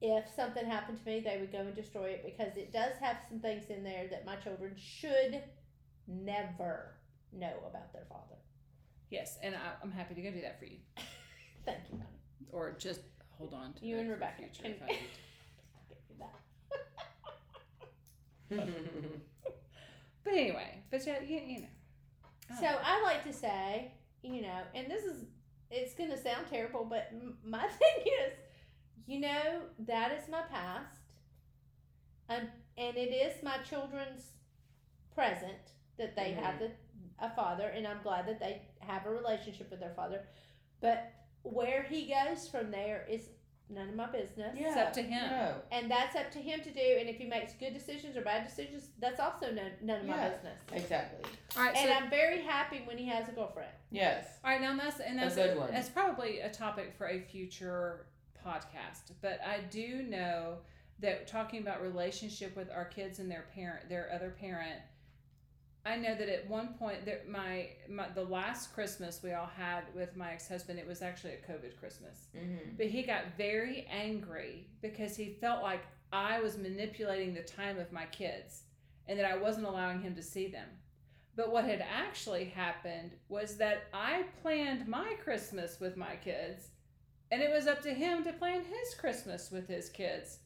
if 0.00 0.24
something 0.36 0.64
happened 0.64 0.98
to 0.98 1.04
me, 1.04 1.20
they 1.20 1.38
would 1.40 1.50
go 1.50 1.58
and 1.58 1.74
destroy 1.74 2.10
it 2.10 2.24
because 2.24 2.56
it 2.56 2.72
does 2.72 2.92
have 3.00 3.16
some 3.28 3.40
things 3.40 3.64
in 3.70 3.82
there 3.82 4.06
that 4.10 4.24
my 4.24 4.36
children 4.36 4.74
should 4.76 5.42
never 6.06 6.94
know 7.32 7.54
about 7.68 7.92
their 7.92 8.04
father. 8.08 8.36
Yes, 9.10 9.38
and 9.42 9.54
I, 9.54 9.72
I'm 9.82 9.92
happy 9.92 10.14
to 10.14 10.22
go 10.22 10.30
do 10.30 10.40
that 10.42 10.58
for 10.58 10.66
you, 10.66 10.78
Thank 11.64 11.78
you, 11.90 11.98
honey. 11.98 12.48
or 12.52 12.76
just 12.78 13.00
hold 13.38 13.54
on 13.54 13.72
to 13.74 13.84
You 13.86 13.98
and 13.98 14.10
Rebecca 14.10 14.42
future 14.42 14.62
can- 14.62 14.72
if 14.72 14.82
I 14.82 14.86
need 14.86 14.98
to. 18.58 18.58
That. 18.58 18.68
But 20.24 20.32
anyway, 20.32 20.78
but 20.90 21.06
yeah, 21.06 21.20
you, 21.20 21.38
you 21.46 21.60
know. 21.60 21.66
I 22.50 22.54
So 22.56 22.62
know. 22.62 22.78
I 22.82 23.02
like 23.02 23.24
to 23.24 23.32
say, 23.32 23.92
you 24.22 24.40
know, 24.42 24.60
and 24.74 24.90
this 24.90 25.04
is, 25.04 25.24
it's 25.70 25.94
going 25.94 26.08
to 26.10 26.16
sound 26.16 26.46
terrible, 26.48 26.86
but 26.88 27.08
m- 27.12 27.36
my 27.44 27.62
thing 27.68 28.04
is, 28.26 28.32
you 29.06 29.20
know, 29.20 29.60
that 29.80 30.12
is 30.12 30.28
my 30.30 30.40
past. 30.50 30.96
Um, 32.30 32.48
and 32.78 32.96
it 32.96 33.12
is 33.12 33.42
my 33.42 33.58
children's 33.68 34.30
present 35.14 35.58
that 35.98 36.16
they 36.16 36.32
have 36.32 36.58
the, 36.58 36.70
a 37.18 37.28
father, 37.34 37.68
and 37.68 37.86
I'm 37.86 38.02
glad 38.02 38.26
that 38.26 38.40
they 38.40 38.62
have 38.80 39.04
a 39.04 39.10
relationship 39.10 39.70
with 39.70 39.78
their 39.80 39.92
father. 39.94 40.22
But 40.80 41.12
where 41.44 41.82
he 41.82 42.12
goes 42.12 42.48
from 42.48 42.70
there 42.70 43.06
is 43.08 43.28
none 43.70 43.88
of 43.88 43.94
my 43.94 44.06
business. 44.10 44.54
yeah. 44.58 44.68
It's 44.68 44.76
up 44.76 44.92
to 44.94 45.02
him. 45.02 45.30
No. 45.30 45.54
And 45.72 45.90
that's 45.90 46.16
up 46.16 46.30
to 46.32 46.38
him 46.38 46.60
to 46.60 46.70
do. 46.70 46.96
And 46.98 47.08
if 47.08 47.16
he 47.16 47.26
makes 47.26 47.54
good 47.54 47.72
decisions 47.72 48.16
or 48.16 48.22
bad 48.22 48.46
decisions, 48.46 48.88
that's 48.98 49.20
also 49.20 49.52
none, 49.52 49.70
none 49.82 50.00
of 50.00 50.06
my 50.06 50.28
business. 50.28 50.58
Exactly. 50.72 51.30
All 51.56 51.62
right, 51.62 51.76
And 51.76 51.88
so 51.88 51.94
I'm 51.94 52.10
very 52.10 52.42
happy 52.42 52.82
when 52.84 52.98
he 52.98 53.06
has 53.06 53.28
a 53.28 53.32
girlfriend. 53.32 53.70
Yes. 53.90 54.26
all 54.44 54.50
right, 54.50 54.60
now 54.60 54.76
that's 54.76 55.00
and 55.00 55.18
that's 55.18 55.34
A 55.34 55.36
that's 55.36 55.50
good 55.52 55.58
one. 55.58 55.70
That's 55.70 55.88
probably 55.88 56.40
a 56.40 56.50
topic 56.50 56.94
for 56.96 57.08
a 57.08 57.20
future 57.20 58.06
podcast. 58.44 59.12
But 59.22 59.40
I 59.46 59.60
do 59.70 60.02
know 60.02 60.56
that 61.00 61.26
talking 61.26 61.60
about 61.60 61.82
relationship 61.82 62.56
with 62.56 62.70
our 62.70 62.84
kids 62.84 63.18
and 63.18 63.30
their 63.30 63.46
parent, 63.54 63.88
their 63.88 64.10
other 64.12 64.34
parent. 64.38 64.80
I 65.86 65.96
know 65.96 66.14
that 66.14 66.28
at 66.28 66.48
one 66.48 66.74
point, 66.78 67.04
there, 67.04 67.20
my, 67.28 67.68
my 67.88 68.08
the 68.14 68.24
last 68.24 68.72
Christmas 68.72 69.20
we 69.22 69.32
all 69.32 69.50
had 69.54 69.82
with 69.94 70.16
my 70.16 70.32
ex 70.32 70.48
husband, 70.48 70.78
it 70.78 70.86
was 70.86 71.02
actually 71.02 71.34
a 71.34 71.52
COVID 71.52 71.78
Christmas. 71.78 72.28
Mm-hmm. 72.34 72.76
But 72.78 72.86
he 72.86 73.02
got 73.02 73.36
very 73.36 73.86
angry 73.90 74.68
because 74.80 75.16
he 75.16 75.36
felt 75.40 75.62
like 75.62 75.82
I 76.12 76.40
was 76.40 76.56
manipulating 76.56 77.34
the 77.34 77.42
time 77.42 77.78
of 77.78 77.92
my 77.92 78.06
kids 78.06 78.62
and 79.08 79.18
that 79.18 79.30
I 79.30 79.36
wasn't 79.36 79.66
allowing 79.66 80.00
him 80.00 80.14
to 80.14 80.22
see 80.22 80.48
them. 80.48 80.68
But 81.36 81.52
what 81.52 81.64
had 81.64 81.84
actually 81.92 82.44
happened 82.44 83.12
was 83.28 83.56
that 83.56 83.84
I 83.92 84.24
planned 84.40 84.88
my 84.88 85.14
Christmas 85.22 85.80
with 85.80 85.96
my 85.96 86.16
kids 86.16 86.68
and 87.30 87.42
it 87.42 87.50
was 87.50 87.66
up 87.66 87.82
to 87.82 87.92
him 87.92 88.22
to 88.24 88.32
plan 88.32 88.60
his 88.60 88.94
Christmas 88.94 89.50
with 89.50 89.66
his 89.66 89.88
kids. 89.88 90.38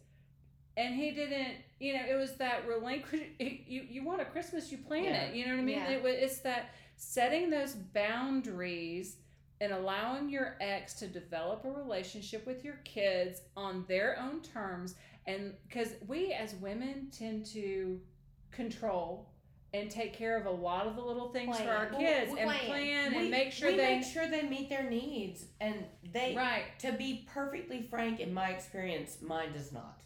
And 0.78 0.94
he 0.94 1.10
didn't, 1.10 1.56
you 1.80 1.92
know, 1.94 2.02
it 2.08 2.14
was 2.14 2.36
that 2.36 2.66
relinquish. 2.66 3.20
You 3.40 3.82
you 3.90 4.02
want 4.04 4.20
a 4.22 4.24
Christmas, 4.24 4.70
you 4.72 4.78
plan 4.78 5.04
Yeah. 5.04 5.22
it. 5.24 5.34
You 5.34 5.44
know 5.46 5.52
what 5.52 5.60
I 5.60 5.64
mean? 5.64 5.76
Yeah. 5.76 5.90
It, 5.90 6.02
it's 6.04 6.38
that 6.38 6.70
setting 6.96 7.50
those 7.50 7.74
boundaries 7.74 9.16
and 9.60 9.72
allowing 9.72 10.28
your 10.30 10.56
ex 10.60 10.94
to 10.94 11.08
develop 11.08 11.64
a 11.64 11.70
relationship 11.70 12.46
with 12.46 12.64
your 12.64 12.78
kids 12.84 13.42
on 13.56 13.84
their 13.88 14.18
own 14.20 14.40
terms 14.40 14.94
and 15.26 15.52
because 15.68 15.94
we 16.06 16.32
as 16.32 16.54
women 16.56 17.08
tend 17.10 17.44
to 17.46 18.00
control 18.50 19.28
and 19.74 19.90
take 19.90 20.14
care 20.14 20.38
of 20.38 20.46
a 20.46 20.50
lot 20.50 20.86
of 20.86 20.96
the 20.96 21.02
little 21.02 21.28
things 21.30 21.58
for 21.58 21.70
our 21.70 21.86
kids 21.86 22.30
Well, 22.30 22.38
and 22.38 22.50
plan. 22.50 22.66
plan 22.66 23.10
we, 23.12 23.18
and 23.18 23.30
make 23.30 23.52
sure 23.52 23.70
they 23.72 23.96
make 23.98 24.04
sure 24.04 24.26
they 24.28 24.42
meet 24.42 24.68
their 24.68 24.88
needs 24.88 25.44
and 25.60 25.84
they 26.12 26.34
right 26.36 26.64
to 26.78 26.92
be 26.92 27.28
perfectly 27.32 27.82
frank 27.82 28.20
in 28.20 28.32
my 28.32 28.50
experience 28.50 29.18
mine 29.20 29.52
does 29.52 29.72
not 29.72 30.00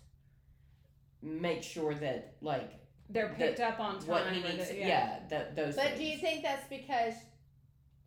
make 1.22 1.62
sure 1.62 1.94
that 1.94 2.34
like 2.40 2.70
they're 3.08 3.28
the- 3.28 3.34
picked 3.34 3.60
up 3.60 3.78
on 3.80 3.98
time 3.98 4.08
what 4.08 4.26
he 4.32 4.40
needs 4.42 4.68
the- 4.68 4.76
yeah, 4.76 5.20
that 5.30 5.54
those 5.56 5.76
But 5.76 5.96
do 5.96 6.04
you 6.04 6.18
think 6.18 6.42
that's 6.42 6.66
because 6.68 7.14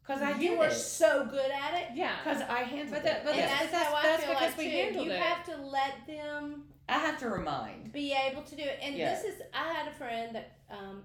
because 0.01 0.21
i 0.21 0.31
you 0.39 0.49
did 0.51 0.59
were 0.59 0.67
it 0.67 0.73
so 0.73 1.25
good 1.25 1.49
at 1.51 1.73
it? 1.81 1.87
yeah 1.95 2.15
because 2.23 2.41
i 2.43 2.59
handled 2.59 2.91
But 2.93 3.03
that- 3.03 3.17
it 3.17 3.23
but 3.23 3.31
and 3.31 3.37
Yes. 3.39 3.59
that's, 3.59 3.71
that's- 3.71 3.87
how 3.91 3.95
I 3.95 4.01
that's 4.03 4.23
feel 4.23 4.33
because 4.33 4.49
like 4.49 4.57
we 4.57 4.63
too. 4.65 4.69
handled 4.77 5.05
you 5.07 5.11
it. 5.13 5.19
have 5.19 5.45
to 5.45 5.57
let 5.65 6.07
them 6.07 6.63
i 6.89 6.97
have 6.99 7.17
to 7.19 7.29
remind 7.29 7.91
be 7.91 8.13
able 8.13 8.41
to 8.43 8.55
do 8.55 8.61
it. 8.63 8.79
And 8.81 8.95
Yeah. 8.95 9.13
this 9.15 9.23
is, 9.23 9.41
I 9.53 9.71
had 9.73 9.87
a 9.87 9.91
friend 9.95 10.35
that 10.35 10.57
um, 10.69 11.03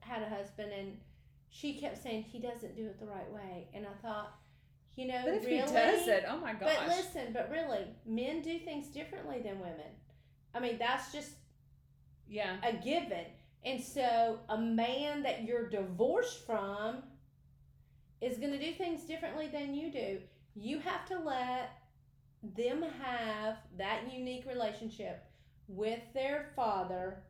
had 0.00 0.22
a 0.22 0.28
husband, 0.28 0.70
and 0.72 0.98
she 1.48 1.74
kept 1.74 2.02
saying 2.02 2.22
he 2.24 2.38
doesn't 2.38 2.76
do 2.76 2.84
it 2.86 3.00
the 3.00 3.06
right 3.06 3.28
way. 3.32 3.68
And 3.74 3.86
I 3.86 3.94
thought, 4.06 4.34
you 4.94 5.06
know, 5.08 5.20
but 5.24 5.34
if 5.34 5.44
really, 5.46 5.56
he 5.56 5.72
does 5.72 6.06
it 6.06 6.24
oh 6.28 6.36
my 6.36 6.52
gosh 6.52 6.70
But 6.76 6.86
listen, 6.88 7.32
but 7.32 7.50
really, 7.50 7.86
men 8.06 8.42
do 8.42 8.58
things 8.58 8.88
differently 8.88 9.40
than 9.42 9.58
women. 9.58 9.90
I 10.54 10.60
mean, 10.60 10.78
that's 10.78 11.12
just 11.12 11.30
yeah 12.28 12.56
a 12.62 12.72
given. 12.72 13.26
And 13.64 13.80
so, 13.80 14.40
a 14.48 14.58
man 14.58 15.22
that 15.22 15.44
you're 15.44 15.68
divorced 15.68 16.44
from 16.44 17.02
is 18.20 18.38
going 18.38 18.52
to 18.52 18.58
do 18.58 18.72
things 18.72 19.04
differently 19.04 19.48
than 19.52 19.74
you 19.74 19.90
do. 19.92 20.18
You 20.56 20.80
have 20.80 21.06
to 21.06 21.18
let 21.18 21.70
them 22.56 22.84
have 23.02 23.56
that 23.78 24.12
unique 24.12 24.46
relationship 24.46 25.24
with 25.68 26.00
their 26.12 26.50
father 26.56 27.22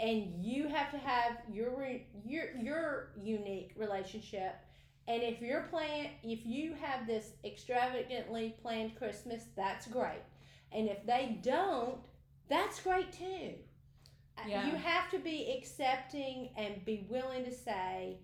and 0.00 0.44
you 0.44 0.68
have 0.68 0.90
to 0.90 0.98
have 0.98 1.38
your 1.52 1.86
your 2.24 2.44
your 2.56 3.08
unique 3.22 3.72
relationship 3.76 4.56
and 5.06 5.22
if 5.22 5.40
you're 5.40 5.66
playing 5.70 6.10
if 6.22 6.44
you 6.44 6.74
have 6.80 7.06
this 7.06 7.32
extravagantly 7.44 8.56
planned 8.62 8.96
christmas 8.96 9.44
that's 9.54 9.86
great 9.86 10.22
and 10.72 10.88
if 10.88 11.04
they 11.06 11.38
don't 11.42 11.98
that's 12.48 12.80
great 12.80 13.12
too 13.12 13.54
Uh, 14.38 14.42
Yeah. 14.46 14.66
you 14.68 14.76
have 14.76 15.10
to 15.10 15.18
be 15.18 15.52
accepting 15.58 16.50
and 16.56 16.84
be 16.84 17.06
willing 17.08 17.44
to 17.44 17.52
say 17.52 18.18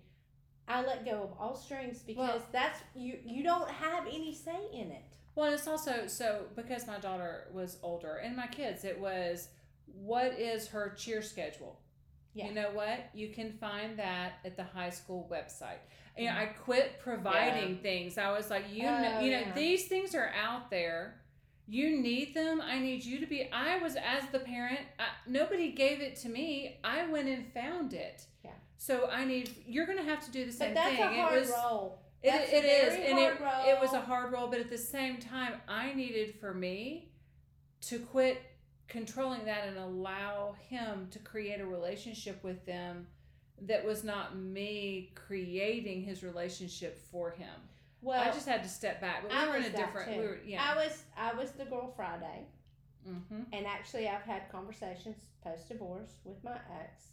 i 0.69 0.81
let 0.81 1.05
go 1.05 1.23
of 1.25 1.33
all 1.39 1.55
strings 1.57 2.01
because 2.03 2.29
Well- 2.41 2.43
that's 2.53 2.81
you 2.95 3.19
you 3.25 3.43
don't 3.43 3.71
have 3.71 4.07
any 4.07 4.35
say 4.35 4.61
in 4.73 4.91
it 4.93 5.05
Well, 5.37 5.53
it's 5.53 5.67
also 5.67 6.07
so 6.07 6.47
because 6.55 6.87
my 6.87 6.99
daughter 6.99 7.49
was 7.53 7.79
older 7.83 8.15
and 8.25 8.37
my 8.37 8.47
kids, 8.47 8.85
it 8.85 8.99
was 9.01 9.49
what 9.87 10.39
is 10.39 10.69
her 10.69 10.91
cheer 10.97 11.23
schedule? 11.23 11.81
Yeah. 12.35 12.47
You 12.47 12.55
know 12.55 12.71
what? 12.71 12.99
You 13.15 13.29
can 13.31 13.51
find 13.53 13.99
that 13.99 14.35
at 14.45 14.57
the 14.57 14.63
high 14.63 14.91
school 14.91 15.29
website. 15.31 15.81
You 16.17 16.27
know, 16.27 16.37
I 16.37 16.47
quit 16.47 17.01
providing 17.01 17.79
things. 17.79 18.17
I 18.17 18.31
was 18.31 18.49
like, 18.49 18.65
you 18.73 18.85
know, 18.85 19.15
Oh, 19.17 19.21
you 19.25 19.33
know, 19.33 19.41
yeah. 19.41 19.53
these 19.55 19.89
things 19.89 20.15
are 20.15 20.31
out 20.41 20.71
there. 20.71 21.21
You 21.67 22.01
need 22.01 22.35
them. 22.35 22.61
I 22.61 22.79
need 22.79 23.05
you 23.05 23.19
to 23.21 23.27
be. 23.27 23.49
I 23.51 23.79
was 23.79 23.97
as 23.97 24.25
the 24.33 24.39
parent. 24.41 24.81
I, 24.99 25.05
nobody 25.27 25.73
gave 25.73 26.01
it 26.01 26.17
to 26.17 26.29
me. 26.29 26.79
I 26.85 27.07
went 27.07 27.29
and 27.29 27.51
found 27.53 27.95
it. 27.95 28.27
Yeah. 28.45 28.51
So 28.77 29.09
I 29.11 29.25
need. 29.25 29.51
You're 29.67 29.87
gonna 29.87 30.03
have 30.03 30.25
to 30.27 30.31
do 30.31 30.45
the 30.45 30.53
same 30.53 30.75
but 30.75 30.83
that's 30.83 30.97
thing. 30.97 31.05
a 31.05 31.23
hard 31.23 31.37
it 31.37 31.41
was. 31.41 31.51
role 31.51 31.99
It, 32.23 32.31
That's 32.31 32.53
it 32.53 32.57
a 32.57 32.61
very 32.61 33.07
and 33.11 33.19
it, 33.19 33.39
hard 33.39 33.69
it 33.69 33.81
was 33.81 33.93
a 33.95 34.01
hard 34.01 34.33
role, 34.33 34.49
but 34.49 34.61
at 34.61 34.71
the 34.71 34.79
same 34.79 35.19
time, 35.19 35.55
I 35.67 35.95
needed 35.95 36.35
for 36.39 36.53
me 36.53 37.09
to 37.83 37.99
quit 37.99 38.43
controlling 38.89 39.45
that 39.47 39.67
and 39.67 39.79
allow 39.79 40.55
him 40.69 41.09
to 41.11 41.19
create 41.19 41.61
a 41.61 41.67
relationship 41.67 42.43
with 42.45 42.65
them 42.67 43.07
that 43.63 43.85
was 43.85 44.05
not 44.05 44.37
me 44.37 45.13
creating 45.15 46.03
his 46.03 46.23
relationship 46.23 46.99
for 47.11 47.31
him. 47.31 47.49
Well 48.05 48.21
I 48.21 48.31
just 48.31 48.47
had 48.47 48.63
to 48.63 48.69
step 48.69 49.01
back, 49.01 49.23
but 49.23 49.31
we 49.31 49.37
I 49.37 49.49
were 49.49 49.57
in 49.57 49.65
a 49.65 49.71
different. 49.71 50.13
too. 50.13 50.21
We 50.21 50.27
were, 50.27 50.39
yeah. 50.47 50.63
I 50.63 50.77
was 50.77 51.03
I 51.17 51.35
was 51.35 51.51
the 51.53 51.65
girl 51.65 51.93
Friday, 51.97 52.47
mm-hmm. 53.09 53.43
and 53.53 53.67
actually 53.67 54.09
I've 54.09 54.23
had 54.23 54.51
conversations 54.53 55.17
post 55.43 55.69
divorce 55.69 56.13
with 56.25 56.43
my 56.45 56.57
ex. 56.81 57.05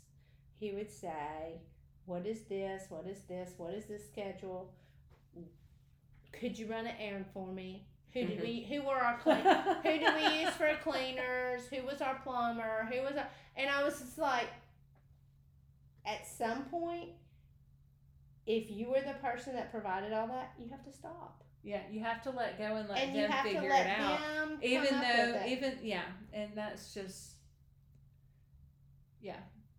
He 0.59 0.73
would 0.73 0.91
say, 0.91 1.61
"What 2.05 2.25
is 2.25 2.41
this? 2.41 2.83
What 2.89 3.07
is 3.07 3.21
this? 3.27 3.53
What 3.57 3.73
is 3.73 3.85
this 3.85 4.05
schedule? 4.05 4.73
Could 6.33 6.59
you 6.59 6.67
run 6.67 6.85
an 6.85 6.95
errand 6.99 7.25
for 7.33 7.47
me? 7.47 7.85
Who 8.13 8.25
did 8.25 8.41
we? 8.41 8.67
Who 8.69 8.83
were 8.83 8.95
our 8.95 9.17
clean, 9.19 9.37
who 9.83 9.99
did 9.99 10.13
we 10.15 10.41
use 10.41 10.53
for 10.55 10.69
cleaners? 10.83 11.67
Who 11.67 11.85
was 11.85 12.01
our 12.01 12.19
plumber? 12.23 12.89
Who 12.91 13.01
was 13.01 13.15
our?" 13.15 13.27
And 13.55 13.69
I 13.69 13.83
was 13.83 13.99
just 13.99 14.17
like, 14.17 14.47
at 16.05 16.27
some 16.27 16.63
point. 16.63 17.09
If 18.52 18.70
you 18.70 18.89
were 18.89 18.99
the 18.99 19.14
person 19.22 19.54
that 19.56 19.72
provided 19.72 20.12
all 20.12 20.28
that, 20.28 20.52
you 20.60 20.70
have 20.72 20.84
to 20.84 20.91
stop, 20.91 21.41
Yeah, 21.64 21.80
you 21.89 22.04
have 22.04 22.22
to 22.24 22.32
let 22.32 22.58
go 22.58 22.76
and 22.76 22.89
let 22.89 22.97
and 22.97 23.16
them 23.16 23.32
to 23.32 23.43
figure 23.43 23.70
let 23.70 23.86
it 23.86 23.99
out. 23.99 24.20
even 24.62 24.99
though 24.99 25.43
even 25.47 25.78
yeah 25.82 26.04
and 26.34 26.52
that's 26.54 26.93
just 26.93 27.36
yeah 29.22 29.38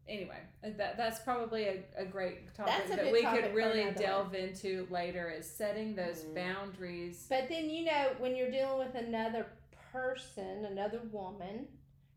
anyway 0.08 0.38
uh, 0.64 0.68
that 0.78 0.96
that's 0.96 1.20
probably 1.20 1.64
a, 1.64 1.82
a 1.98 2.04
great 2.04 2.54
topic 2.54 2.74
a 2.92 2.96
that 2.96 3.12
we 3.12 3.22
topic 3.22 3.42
could 3.44 3.54
really 3.54 3.90
delve 3.92 4.34
into 4.34 4.86
later 4.90 5.28
is 5.30 5.48
setting 5.48 5.94
those 5.94 6.24
Mhm. 6.24 6.34
boundaries 6.34 7.26
But 7.28 7.48
then 7.48 7.68
you 7.68 7.84
know 7.84 8.12
when 8.18 8.34
you're 8.36 8.50
dealing 8.50 8.78
with 8.78 8.94
another 8.94 9.46
person, 9.92 10.64
another 10.64 11.00
woman, 11.10 11.68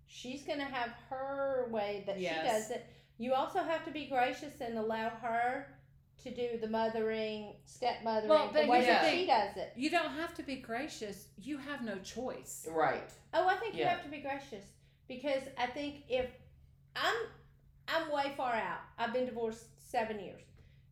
she's 0.07 0.43
gonna 0.43 0.63
have 0.63 0.91
her 1.09 1.67
way 1.69 2.03
that 2.07 2.19
Yes. 2.19 2.35
she 2.37 2.47
does 2.47 2.71
it. 2.71 2.85
You 3.17 3.33
also 3.33 3.59
have 3.59 3.83
to 3.85 3.91
be 3.91 4.05
gracious 4.07 4.61
and 4.61 4.77
allow 4.77 5.09
her 5.09 5.74
to 6.23 6.31
do 6.33 6.57
the 6.59 6.67
mothering, 6.67 7.53
stepmothering, 7.65 8.29
Well, 8.29 8.49
but 8.51 8.63
the 8.63 8.69
way 8.69 8.81
that 8.85 9.11
she 9.11 9.25
does 9.27 9.55
it. 9.57 9.73
you 9.75 9.89
don't 9.89 10.11
have 10.11 10.33
to 10.35 10.43
be 10.43 10.55
gracious 10.55 11.27
you 11.37 11.57
have 11.57 11.83
no 11.83 11.97
choice 11.99 12.67
right 12.71 13.11
Oh, 13.33 13.47
I 13.47 13.55
think 13.55 13.75
you 13.75 13.83
have 13.83 14.01
to 14.03 14.09
be 14.09 14.19
gracious 14.19 14.63
because 15.07 15.43
I 15.57 15.67
think 15.67 16.03
if 16.07 16.27
I'm 16.95 17.15
I'm 17.87 18.11
way 18.11 18.33
far 18.35 18.53
out. 18.53 18.79
I've 18.97 19.13
been 19.13 19.25
divorced 19.25 19.65
seven 19.77 20.19
years. 20.19 20.41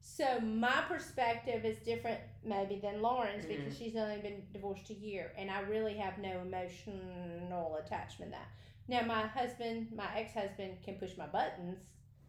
So 0.01 0.39
my 0.41 0.83
perspective 0.87 1.63
is 1.63 1.77
different 1.77 2.19
maybe 2.43 2.79
than 2.83 3.01
Lauren's 3.01 3.45
because 3.45 3.73
mm-hmm. 3.73 3.83
she's 3.83 3.95
only 3.95 4.17
been 4.17 4.43
divorced 4.51 4.89
a 4.89 4.93
year 4.93 5.31
and 5.37 5.49
I 5.49 5.61
really 5.61 5.95
have 5.95 6.17
no 6.17 6.41
emotional 6.41 7.79
attachment 7.83 8.33
to 8.33 8.37
that. 8.37 8.49
Now 8.89 9.07
my 9.07 9.25
husband, 9.27 9.87
my 9.95 10.07
ex 10.15 10.33
husband 10.33 10.73
can 10.83 10.95
push 10.95 11.11
my 11.17 11.27
buttons. 11.27 11.79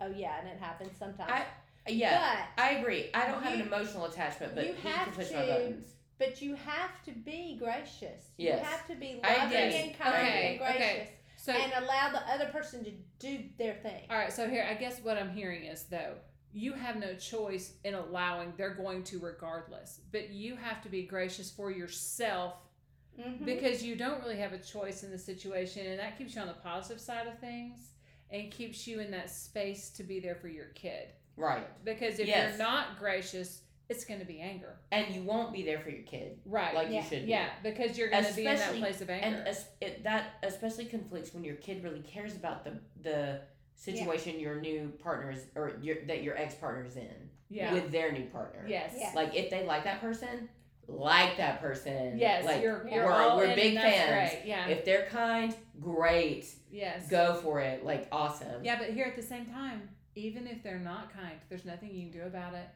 Oh 0.01 0.13
yeah, 0.15 0.39
and 0.39 0.49
it 0.49 0.59
happens 0.59 0.93
sometimes. 0.99 1.31
I- 1.31 1.47
yeah 1.89 2.47
But 2.57 2.63
i 2.65 2.71
agree 2.73 3.11
i 3.15 3.27
don't 3.31 3.43
have 3.43 3.55
an 3.55 3.61
emotional 3.61 4.07
attachment 4.07 4.55
but 4.55 4.67
you 4.67 4.75
have 4.83 5.07
can 5.07 5.13
push 5.15 5.31
my 5.33 5.41
to- 5.43 5.47
buttons 5.47 5.87
but 6.17 6.41
you 6.41 6.55
have 6.55 7.03
to 7.07 7.11
be 7.11 7.57
gracious. 7.59 8.31
Yes. 8.39 8.61
You 8.61 8.65
have 8.65 8.87
to 8.87 8.95
be 8.95 9.21
loving 9.21 9.57
and 9.59 9.99
kind 9.99 10.15
Okay, 10.15 10.49
and 10.51 10.59
gracious. 10.59 10.77
okay. 10.81 11.09
so 11.37 11.53
and 11.53 11.73
allow 11.85 12.11
the 12.13 12.21
other 12.33 12.47
person 12.47 12.85
to 12.85 12.93
do 13.19 13.41
their 13.59 13.75
thing. 13.75 14.03
all 14.11 14.17
right 14.17 14.33
so 14.33 14.49
here 14.49 14.65
i 14.71 14.75
guess 14.75 15.01
what 15.03 15.19
i'm 15.19 15.31
hearing 15.31 15.65
is 15.65 15.83
though 15.85 16.15
you 16.53 16.73
have 16.73 16.97
no 16.97 17.15
choice 17.17 17.73
in 17.85 17.95
allowing 17.95 18.53
they're 18.57 18.75
going 18.75 19.03
to 19.03 19.19
regardless 19.19 20.01
but 20.13 20.31
you 20.31 20.55
have 20.57 20.81
to 20.83 20.89
be 20.89 21.03
gracious 21.03 21.51
for 21.51 21.71
yourself 21.71 22.55
Mhm. 23.19 23.45
because 23.45 23.83
you 23.85 23.95
don't 23.95 24.21
really 24.23 24.39
have 24.39 24.53
a 24.53 24.59
choice 24.59 25.03
in 25.05 25.11
the 25.13 25.19
situation 25.19 25.87
and 25.87 25.99
that 26.01 26.17
keeps 26.19 26.35
you 26.35 26.41
on 26.41 26.49
the 26.49 26.55
positive 26.55 27.01
side 27.01 27.27
of 27.29 27.39
things 27.39 27.91
and 28.31 28.51
keeps 28.51 28.87
you 28.89 28.99
in 29.01 29.11
that 29.13 29.31
space 29.31 29.91
to 29.91 30.03
be 30.03 30.19
there 30.19 30.35
for 30.35 30.49
your 30.49 30.67
kid 30.75 31.09
right 31.37 31.67
because 31.85 32.19
if 32.19 32.27
Yes. 32.29 32.51
you're 32.51 32.59
not 32.67 32.99
gracious 32.99 33.61
it's 33.91 34.05
going 34.07 34.19
to 34.21 34.25
be 34.27 34.41
anger 34.41 34.77
and 34.93 35.15
you 35.15 35.23
won't 35.23 35.53
be 35.53 35.63
there 35.63 35.79
for 35.81 35.91
your 35.91 36.03
kid 36.05 36.39
right 36.47 36.75
like 36.75 36.89
Yeah. 36.91 37.03
you 37.03 37.09
should 37.09 37.25
be. 37.27 37.31
yeah 37.31 37.49
because 37.63 37.99
you're 37.99 38.09
going 38.09 38.25
to 38.25 38.33
be 38.35 38.47
in 38.47 38.57
that 38.57 38.75
place 38.77 39.01
of 39.01 39.11
anger 39.11 39.39
and 39.39 39.49
es- 39.49 39.69
it, 39.81 40.05
that 40.05 40.35
especially 40.43 40.87
conflicts 40.87 41.35
when 41.35 41.45
your 41.45 41.57
kid 41.57 41.85
really 41.85 42.01
cares 42.01 42.35
about 42.35 42.65
the 42.65 42.79
the 43.03 43.41
situation 43.75 44.39
your 44.41 44.61
new 44.61 44.89
partner 45.03 45.33
is 45.33 45.45
or 45.57 45.73
your, 45.83 45.97
that 46.07 46.23
your 46.23 46.37
ex 46.39 46.55
partner 46.55 46.85
is 46.85 46.97
in 46.97 47.29
yeah 47.51 47.73
with 47.75 47.91
their 47.91 48.11
new 48.13 48.25
partner. 48.27 48.65
yes 48.67 48.95
Yeah. 48.97 49.13
Like 49.15 49.35
if 49.35 49.51
they 49.51 49.67
like 49.67 49.85
that 49.85 50.01
person, 50.01 50.49
like 50.89 51.37
that 51.37 51.61
person. 51.61 52.17
yes 52.17 52.45
Like 52.45 52.63
you're, 52.63 52.89
you're 52.89 53.05
we're- 53.05 53.15
all 53.15 53.37
we're 53.37 53.47
in, 53.47 53.55
big 53.57 53.75
and 53.75 53.77
that's 53.85 53.97
fans. 53.97 54.31
great. 54.33 54.43
yeah 54.49 54.69
if 54.69 54.85
they're 54.85 55.07
kind, 55.07 55.55
great. 55.81 56.47
yes 56.71 57.09
Go 57.11 57.35
for 57.35 57.61
it. 57.61 57.85
Like 57.85 58.09
awesome. 58.11 58.65
yeah 58.65 58.79
but 58.79 58.91
here 58.91 59.05
at 59.05 59.17
the 59.17 59.23
same 59.23 59.45
time 59.47 59.89
even 60.17 60.47
if 60.47 60.63
they're 60.63 60.79
not 60.79 61.13
kind 61.13 61.35
there's 61.49 61.65
nothing 61.65 61.91
you 61.93 62.03
can 62.11 62.21
do 62.21 62.27
about 62.27 62.55
it 62.55 62.69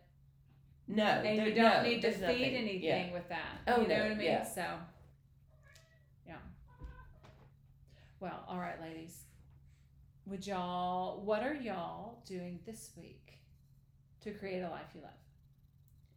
No. 0.89 1.05
and 1.05 1.39
there- 1.39 1.49
you 1.49 1.55
don't 1.55 1.83
no, 1.83 1.89
need 1.89 2.03
to 2.03 2.11
feed 2.13 2.21
nothing. 2.23 2.43
anything 2.57 2.83
Yeah. 2.83 3.13
with 3.13 3.29
that. 3.29 3.59
Oh, 3.67 3.83
you 3.83 3.89
know 3.89 3.97
no, 3.97 4.03
what 4.05 4.13
I 4.13 4.15
mean? 4.15 4.27
yeah. 4.27 4.43
So, 4.43 4.65
yeah. 6.27 6.37
Well, 8.21 8.45
all 8.49 8.59
right, 8.59 8.81
ladies. 8.81 9.23
Would 10.27 10.47
y'all? 10.47 11.21
What 11.23 11.43
are 11.43 11.55
y'all 11.55 12.19
doing 12.27 12.59
this 12.67 12.91
week 12.97 13.33
to 14.23 14.31
create 14.33 14.61
a 14.61 14.69
life 14.69 14.87
you 14.95 15.01
love? 15.01 15.11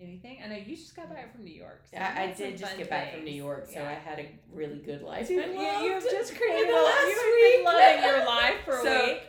Anything? 0.01 0.39
I 0.43 0.47
know 0.47 0.55
you 0.55 0.76
just 0.76 0.95
got 0.95 1.09
back 1.09 1.32
from 1.34 1.45
New 1.45 1.53
York. 1.53 1.84
so 1.91 1.97
I, 1.99 2.24
I 2.24 2.32
did 2.34 2.57
just 2.57 2.76
get 2.76 2.89
back 2.89 3.13
from. 3.13 3.24
New 3.24 3.32
York, 3.32 3.67
so 3.67 3.74
Yeah. 3.80 3.89
I 3.89 3.93
had 3.93 4.19
a 4.19 4.28
really 4.51 4.80
good 4.80 5.01
life. 5.03 5.30
You, 5.30 5.41
you 5.41 5.91
have 5.93 6.03
just 6.03 6.36
created 6.38 6.69
a 6.69 6.74
life. 6.74 7.05
You 7.07 7.17
have 7.22 7.55
been 7.55 7.63
loving 7.65 8.03
your 8.09 8.26
life 8.26 8.55
for 8.65 8.80
a 8.80 8.84
So, 8.84 9.05
week. 9.05 9.22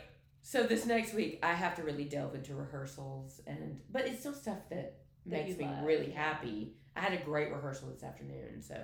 So 0.43 0.63
this 0.63 0.85
next 0.85 1.13
week 1.15 1.39
I 1.41 1.53
have 1.53 1.75
to 1.77 1.83
really 1.83 2.03
delve 2.03 2.35
into 2.35 2.53
rehearsals 2.53 3.41
and 3.47 3.79
but 3.89 4.05
it's 4.05 4.19
still 4.19 4.33
stuff 4.33 4.59
that, 4.69 4.97
That 5.25 5.45
makes 5.45 5.57
me 5.57 5.65
love, 5.65 5.83
really 5.83 6.11
happy. 6.11 6.73
I 6.95 6.99
had 6.99 7.13
a 7.13 7.23
great 7.23 7.51
rehearsal 7.51 7.89
this 7.89 8.03
afternoon, 8.03 8.61
so 8.61 8.77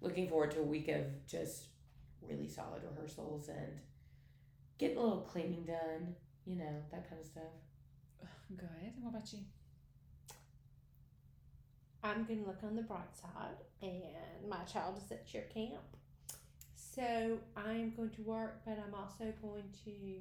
looking 0.00 0.28
forward 0.28 0.52
to 0.52 0.60
a 0.60 0.64
week 0.64 0.86
of 0.88 1.26
just 1.26 1.64
really 2.20 2.48
solid 2.48 2.82
rehearsals 2.88 3.48
and 3.48 3.80
getting 4.78 4.98
a 4.98 5.00
little 5.00 5.22
cleaning 5.22 5.64
done, 5.64 6.14
you 6.44 6.56
know, 6.56 6.72
that 6.92 7.08
kind 7.08 7.20
of 7.20 7.26
stuff. 7.26 7.42
Good. 8.56 8.92
What 9.00 9.10
about 9.10 9.32
you? 9.32 9.40
I'm 12.04 12.24
going 12.24 12.42
to 12.42 12.46
look 12.46 12.58
on 12.64 12.76
the 12.76 12.82
bright 12.82 13.16
side, 13.16 13.56
and 13.80 14.48
my 14.48 14.62
child 14.64 14.96
is 15.02 15.10
at 15.10 15.26
cheer 15.26 15.46
camp. 15.54 15.96
So 16.74 17.38
I'm 17.56 17.92
going 17.96 18.10
to 18.10 18.22
work, 18.22 18.60
but 18.66 18.78
I'm 18.78 18.94
also 18.94 19.32
going 19.40 19.64
to 19.84 20.20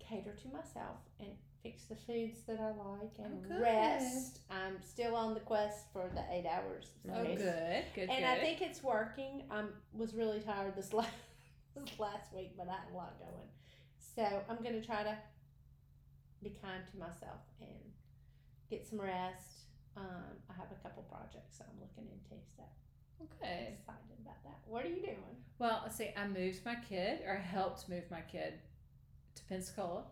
cater 0.00 0.32
to 0.34 0.48
myself 0.48 0.96
and 1.18 1.28
fix 1.62 1.84
the 1.84 1.94
foods 1.96 2.40
that 2.46 2.58
I 2.58 2.68
like 2.68 3.12
and 3.18 3.44
Oh, 3.52 3.60
rest. 3.60 4.40
I'm 4.50 4.80
still 4.82 5.14
on 5.14 5.34
the 5.34 5.40
quest 5.40 5.86
for 5.92 6.10
the 6.14 6.22
eight 6.32 6.46
hours. 6.46 6.86
Oh, 7.12 7.22
good. 7.24 7.84
Good. 7.94 8.08
And 8.08 8.18
good. 8.18 8.24
I 8.24 8.38
think 8.38 8.62
it's 8.62 8.82
working. 8.82 9.44
I 9.50 9.64
was 9.92 10.14
really 10.14 10.40
tired 10.40 10.74
this 10.76 10.92
last 10.94 11.10
this 11.74 11.98
last 11.98 12.34
week, 12.34 12.52
but 12.56 12.68
I 12.68 12.72
had 12.72 12.92
a 12.92 12.96
lot 12.96 13.18
going. 13.18 13.48
So 14.16 14.42
I'm 14.48 14.62
gonna 14.62 14.82
try 14.82 15.02
to 15.02 15.16
be 16.42 16.50
kind 16.62 16.82
to 16.90 16.98
myself 16.98 17.40
and 17.60 17.92
get 18.70 18.86
some 18.86 19.00
rest. 19.00 19.66
Um, 19.96 20.38
I 20.48 20.54
have 20.54 20.68
a 20.72 20.82
couple 20.82 21.02
projects 21.04 21.58
that 21.58 21.68
I'm 21.70 21.80
looking 21.80 22.10
into, 22.10 22.42
so 22.56 22.62
I'm 23.20 23.26
excited 23.26 24.18
about 24.22 24.42
that. 24.44 24.58
What 24.66 24.84
are 24.84 24.88
you 24.88 25.02
doing? 25.02 25.36
Well, 25.58 25.90
see, 25.90 26.10
I 26.16 26.26
moved 26.26 26.64
my 26.64 26.76
kid, 26.88 27.20
or 27.26 27.34
helped 27.36 27.88
move 27.88 28.04
my 28.10 28.22
kid 28.22 28.54
Pensacola 29.50 30.04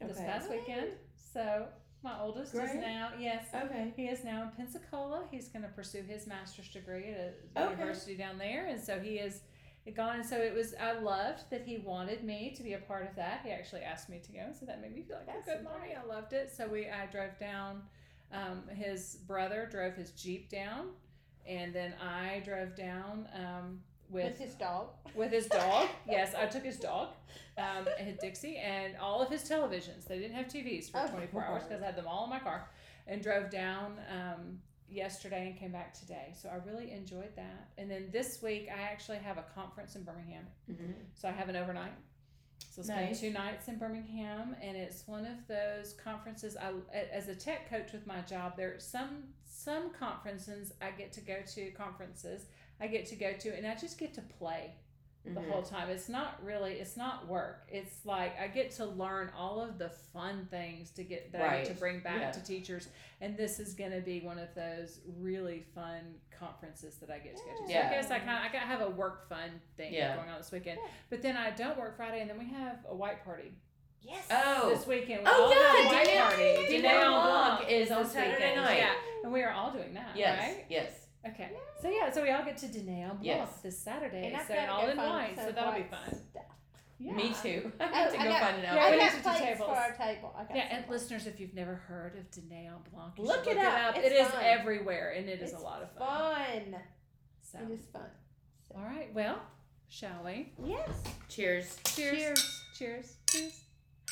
this 0.00 0.16
Okay. 0.16 0.26
past 0.26 0.50
weekend. 0.50 0.92
So 1.14 1.66
my 2.02 2.18
oldest 2.20 2.54
is 2.54 2.60
Great. 2.60 2.80
now 2.80 3.10
yes. 3.18 3.46
Okay. 3.54 3.92
He 3.96 4.06
is 4.06 4.24
now 4.24 4.42
in 4.44 4.50
Pensacola. 4.50 5.24
He's 5.30 5.48
going 5.48 5.62
to 5.64 5.68
pursue 5.68 6.02
his 6.02 6.26
master's 6.26 6.68
degree 6.68 7.12
at 7.12 7.34
a 7.56 7.60
Okay. 7.64 7.70
university 7.72 8.16
down 8.16 8.38
there, 8.38 8.66
and 8.66 8.80
so 8.80 9.00
he 9.00 9.16
is 9.18 9.40
gone. 9.94 10.16
And 10.20 10.26
so 10.26 10.36
it 10.38 10.54
was. 10.54 10.74
I 10.80 10.92
loved 10.92 11.50
that 11.50 11.62
he 11.62 11.78
wanted 11.78 12.22
me 12.24 12.54
to 12.56 12.62
be 12.62 12.74
a 12.74 12.78
part 12.78 13.08
of 13.08 13.16
that. 13.16 13.40
He 13.44 13.50
actually 13.50 13.82
asked 13.82 14.08
me 14.08 14.20
to 14.20 14.32
go, 14.32 14.46
so 14.58 14.64
that 14.66 14.80
made 14.80 14.94
me 14.94 15.02
feel 15.02 15.16
like 15.16 15.26
That's 15.26 15.48
a 15.48 15.56
good 15.56 15.64
mommy. 15.64 15.78
great. 15.88 15.96
I 15.96 16.04
loved 16.06 16.32
it. 16.32 16.52
So 16.56 16.66
we, 16.68 16.88
I 16.88 17.06
drove 17.10 17.36
down. 17.38 17.82
Um, 18.32 18.62
his 18.68 19.16
brother 19.26 19.68
drove 19.70 19.94
his 19.94 20.10
jeep 20.12 20.50
down, 20.50 20.88
and 21.46 21.74
then 21.74 21.94
I 22.02 22.40
drove 22.44 22.74
down 22.76 23.28
um, 23.34 23.80
with 24.10 24.24
With 24.24 24.38
his 24.38 24.54
dog. 24.54 24.88
with 25.14 25.30
his 25.32 25.46
dog. 25.46 25.88
yes, 26.08 26.34
I 26.34 26.46
took 26.46 26.62
his 26.64 26.78
dog, 26.78 27.08
um, 27.58 27.86
and 27.98 28.18
Dixie, 28.18 28.56
and 28.56 28.96
all 29.00 29.20
of 29.22 29.28
his 29.30 29.42
televisions. 29.48 30.06
They 30.06 30.18
didn't 30.18 30.34
have 30.36 30.46
TVs 30.46 30.90
for 30.90 30.98
Oh, 31.04 31.08
24 31.08 31.44
hours 31.44 31.62
because 31.64 31.82
I 31.82 31.86
had 31.86 31.96
them 31.96 32.06
all 32.06 32.24
in 32.24 32.30
my 32.30 32.38
car, 32.38 32.68
and 33.06 33.22
drove 33.22 33.50
down 33.50 33.98
um, 34.10 34.58
yesterday 34.88 35.48
and 35.48 35.58
came 35.58 35.72
back 35.72 35.94
today. 35.98 36.32
So 36.40 36.48
I 36.48 36.56
really 36.68 36.92
enjoyed 36.92 37.34
that. 37.36 37.70
And 37.78 37.90
then 37.90 38.08
this 38.12 38.42
week 38.42 38.68
I 38.70 38.82
actually 38.82 39.18
have 39.18 39.38
a 39.38 39.44
conference 39.54 39.96
in 39.96 40.02
Birmingham. 40.04 40.44
Mm-hmm. 40.70 40.92
So 41.14 41.28
I 41.28 41.32
have 41.32 41.48
an 41.48 41.56
overnight. 41.56 41.92
So 42.70 42.82
spend 42.82 43.06
Nice. 43.06 43.20
two 43.20 43.30
nights 43.30 43.68
in 43.68 43.78
Birmingham, 43.78 44.56
and 44.60 44.76
it's 44.76 45.06
one 45.06 45.24
of 45.26 45.46
those 45.46 45.94
conferences. 46.02 46.56
I, 46.56 46.72
as 47.12 47.28
a 47.28 47.34
tech 47.34 47.70
coach 47.70 47.92
with 47.92 48.04
my 48.06 48.20
job, 48.22 48.56
there 48.56 48.74
are 48.74 48.80
some 48.80 49.24
some 49.44 49.90
conferences 49.98 50.72
I 50.82 50.90
get 50.90 51.12
to 51.12 51.20
go 51.20 51.36
to 51.54 51.70
conferences 51.70 52.46
I 52.80 52.86
get 52.88 53.06
to 53.06 53.16
go 53.16 53.32
to, 53.32 53.56
and 53.56 53.66
I 53.66 53.74
just 53.74 53.98
get 53.98 54.14
to 54.14 54.20
play 54.22 54.74
the 55.24 55.40
Mhm. 55.40 55.50
whole 55.50 55.62
time. 55.62 55.88
It's 55.88 56.08
not 56.10 56.42
really, 56.44 56.74
it's 56.74 56.98
not 56.98 57.26
work. 57.28 57.66
It's 57.68 58.04
like 58.04 58.38
I 58.38 58.46
get 58.46 58.72
to 58.72 58.84
learn 58.84 59.30
all 59.34 59.58
of 59.58 59.78
the 59.78 59.88
fun 59.88 60.46
things 60.50 60.90
to 60.92 61.02
get 61.04 61.32
that 61.32 61.40
I 61.40 61.56
get 61.62 61.66
to 61.68 61.74
bring 61.74 62.00
back 62.00 62.20
Yeah. 62.20 62.30
to 62.32 62.44
teachers, 62.44 62.88
and 63.22 63.34
this 63.36 63.58
is 63.58 63.72
going 63.74 63.92
to 63.92 64.00
be 64.02 64.20
one 64.20 64.38
of 64.38 64.54
those 64.54 65.00
really 65.18 65.62
fun 65.74 66.20
conferences 66.30 66.96
that 66.98 67.10
I 67.10 67.20
get 67.20 67.36
to 67.38 67.42
go 67.42 67.50
to. 67.52 67.56
So 67.66 67.72
Yeah. 67.72 67.88
I 67.88 67.90
guess 67.94 68.10
I 68.10 68.18
kind 68.18 68.32
of 68.38 68.50
I 68.50 68.52
got 68.52 68.60
to 68.60 68.66
have 68.66 68.82
a 68.82 68.90
work 68.90 69.26
fun 69.30 69.62
thing 69.78 69.94
Yeah. 69.94 70.14
going 70.16 70.28
on 70.28 70.36
this 70.36 70.52
weekend, 70.52 70.78
Yeah. 70.82 70.88
but 71.08 71.22
then 71.22 71.38
I 71.38 71.50
don't 71.52 71.78
work 71.78 71.96
Friday, 71.96 72.20
and 72.20 72.28
then 72.28 72.38
we 72.38 72.46
have 72.50 72.84
a 72.86 72.94
white 72.94 73.24
party 73.24 73.54
Yes. 74.02 74.26
Oh. 74.30 74.68
this 74.68 74.86
weekend. 74.86 75.20
We 75.20 75.26
Oh, 75.30 75.44
all 75.44 75.50
yeah, 75.50 75.56
a 75.56 75.86
white 75.86 76.06
Danae- 76.06 76.18
party. 76.20 76.42
Danae 76.66 76.82
Diner 76.82 76.88
en 76.88 77.10
Blanc 77.12 77.58
Blanc 77.60 77.70
is 77.70 77.90
on 77.90 78.04
Saturday 78.06 78.32
weekend. 78.48 78.56
night. 78.56 78.76
Yeah, 78.76 78.94
and 79.22 79.32
we 79.32 79.42
are 79.42 79.52
all 79.52 79.70
doing 79.70 79.94
that, 79.94 80.14
Yes. 80.14 80.38
right? 80.38 80.66
Yes. 80.68 81.03
Okay. 81.26 81.50
So 81.80 81.88
yeah, 81.88 82.10
so 82.12 82.22
we 82.22 82.30
all 82.30 82.44
get 82.44 82.56
to 82.58 82.68
Diner 82.68 82.90
en 82.92 83.08
Blanc 83.08 83.18
Yes. 83.22 83.48
this 83.62 83.78
Saturday. 83.78 84.26
And 84.26 84.36
I've 84.36 84.46
so 84.46 84.54
all 84.70 84.88
in 84.88 84.96
find 84.96 85.10
white, 85.10 85.36
so 85.46 85.52
that'll 85.52 85.72
be 85.72 85.82
fun. 85.88 86.06
stuff. 86.30 86.42
Yeah. 86.98 87.12
Me 87.14 87.34
too. 87.42 87.72
I 87.80 87.84
Oh, 87.84 87.86
have 87.94 88.12
to 88.12 88.18
go 88.18 88.24
got- 88.24 88.40
find 88.40 88.56
an 88.58 88.62
Yeah, 88.62 88.70
I 88.72 88.74
we 88.74 88.80
outfit. 88.80 88.92
need 88.92 88.98
got 88.98 89.10
to 89.10 89.16
do 89.16 89.22
plates 89.22 89.40
tables. 89.40 89.68
for 89.68 89.74
our 89.76 89.92
table. 89.92 90.34
I 90.36 90.42
got 90.44 90.56
Yeah, 90.56 90.68
some 90.68 90.76
and 90.78 90.86
plates. 90.86 91.02
listeners, 91.02 91.26
if 91.26 91.40
you've 91.40 91.54
never 91.54 91.74
heard 91.74 92.16
of 92.16 92.30
Diner 92.30 92.68
en 92.74 92.92
Blanc, 92.92 93.14
you 93.18 93.24
Look 93.24 93.46
it 93.46 93.56
look 93.56 93.64
up. 93.64 93.72
it 93.74 93.82
up. 93.82 93.96
It's 93.96 94.06
It 94.06 94.12
is 94.12 94.28
fun. 94.28 94.42
everywhere, 94.44 95.10
and 95.16 95.28
it 95.28 95.42
is 95.42 95.52
It's 95.52 95.60
a 95.60 95.64
lot 95.64 95.82
of 95.82 95.90
fun. 95.96 96.72
Fun. 96.72 96.80
So, 97.42 97.58
It 97.58 97.70
is 97.72 97.86
fun. 97.86 98.10
So- 98.68 98.76
all 98.76 98.84
right. 98.84 99.12
Well, 99.14 99.40
shall 99.88 100.22
we? 100.24 100.52
Yes. 100.64 100.88
Cheers. 101.28 101.76
Cheers. 101.84 102.18
Cheers. 102.18 102.60
Cheers. 102.78 103.16
Cheers. 103.30 103.60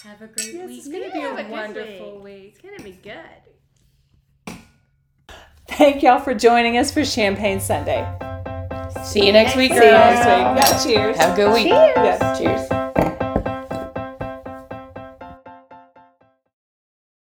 Have 0.03 0.21
a 0.23 0.27
great 0.27 0.55
Yes, 0.55 0.69
week. 0.69 0.79
it's 0.79 0.89
going 0.89 1.03
to 1.03 1.09
Yeah, 1.09 1.15
be 1.15 1.21
have 1.21 1.37
a 1.37 1.41
a 1.41 1.43
good 1.45 1.51
wonderful 1.53 2.19
week. 2.21 2.55
It's 2.57 2.61
gonna 2.61 2.83
be 2.83 2.93
good. 2.93 3.43
Thank 5.79 6.03
y'all 6.03 6.21
for 6.21 6.35
joining 6.35 6.77
us 6.79 6.91
for 6.93 7.05
Champagne 7.05 7.61
Sunday. 7.61 8.07
See 9.05 9.27
you 9.27 9.33
next 9.33 9.57
week, 9.57 9.71
See 9.73 9.77
you 9.77 9.81
girls. 9.83 9.93
next 9.93 10.27
week. 10.85 10.97
Yeah, 10.97 11.03
cheers. 11.03 11.17
Have 11.17 11.33
a 11.33 11.37
good 11.37 11.53
week. 11.53 11.67
Cheers. 11.69 11.97
Yeah. 11.97 12.39
Cheers. 12.39 12.82